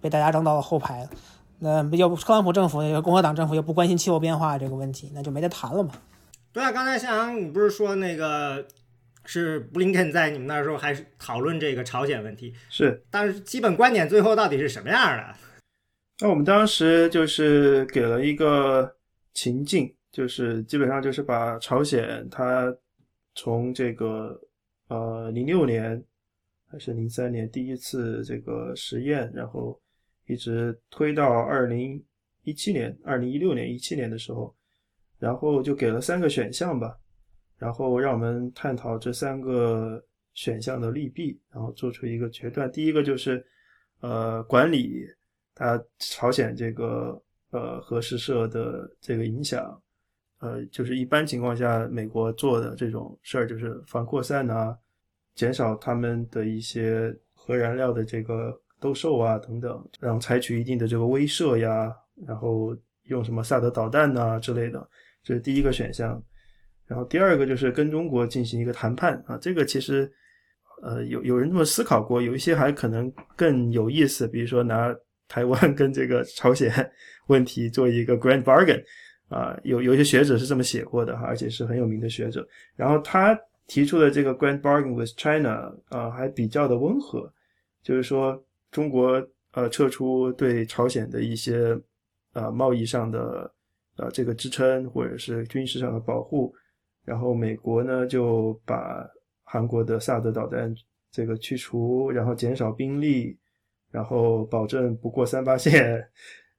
[0.00, 1.10] 被大家扔到了后排了。
[1.58, 5.90] 那要不特朗普政府、共和党政府又不关心气候变化这个问题，那就没得谈了嘛。
[6.52, 8.64] 对啊，刚才向阳你不是说那个？
[9.24, 12.52] 是布林肯在你们那时候还是讨论这个朝鲜问题？
[12.68, 15.34] 是，但是基本观点最后到底是什么样的？
[16.20, 18.96] 那我们当时就是给了一个
[19.34, 22.74] 情境，就是基本上就是把朝鲜它
[23.34, 24.40] 从这个
[24.88, 26.02] 呃零六年
[26.70, 29.80] 还是零三年第一次这个实验，然后
[30.26, 32.02] 一直推到二零
[32.44, 34.54] 一七年、二零一六年、一七年的时候，
[35.18, 36.96] 然后就给了三个选项吧。
[37.62, 42.68] 然后让我们探讨这三个选项的利弊，然后做出一个决断。
[42.72, 43.46] 第一个就是，
[44.00, 45.06] 呃，管理
[45.54, 47.22] 它朝鲜这个
[47.52, 49.80] 呃核试射的这个影响，
[50.40, 54.76] 呃，就是一般情况下美国做的这种事儿，就是防扩散啊，
[55.36, 61.94] 减少他们的一些核燃料的这个兜售啊等等，然后采取一定的这个威慑呀，
[62.26, 64.84] 然后用什么萨德导弹呐之类的，
[65.22, 66.20] 这是第一个选项。
[66.86, 70.10] 然后第二个就是跟中国进行一个谈判啊，这个其实，
[70.82, 74.94] 呃，有有人这么思考过，有一些还可能更有意思，比如说拿
[75.26, 76.70] 台湾 跟这个朝鲜
[77.28, 78.82] 问题做一个 grand bargain，
[79.28, 82.46] 啊，有有一些学者是这么写过的哈，而且是很有名的学者。
[82.76, 87.32] 然后他提出的这个 grand bargain with China 啊，还比较的温和，
[87.82, 91.74] 就是说中国呃撤出对朝鲜的一些
[92.34, 93.50] 呃贸易上的
[93.96, 96.54] 呃这个支撑或者是军事上的保护。
[97.04, 99.04] 然后美国呢就把
[99.42, 100.72] 韩国的萨德导弹
[101.10, 103.36] 这个去除，然后减少兵力，
[103.90, 106.02] 然后保证不过三八线，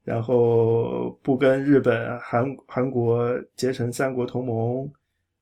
[0.03, 4.91] 然后不跟日本、韩韩国结成三国同盟，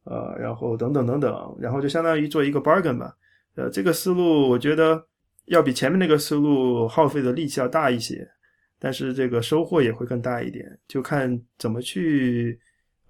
[0.04, 3.18] 呃，然后等等等等，然后就相当于做一个 bargain 吧。
[3.56, 5.04] 呃，这个思路我觉得
[5.46, 8.26] 要比前面那个思路耗费的力气要大一些，
[8.80, 12.60] 但是这个收获也会更大一点，就看怎么去。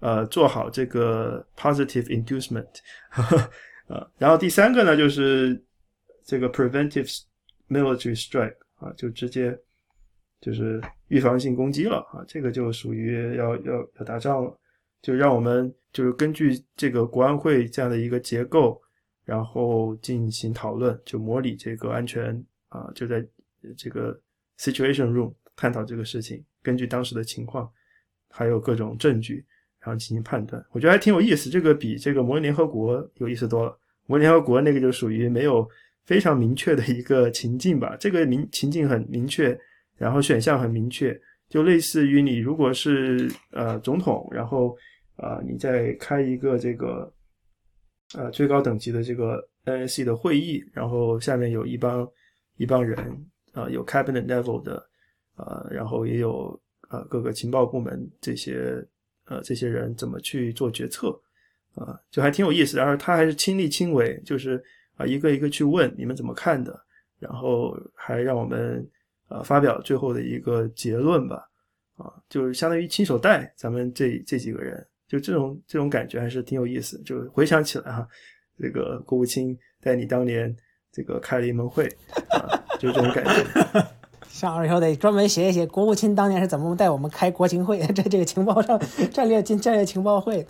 [0.02, 2.66] 呃，做好这个 positive inducement，
[3.86, 5.64] 呃，然后第三个呢，就是
[6.24, 7.22] 这个 preventive
[7.68, 9.56] military strike 啊，就直接
[10.40, 14.58] 就是预防性攻击了啊，这个就属于要要要打仗了，
[15.02, 18.82] 就让我们就是根据这个国安会这样的一个结构，
[19.24, 23.24] 然后进行讨论，就模拟这个安全啊，就在
[23.76, 24.20] 这个
[24.58, 27.70] situation room 探讨这个事情，根据当时的情况，
[28.28, 29.46] 还有各种证据。
[29.84, 31.50] 然后进行判断，我觉得还挺有意思。
[31.50, 33.76] 这个比这个模拟联合国有意思多了。
[34.06, 35.68] 模拟联合国那个就属于没有
[36.04, 39.58] 非常明确的一个情境吧，这个明情境很明确，
[39.96, 44.76] 然后选项很明确，就类似于你如果是呃总统，然后
[45.16, 47.12] 啊你在开一个这个
[48.14, 52.08] 呃最高等级的这个 NSC 的会议，然后下面有一帮
[52.56, 52.96] 一帮人
[53.52, 54.76] 啊，有 cabinet level 的
[55.34, 56.56] 啊，然后也有
[56.88, 58.80] 啊各个情报部门这些。
[59.32, 61.08] 呃，这些人怎么去做决策
[61.74, 61.98] 啊？
[62.10, 62.76] 就还挺有意思。
[62.76, 64.62] 然后他还是亲力亲为，就是
[64.96, 66.78] 啊，一个一个去问你们怎么看的，
[67.18, 68.86] 然后还让我们
[69.28, 71.48] 呃发表最后的一个结论吧。
[71.96, 77.00] 啊，就是相当于亲手带咱们这这几个人，就这种这种感觉还是挺有意思。
[77.02, 78.06] 就回想起来哈，
[78.58, 80.54] 这个国务卿带你当年
[80.90, 81.86] 这个开了一门会
[82.28, 83.86] 啊，就这种感觉。
[84.28, 88.80] 上了以后得专门写一写国务卿当年是怎么带我们开国情会， 这这个情报上
[89.12, 90.46] 战略进战略情报会，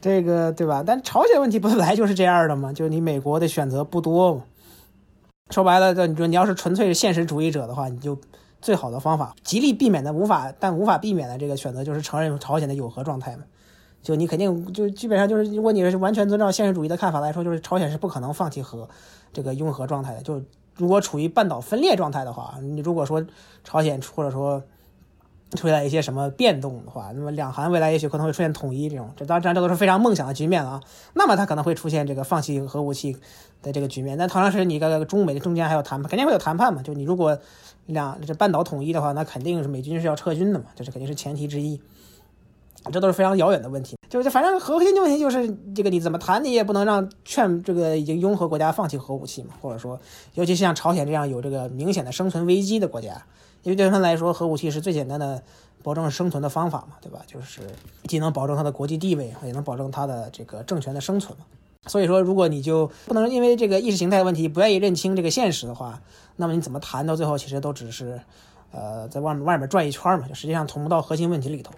[0.00, 0.82] 这个对吧？
[0.86, 4.42] 但朝鲜问题本来就是这样的嘛，就你美国的选择不多嘛。
[5.50, 8.18] 说白了，你说你要是纯粹是现实主义者的话，你就
[8.60, 13.44] 最好的方法，极力避免的无法但无法避免的这个选择就是承认朝鲜的有核状态嘛。
[14.02, 18.88] 就你肯定就基本上就是，如果你是完全遵照现实主义的看法来说，就是朝鲜是不可能放弃核
[19.32, 20.40] 这个拥核状态的，就。
[20.74, 23.24] 如果处于半岛分裂状态的话，你如果说
[23.62, 24.62] 朝鲜或者说
[25.52, 30.80] 出现一些什么变动的话，那么两韩未来也许可能会出现统一这种，这当然这都是非常梦想的局面了啊。
[31.12, 33.16] 那么它可能会出现这个放弃核武器
[33.60, 34.16] 的这个局面。
[34.16, 36.82] 但同样是你个中美中间还有谈判，肯定会有谈判嘛。
[36.82, 37.38] 就你如果
[37.84, 41.80] 两这半岛统一的话，那肯定是美军是要撤军的嘛，这是肯定是前提之一。
[42.90, 43.96] 这都是非常遥远的问题。
[44.08, 49.98] 就是反正核心的问题就是这个你怎么谈，你也不能让劝这个已经拥核国家放弃核武器嘛，或者说，
[50.34, 53.24] 尤其是像朝鲜这样有这个明显的生存危机的国家，
[53.62, 55.42] 因为对他们来说，核武器是最简单的
[55.82, 57.22] 保证生存的方法嘛，对吧？
[57.26, 57.62] 就是
[58.04, 61.46] 既能保证它的国际地位，也能保证它的这个政权的生存嘛。
[61.86, 66.00] 所以说，如果你就不能因为这个意识形态问题不愿意认清这个现实的话，
[66.36, 68.20] 那么你怎么谈到最后，其实都只是，
[68.72, 71.72] 呃，在外面外面转一圈嘛，就实际上捅不到核心问题里头。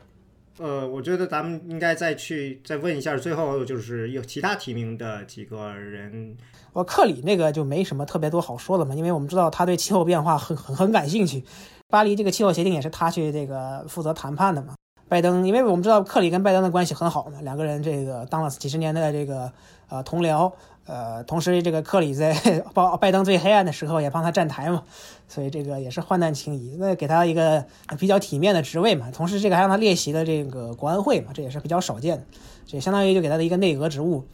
[0.58, 6.36] 呃，我觉得咱们应该再去再问一下，最后就是有其他提名的几个人。
[6.72, 11.44] 我克里那个就没什么特别多好说的嘛，因为我们知道他对气候变化很很很感兴趣，
[11.88, 14.74] 巴黎这个气候协定也是他去这个负责谈判的嘛。
[15.08, 19.52] 拜登，因为我们知道克里跟拜登的关系很好嘛，两个人这个当了几十年的这个
[19.88, 20.50] 呃同僚，
[20.86, 22.34] 呃，同时这个克里在
[22.74, 24.82] 拜拜登最黑暗的时候也帮他站台嘛，
[25.28, 27.64] 所以这个也是患难情谊，那给他一个
[27.98, 32.24] 比较体面的职位嘛，同时这个还让他列席了这个国安会嘛，这也是比较少见的，
[32.66, 34.24] 这相当于就给他的一个内阁职务，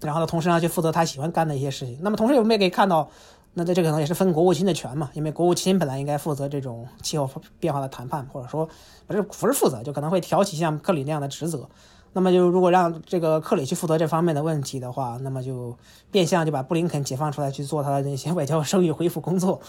[0.00, 1.98] 然后呢，同时呢去负责他喜欢干的一些事情。
[2.02, 3.10] 那么同时我们也可以看到。
[3.54, 7.28] 那在这可能也是分国务卿的权嘛，因为国务卿本来应该负责这种气候
[7.58, 8.68] 变化的谈判，或者说
[9.04, 11.68] 不是不是负责，就可能会挑起像克里那样的职责。
[12.12, 15.76] 那么就如果让这个克里去负责这方面的问题的话，那么就
[16.10, 19.60] 变相就把布林肯解放出来去做他的那些外交声誉恢复工作。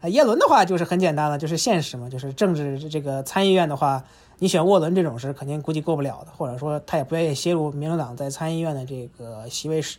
[0.00, 4.04] 啊，耶伦的话就是很简单了，就是现实嘛，就是政治这个参议院的话，
[4.38, 9.96] 你选沃伦这种是肯定估计过不了的，或者说他也不愿意泄露民主党在参议院的这个席位是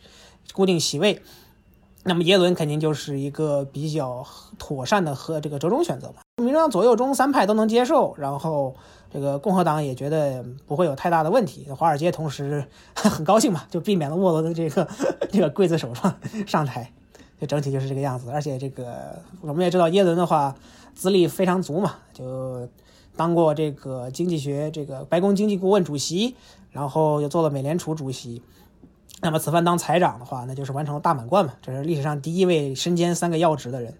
[0.52, 1.20] 固定席位。
[2.04, 4.24] 那么耶伦肯定就是一个比较
[4.56, 8.76] 妥善的和这个折中选择嘛，民主党左右中三派都能接受，然后
[9.12, 11.66] 这个共和党也觉得不会有太大的问题。
[11.70, 12.64] 华尔街同时
[12.94, 14.88] 很高兴嘛，就避免了沃伦的这个
[15.30, 16.14] 这个刽子手上
[16.46, 16.92] 上台，
[17.40, 18.30] 就整体就是这个样子。
[18.30, 20.54] 而且这个我们也知道耶伦的话
[20.94, 22.68] 资历非常足嘛，就
[23.16, 26.34] 当过这个经济学这个白宫经济顾问主席，
[26.70, 28.42] 然后又做了美联储主席。
[29.20, 33.92] 那么此番当财长的话，那就是完成了大满贯嘛，这是历史上第一位身兼三个要职的人。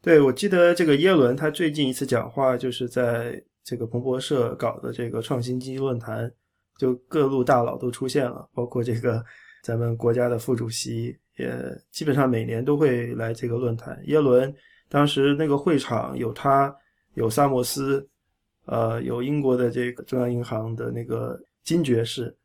[0.00, 6.28] 对，我记得这个耶伦他最近一次讲话就是在这个彭博社搞的这个创新经济论坛，
[6.76, 9.24] 就各路大佬都出现了，包括这个
[9.62, 11.54] 咱们国家的副主席，也
[11.92, 13.96] 基本上每年都会来这个论坛。
[14.06, 14.52] 耶伦
[14.88, 16.74] 当时那个会场有他，
[17.14, 18.04] 有萨默斯，
[18.64, 22.36] 呃，有英国的这个中央银行的那个金爵士。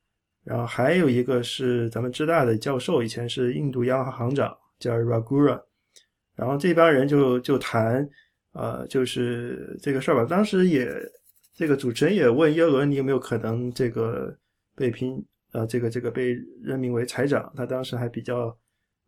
[0.44, 5.60] 然后还有一个是咱们浙大的教授，以前是印度央行行长，叫 Ragura。
[6.36, 8.08] 然后这帮人就就谈，
[8.56, 10.26] 呃，就是这个事儿吧。
[10.26, 10.90] 当时也
[11.54, 14.36] 这个主持人也问耶伦，你有没有可能这个
[14.76, 17.54] 被评，呃，这个这个被任命为财长？
[17.56, 18.58] 他当时还比较，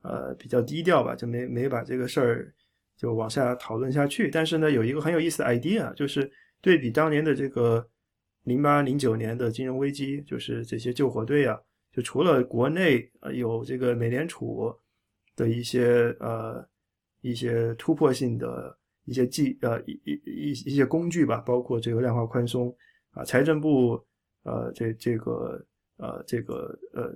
[0.03, 2.53] 呃，比较低调吧，就没没把这个事儿
[2.95, 4.30] 就往下讨论下去。
[4.30, 6.30] 但是呢，有一个很有意思的 idea，就是
[6.61, 7.88] 对比当年的这个。
[8.44, 11.60] 零八零九年的金融危机，就是这些救火队啊，
[11.91, 14.74] 就除了国内呃有这个美联储
[15.36, 16.65] 的一些呃
[17.19, 18.74] 一些突破性的
[19.08, 22.72] 一些技呃一一一一些工具吧，包括这个量化宽松
[23.10, 24.00] 啊，财政部
[24.44, 25.66] 呃这这个
[25.98, 27.12] 呃这个呃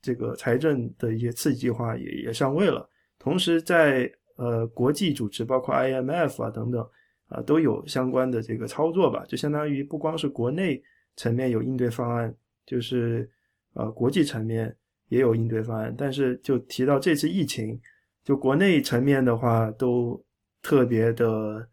[0.00, 2.88] 这个财政的一些刺激计划也也上位了，
[3.18, 6.88] 同时在呃国际组织，包括 IMF 啊等等。
[7.32, 10.82] 啊，都有相关的这个操作吧，就相当于不光是国内
[11.14, 12.34] 层面有应对方案，
[12.66, 13.30] 就是
[13.74, 14.76] 呃国际层面
[15.10, 15.94] 也有应对方案。
[15.96, 17.80] 但是就提到这次疫情，
[18.24, 20.20] 就国内层面的话都
[20.62, 21.68] 特别的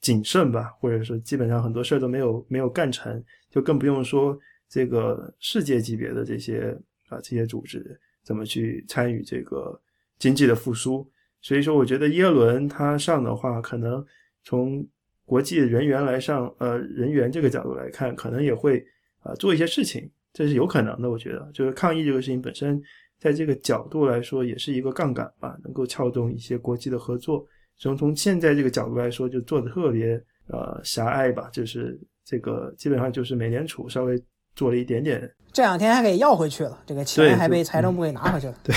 [0.00, 4.38] 谨慎吧，或者说基本上很多事儿都没有没有干成，就更不用说
[4.68, 6.76] 这个世界级别的这些
[7.08, 9.80] 啊这些组织怎么去参与这个
[10.18, 11.08] 经济的复苏。
[11.40, 14.04] 所以说，我觉得耶伦他上的话，可能
[14.44, 14.86] 从
[15.24, 18.84] 国际人员来上，呃，人员这个角度来看，可能也会
[19.20, 21.10] 啊做一些事情，这是有可能的。
[21.10, 22.80] 我觉得，就是抗疫这个事情本身，
[23.18, 27.44] 在这个角度来说，也是一个杠杆吧，能够撬动一些国际的合作。
[27.78, 30.14] 从从现在这个角度来说，就做的特别
[30.48, 34.22] 呃狭隘吧，就是这个基本上就是美联储稍微
[34.54, 38.54] 做了一点点，这两天还给要回去了，这个钱还被财政部给拿回去了。
[38.62, 38.74] 对，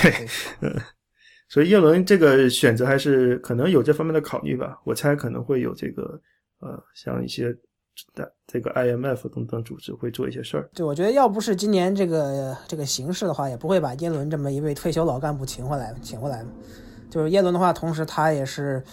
[0.60, 0.72] 嗯，
[1.48, 6.20] 所以耶伦这个选择还是可能有这方面的考虑吧，我猜可能会有这个。
[6.58, 7.54] 呃，像一些
[8.14, 10.66] 的这个 IMF 等等组织会做一些事儿。
[10.72, 16.42] 对，我觉得要不是今年这个这个形势的话，也不会把耶伦这么一位退休老干部请回来，请回来
[17.16, 18.84] 就是耶伦的话，同时他也是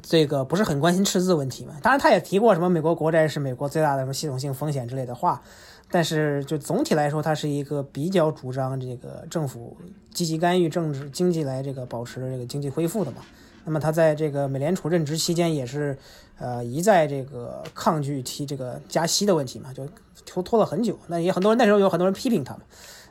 [0.00, 1.74] 这个不是很关心赤字问题嘛。
[1.82, 5.42] 当然，他也提过什么美国国债是美国最大的什么系统性风险之类的话。
[5.90, 9.76] 但是就总体来说，他是一个比较主张这个政府
[10.14, 13.22] 积极干预政治经济来这个保持这个经济恢复的嘛。
[13.64, 15.98] 那么他在这个美联储任职期间也是，
[16.38, 19.84] 呃，一再这个抗拒提这个加息的问题嘛，就
[20.24, 20.96] 拖拖了很久。
[21.08, 22.62] 那也很多人那时候有很多人批评他们，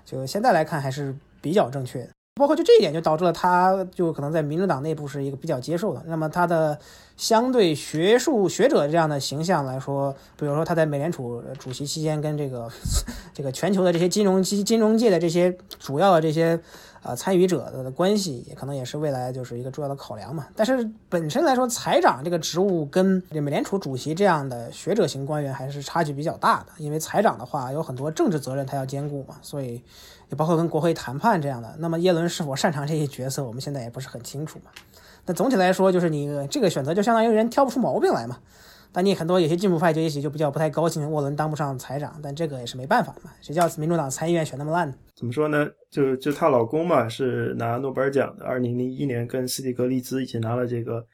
[0.06, 2.10] 就现在来看还是比较正确的。
[2.38, 6.04] 包括就这一点，就导致了他就可能在民主党内部是一个比较接受的。
[6.06, 6.78] 那么他的
[7.16, 12.70] 相对学术学者这样的形象来说，比如说他在美联储主席期间跟这个
[13.34, 16.60] 这个全球的这些金融金金融界的这些主要的这些
[17.06, 20.48] 啊参与者的关系，也可能也是未来就是一个重要的考量嘛。
[20.56, 29.82] 但是本身来说，财长这个职务跟美联储主席这样的学者型官员还是差距比较大的，因为财长的话有很多政治责任他要兼顾嘛，所以。
[30.28, 34.72] 也包括跟国会谈判这样的，那么耶伦是否擅长这些角色，我们现在也不是很清楚嘛。
[35.28, 38.40] 那总体来说，就是你这个选择就相当于人挑不出毛病来嘛。
[38.96, 43.30] 但你很多有些进步派就也许就比较不太高兴，沃伦当不上财长，但这个也是没办法嘛。
[43.42, 44.96] 谁叫民主党参议院选那么烂呢？
[45.14, 45.70] 怎么说呢？
[45.92, 51.06] 就就她老公嘛，是拿诺贝尔奖的，二零零一年跟斯蒂格利兹一起拿了这个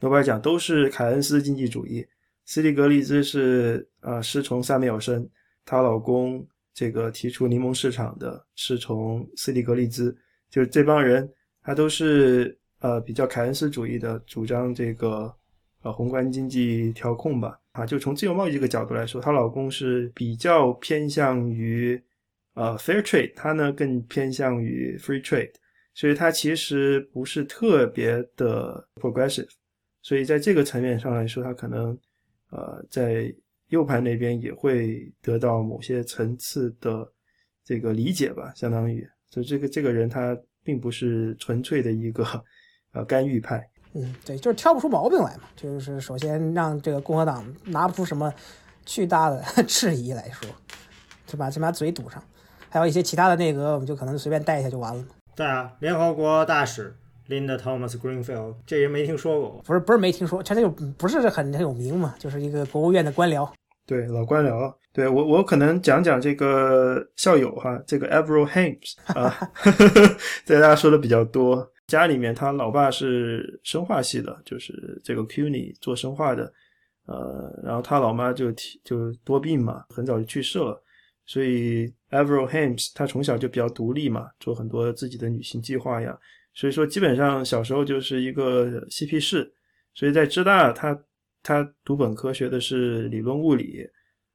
[0.00, 2.02] 诺贝尔奖，都是凯恩斯经济主义。
[2.46, 5.28] 斯蒂格利兹是呃师从萨缪尔森，
[5.64, 6.42] 她老公。
[6.78, 10.14] 这个提出柠檬市场的是从斯蒂格利兹，
[10.50, 11.26] 就是这帮人，
[11.62, 15.34] 他都是呃比较凯恩斯主义的，主张这个
[15.86, 17.58] 呃宏观经济调控吧。
[17.72, 22.00] 啊，就从自由贸易这个角度来说，她老公是比较偏向于
[22.54, 25.52] 呃 fair trade，他呢更偏向于 free trade，
[25.94, 29.48] 所以他其实不是特别的 progressive，
[30.02, 31.96] 所以在这个层面上来说，他可能
[32.50, 33.34] 呃在。
[33.70, 37.04] 右派那边也会得到某些层次的
[37.64, 42.24] 这个理解吧，相当于，就这个这个人他并不是纯粹的一个
[42.94, 48.32] 呃干预派，嗯，对，就是挑不出毛病来嘛，就是首先让这个共和党拿不出什么
[48.84, 50.48] 巨大的 质疑来说，
[51.26, 52.22] 就把先把嘴堵上，
[52.68, 55.04] 还有一些其他的内阁，我们就可能随便带一下就完了。
[55.34, 56.94] 对啊，联合国大使
[57.28, 63.48] Linda Thomas Greenfield，这人没听说过，不是不是没听说，他就不是很很有名嘛，就是一个国务院的官僚。
[63.86, 69.32] 对老官僚，对我我可能讲讲这个校友哈，这个 Avril Hames 啊，
[70.44, 71.70] 在大家说的比较多。
[71.86, 76.52] 家里面他老爸是生化系的，就是这个 CUNY 做生化的，
[77.06, 78.52] 呃，然后他老妈就
[78.84, 80.82] 就多病嘛，很早就去世了，
[81.24, 86.18] 所以 Avril Hames 他从小就比较独立嘛，做很多自己的旅行计划呀，
[86.54, 89.52] 所以说基本上小时候就是一个嬉皮士，
[89.94, 90.98] 所以在浙大他。
[91.48, 93.88] 他读本科学的是理论物理，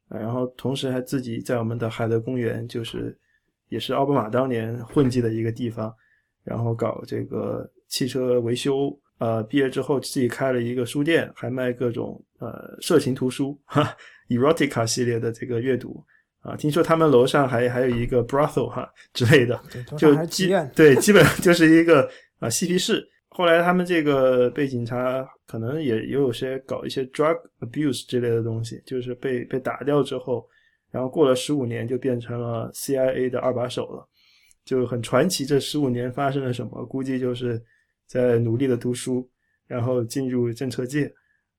[0.07, 3.19] 然后同时还自己在我们的海德公园，就是
[3.67, 5.93] 也是奥巴马当年混迹的一个地方，
[6.43, 8.97] 然后搞这个汽车维修。
[9.19, 13.95] 呃，毕业之后自己开了一个书店，还卖各种呃色情图书，哈
[14.29, 16.03] ，erotica 系列的这个阅读。
[16.39, 19.61] 啊，听说他们楼上还还有一个 brothel 哈之类的，
[19.95, 22.09] 就基对基本就是一个
[22.39, 23.07] 啊嬉皮士。
[23.29, 30.43] 后来他们这个被警察可能也也有些搞一些 drug abuse 之类的东西，就是被被打掉之后，
[30.89, 34.09] 然后过了十五年就变成了 CIA 的二把手了，
[34.65, 35.45] 就很传奇。
[35.45, 36.85] 这十五年发生了什么？
[36.85, 37.61] 估计就是
[38.07, 39.29] 在努力的读书，
[39.67, 41.13] 然后进入政策界，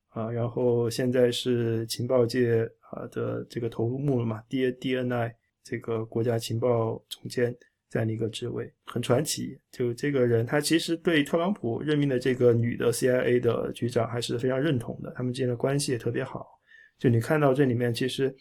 [0.09, 7.57] 啊，然后现在是情报界啊的这个头目了嘛，D DNI 这个国家情报总监。
[7.93, 16.47] 这样的一个职位很传奇，就这个人，他其实对特朗普任命的这个女的 CIA 的局长还是非常认同的，他们之间的关系也特别好。
[16.99, 18.35] 就你看到这里面，其实，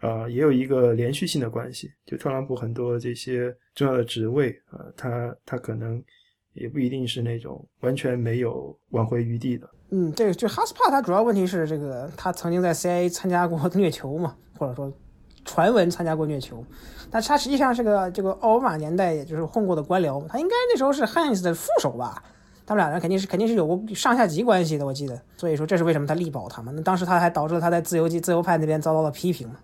[0.00, 1.90] 呃，也有一个连续性的关系。
[2.04, 6.02] 就特朗普很多这些重要的职位，呃，他他可能
[6.52, 9.68] 也不一定是那种完全没有挽回余地的。
[9.90, 14.92] 嗯，对，就哈斯帕，他主要问题是这个，他曾经在 CIA 参加过虐囚嘛，或者说。
[15.44, 16.62] 传闻参加过虐囚，
[17.10, 22.22] 但他实际上是个这个奥巴马年代也就是混过的官僚，他应该那时候是汉斯的副手吧？
[22.66, 25.18] 他们两人肯定是肯定是有过上下级关系的，我记得。
[25.38, 26.70] 所以说这是为什么他力保他嘛？
[26.74, 29.54] 那当时他还导致他在自由基自由派那边遭到了批评嘛？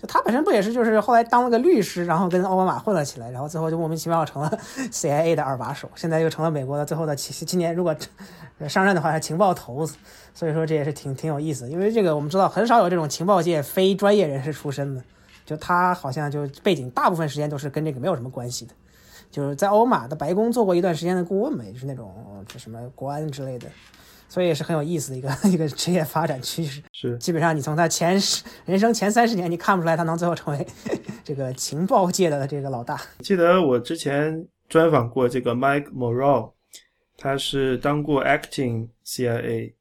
[0.00, 4.58] 就他本身不也是就是后来当了个律师，然后跟奥巴马混了起来，然后最后就莫名其妙成了
[4.92, 7.94] CIA 的二把手，现在又成了美国的最后的今今年如果
[8.68, 9.96] 上任的话，情报头子。
[10.32, 15.02] 所以说这也是挺挺有意思，因为这个我们知道很少有这种情报界非专业人士出身的。
[15.44, 18.74] 就他好像就背景大部分时间都是跟这个没有什么关系的，
[19.30, 22.14] 就是在奥巴马的白宫做过一段时间的顾问嘛，也就是那种
[22.46, 23.66] 就什么国安之类的，
[24.28, 26.82] 所以也是很有意思的一个 一个职业发展趋势。
[26.92, 30.66] 是，基本上你从他前十人生前三十年，你看不出来他能最后成为
[31.24, 33.00] 这个情报界的这个老大。
[33.20, 36.52] 记得我之前专访过这个 Mike Morrell，
[37.16, 39.74] 他是当过 Acting CIA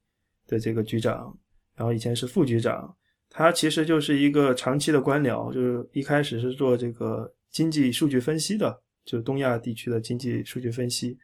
[0.47, 1.37] 的这个局长，
[1.75, 2.95] 然后以前是副局长。
[3.29, 11.15] 他其实就是一个长期的官僚，就是一开始是做这个经济数据分析的，就东亚地区的经济数据分析，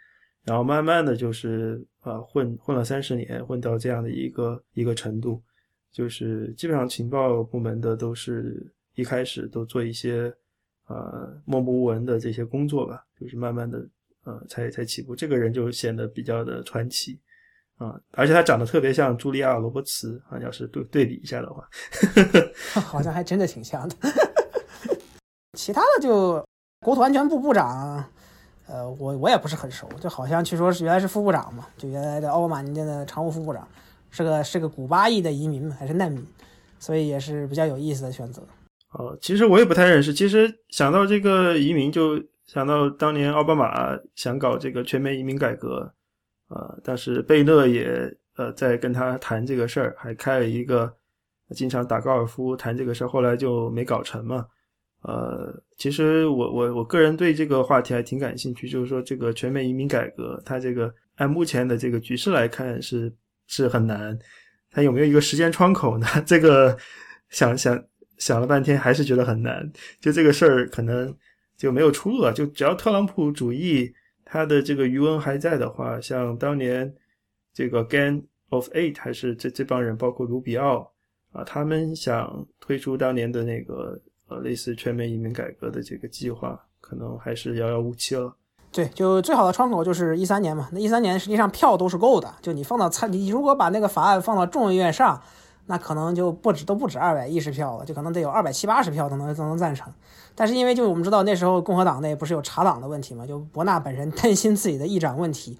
[0.45, 5.41] 然后慢慢的就是啊混混了三十年，混到这样的一个一个程度，
[5.91, 10.33] 就是基本上情报部门的都是一开始都做一些
[10.87, 13.87] 呃默默无闻的这些工作吧，就是慢慢的
[14.25, 15.15] 呃才才起步。
[15.15, 17.19] 这个人就显得比较的传奇
[17.77, 21.67] 啊，而且他长得特别像茱莉亚·罗伯茨啊，要是对对比一下的话，
[22.81, 23.95] 好像还真的挺像的。
[25.57, 26.45] 其他的就
[26.81, 28.03] 国土安全部部长，
[28.67, 33.67] 呃，我我也不是很熟，就好像据说是原来是副部长嘛，就原来的奥巴马年间的常务副部长，
[34.09, 36.25] 是个是个古巴裔的移民还是难民，
[36.79, 38.41] 所以也是比较有意思的选择。
[38.91, 40.13] 哦，其实我也不太认识。
[40.13, 45.93] 其实想到这个移民，就想到当年奥巴马想搞这个全面移民改革，
[46.49, 50.93] 呃，但是贝勒也呃在跟他谈这个事儿，还开了一个
[51.55, 54.45] 经常打高尔夫谈这个事儿，后来就没搞成嘛。
[55.03, 63.13] 呃，其实我我我个人对这个话题还挺感兴趣，就是说这个全面移民改革，它这个按目前的这个局势来看是
[63.47, 64.17] 是很难，
[64.71, 66.07] 它有没有一个时间窗口呢？
[66.25, 66.77] 这个
[67.31, 67.77] 想想
[68.17, 69.69] 想了半天，还是觉得很难。
[69.99, 71.13] 就这个事儿可能
[71.57, 72.31] 就没有出路了。
[72.31, 73.93] 就只要特朗普主义
[74.23, 76.89] 他的这个余温还在的话，像当年
[77.53, 80.89] 这个 g a n of Eight 还是这这帮人，包括卢比奥
[81.33, 84.01] 啊，他们想推出当年的那个。
[84.33, 88.33] 呃，类似全面移民改革的这个计划，可能还是遥遥无期了。
[88.71, 90.67] 对，就最好的窗口就是一三年嘛。
[90.71, 95.21] 那一三年实际上票都是够的，就你放到参，你如果把那个法案放到众议院上，
[95.67, 99.93] 那可能就不止都不止二百一十票了，就可能得有二百七八十票都能都能赞成。
[100.33, 105.59] 但是因为就我们知道那时候共和党内不是有查党的问题嘛，就伯纳本人担心自己的议长问题，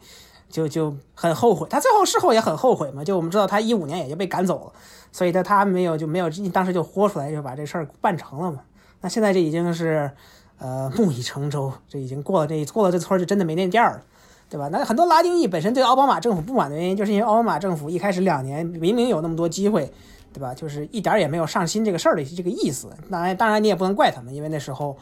[0.49, 1.67] 就就很后悔。
[1.69, 4.73] 他最后事后也很后悔嘛，就我们知道他一五年也就被赶走了。
[5.13, 8.59] 所以他他没有就没有当时就豁出来就把这事儿办成了嘛。
[8.99, 10.11] 那现在这已经是，
[10.57, 14.01] 呃，木已成舟，这已经过了这过了这村就真的没那店儿了，
[14.49, 14.69] 对吧？
[14.71, 19.91] 那很多拉丁裔本身对奥巴马政府不满的原因，就是因为奥巴马政府一开始两年明明有那么多机会，
[20.33, 20.53] 对吧？
[20.53, 22.89] 就是一点也没有上心这个事儿的这个意思。
[23.11, 24.97] 当然，当然你也不能怪他们，因为那时候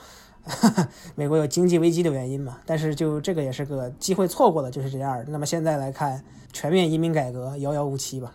[1.15, 2.57] 美国有经济危机的原因嘛。
[2.65, 5.23] 但是就这个也是个机会错过了，就是这样。
[5.27, 8.33] 那么现在来看，全面移民改革遥遥无期吧。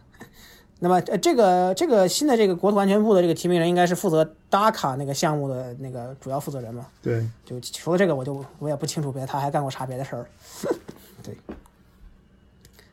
[0.79, 6.87] 那么，呃，这个这个新的这个国土安全部的这个提名人，应该是负责达卡那个项目的那个主要负责人嘛？
[7.01, 10.27] 对，就除了这个，我就我也不清楚别的，他还干过啥别的事儿？
[11.25, 11.35] 对，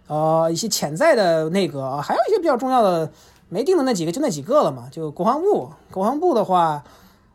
[0.07, 3.11] 呃，一些潜在的那个，还有一些比较重要的
[3.49, 4.87] 没定的那几个，就那几个了嘛。
[4.89, 6.81] 就国防部，国防部的话，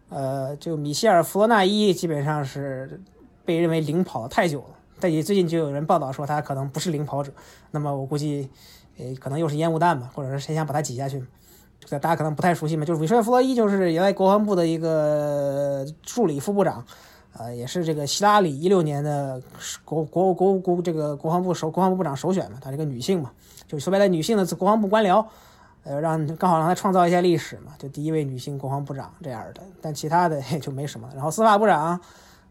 [0.09, 2.99] 呃，就米歇尔·弗罗纳伊基本上是
[3.45, 4.69] 被认为领跑的太久了，
[4.99, 7.31] 但也最近就有人报道说他可能不是领跑者。
[7.71, 8.49] 那么我估计。
[8.99, 11.25] 诶，可能又是烟雾弹吧，或者是谁想把它挤下去？
[11.81, 16.85] 这大家可能不太熟悉嘛，就是米歇尔·弗洛伊，就是原来国防部的一个助理副部长，
[17.39, 19.41] 呃，也是这个希拉里一六年的
[19.85, 23.31] 国国国国这个国防部首国防部长首选嘛，她这个女性嘛，
[23.67, 25.25] 就说白了女性的国防部官僚，
[25.85, 31.09] 呃，让刚好让她创造一下历史嘛，就第一位女性国防部长这样的，但其他的 也就没什么。
[31.15, 31.99] 然后司法部长，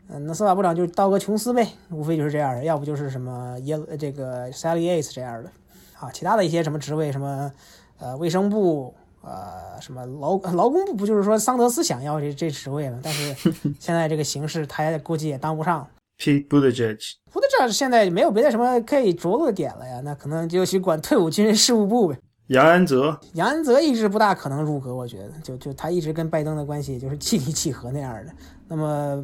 [0.07, 5.51] 嗯，那司法部长就是道格·琼斯呗，无非就是这样的，要不就是什么耶这个 Sally Ace 这样的。
[5.99, 7.51] 啊，其他的一些什么职位，什么，
[7.99, 12.99] 呃，卫生部，呃，什么劳劳工部，不就是说桑德斯想要这这职位吗？
[13.01, 13.33] 但是
[13.79, 15.87] 现在这个形势，他估计也当不上。
[16.19, 22.17] Pete Buttigieg，Buttigieg 现在没有别的什么可以着落的点了呀，那可能就去管退伍军人事务部呗。
[22.47, 28.31] 杨安泽，杨安泽一直不大可能入阁，我觉得，就就他一直跟拜登的关系就是 气离契合那样的。
[28.69, 29.23] 那么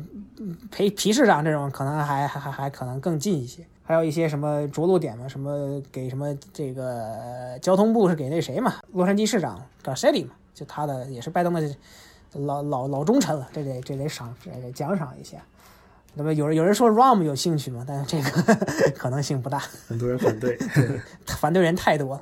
[0.69, 3.65] 裴皮市长这种可能还还还还可能更近一些。
[3.83, 5.27] 还有一些什么着陆点嘛？
[5.27, 8.75] 什么给什么这个交通部是给那谁嘛？
[8.93, 10.31] 洛杉矶市长 Garcetti 嘛？
[10.53, 11.61] 就他的也是拜登的
[12.33, 15.37] 老老老忠臣了，这得这得赏这得奖赏一下。
[16.15, 17.83] 那么有人有人说 Rom 有兴趣嘛？
[17.87, 18.55] 但是这个
[18.95, 20.57] 可能性不大，很多人反对，
[21.25, 22.21] 反对人太多了。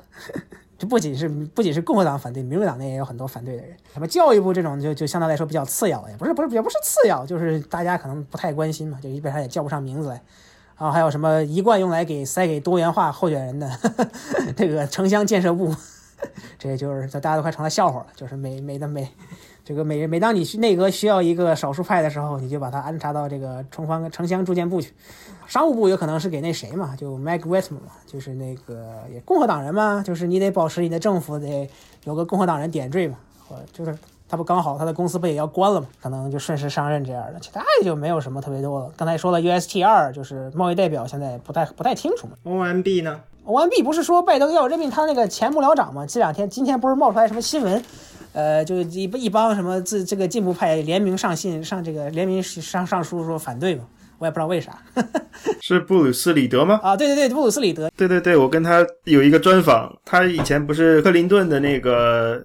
[0.78, 3.76] 这不仅是不仅是共和党反对，民主党内也有很多反对的人。
[3.92, 10.20] 什么教育部这种就就相对来说比较次要，也不是不是也不是次要，就是大家可能不太关心嘛，就基本上也叫不上名字来。
[10.82, 13.70] 然后还有什么一贯用来给塞给多元化候选人的
[14.56, 15.72] 这个城乡建设部，
[16.58, 18.06] 这也就是大家都快成了笑话了。
[18.16, 19.08] 就是每每的每
[19.64, 24.92] 这个每每当你内阁需要一个少数派的时候，你就把它安插到这个城方城乡住建部去。
[25.46, 31.70] 商务部有可能是给那谁嘛，就 Mike Whitman 嘛，就是那个也共和党人嘛，就是你得保持你的政府得
[32.02, 33.96] 有个共和党人点缀嘛，或就是。
[34.32, 35.86] 他不刚好他的公司不也要关了吗？
[36.00, 38.90] 可能就顺势上任这样的，其他也就没有什么特别多了。
[38.96, 42.32] 刚才说了 USTR 就是贸易代表，现在不太不太清楚嘛。
[42.44, 46.06] OMB 呢？OMB 不是说拜登要任命他那个前幕僚长吗？
[46.06, 47.84] 这两天今天不是冒出来什么新闻？
[48.32, 53.84] 呃，就一一帮什么自这个进步派联名上信上这个联名上上书说反对嘛。
[54.18, 54.78] 我也不知道为啥。
[55.60, 56.80] 是布鲁斯里德吗？
[56.82, 62.40] 啊，对对对，布鲁斯里德，对对对，我跟他有一个专访，他以前不是克林顿的那个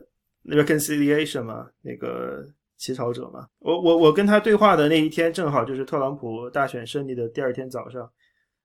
[0.48, 2.46] reconciliation 嘛，那个
[2.78, 3.48] 起草者嘛。
[3.60, 8.10] 我我我跟他对话的那一天，正好就是特朗普大选胜利的第二天早上，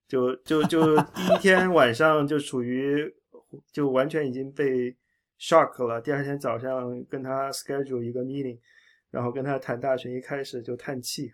[0.08, 3.12] 就就就第一天晚上就处于
[3.72, 4.96] 就完全已经被
[5.40, 6.00] shock 了。
[6.00, 8.58] 第二天早上跟他 schedule 一个 meeting，
[9.10, 11.32] 然后跟他谈大选，一开始就叹气，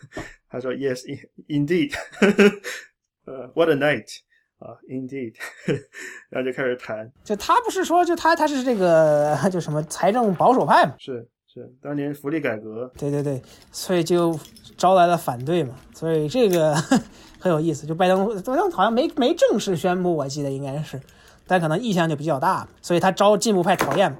[0.48, 1.04] 他说 Yes,
[1.48, 1.94] indeed，
[3.26, 4.20] 呃，What a night。
[4.60, 5.34] 啊，Indeed，
[6.30, 13.42] 然后就开始谈，就他不是说，就他他是这个就什么财政保守派嘛，是是，当年福利改革，对对对，
[13.72, 14.38] 所以就
[14.76, 16.74] 招来了反对嘛，所以这个
[17.40, 17.86] 很有意思。
[17.86, 21.00] 就拜登，拜登好像没没正式宣布，我记得应该是，
[21.46, 24.14] 但可能意向就比较大，所以他招进步派讨厌。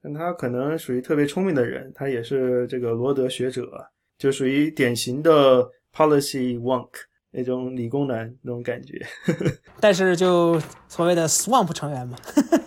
[0.00, 3.68] 但他可能属于特别聪明的人，他也是这个罗德学者，
[4.16, 6.88] 就属于典型的 policy wonk。
[7.32, 9.04] 那种理工男那种感觉，
[9.80, 12.16] 但是就所谓的 swamp 成员嘛，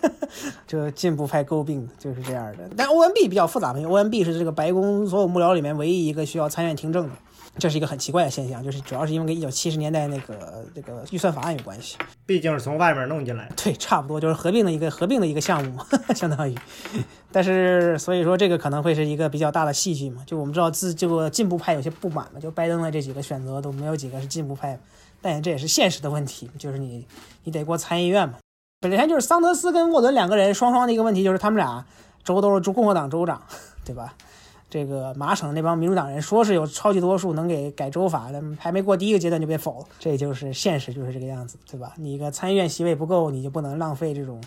[0.68, 2.70] 就进步派诟病就是这样的。
[2.76, 7.16] 但 OMB 比较复杂嘛，OMB 是这个白宫所有幕僚里面唯一一个需要参院听证的。
[7.58, 13.50] 这是一个很奇怪的现象，就是主要是因为跟一九七十年代那个这个预算法案有关系，毕竟是从外面弄进来。
[13.56, 15.80] 对，差不多就是合并的一个合并的一个项目，
[16.14, 16.56] 相当于。
[17.32, 20.22] 但是所以说这个可能会是一个比较大的戏剧嘛。
[20.26, 24.78] 就我们知道自这个进步派有些不满嘛，就拜登的这几个选择都没有几个是进步派，
[25.22, 27.08] 但这也是现实的问题，就是你
[27.46, 28.36] 你得过参议院嘛。
[28.82, 31.86] 本来就是桑德斯跟沃伦两个人双双的一个问题，就是他们俩
[32.24, 33.42] 州都是州共和党州长，
[33.86, 34.14] 对吧？
[34.68, 41.94] 这个麻省那帮民主党人说是有超级多数能给改州法，的还没过第一个阶段就被否了，这就是现实，就是这个样子，对吧？
[41.98, 44.42] 你一个参议院席位不够，你就不能浪费这种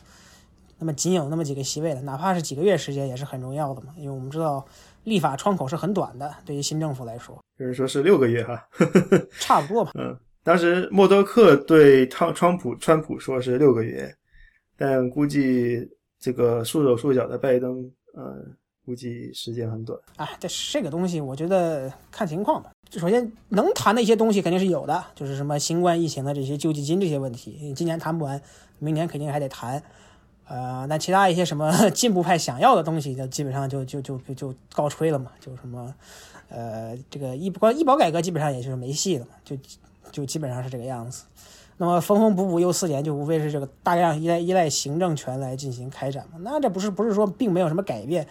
[0.78, 3.94] 那么仅有那么几个席位了，哪怕是几个月时间也是很重要的嘛。
[3.96, 4.62] 因为我们知道
[5.04, 8.62] 立法窗口是很短的，对于新政府来说，有人说是六个月哈，
[9.40, 9.92] 差不多吧。
[9.94, 14.12] 嗯，当时默多克对川川普川普说是六个月，
[14.76, 15.88] 但估计
[16.20, 17.80] 这个束手束脚的拜登，
[18.14, 18.56] 嗯。
[18.88, 22.70] 估计时间很短，哎，这这个东西我觉得看情况吧。
[22.88, 28.40] 就首先能谈的一些东西肯定是有的，就是什么新冠疫情的这些救济金这些问题，今年谈不完，
[28.78, 29.82] 明年肯定还得谈。
[30.46, 35.32] 呃，那其他一些什么 进步派想要的东西，就基本上就就就就就告吹了嘛。
[35.38, 35.94] 就什么，
[36.48, 39.54] 呃，这个医关医保改革基本上也就是没戏了嘛，就
[40.10, 41.24] 就基本上是这个样子。
[41.76, 46.38] 那么缝缝补补又四年，就无非是这个大量依赖依赖行政权来进行开展嘛。
[46.40, 48.26] 那这不是不是说并没有什么改变。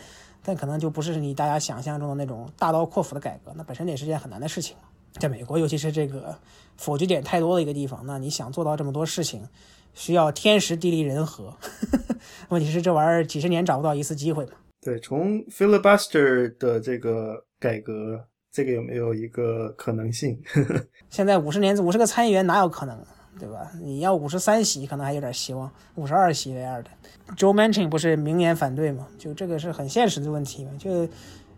[0.47, 4.77] 但可能就不是你大家想象中的那种大刀阔斧的改革，那本身也是件很难的事情。
[5.19, 6.33] 在美国，尤其是这个
[6.77, 9.45] 否决点太多的一个地方，那你想做到这么多事情，
[9.93, 11.53] 需要天时地利人和。
[12.47, 14.53] 问题是这玩意儿几十年找不到一次机会嘛？
[14.79, 20.41] 对，从 filibuster 的这个改革，这个有没有一个可能性？
[21.11, 22.97] 现在五十年五十个参议员哪有可能？
[23.39, 23.71] 对吧？
[23.81, 26.89] 你要五十三席可能还有点希望，五十二席这样的
[27.35, 29.07] ，Joe Manchin 不是明言反对吗？
[29.17, 30.71] 就这个是很现实的问题嘛。
[30.77, 31.07] 就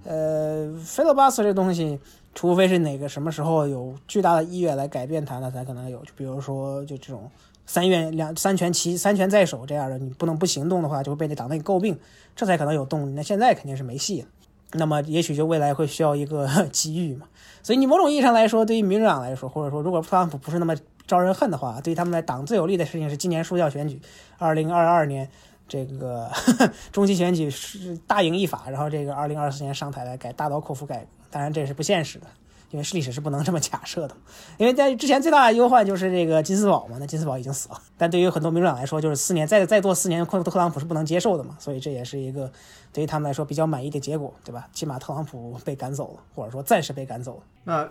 [0.04, 2.00] 呃，filibuster 这东西，
[2.34, 6.00] 除非是哪个什么时候有巨大的意愿来改变它，那才可能有。
[6.00, 7.30] 就比如说，就这种
[7.66, 12.00] 三院两三权齐三权在手这样的，你不能不行动的话，就会被那党内诟病，
[12.36, 13.12] 这才可能有动力。
[13.12, 14.26] 那现在肯定是没戏。
[14.74, 17.26] 那么也许就未来会需要一个 机遇嘛。
[17.62, 20.76] 所以你某种意义上来说，对于民主党来说，或者说如果特朗普不是那么
[21.10, 24.00] 招人恨的话，对于他们来党最有利的事情是今年输掉选举，
[24.38, 25.28] 二零二二年
[25.68, 26.30] 这个
[26.94, 32.28] 中期选举是大赢一法，然后这个二零二四年上台来改大刀阔斧改，当然这是不现实的，
[32.70, 34.16] 因为历史是不能这么 假设的。
[34.58, 42.52] 因为在之前最大的忧患就是这个金斯堡嘛，那金斯堡已经死了，但对于很多民主党来说，就是四年再再做四年，特特朗普是不能接受的嘛，所以这也是一个
[42.94, 44.68] 对于他们来说比较满意的结果，对吧？
[44.74, 47.42] 起码特朗普被赶走了，或者说暂时被赶走了。
[47.64, 47.90] 那。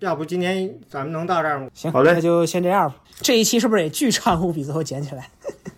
[0.00, 1.68] 要不今天咱们能到这儿吗？
[1.74, 2.96] 行，好嘞，那就先这样吧。
[3.20, 4.62] 这一期是不是也巨长无比？
[4.62, 5.28] 最后剪起来。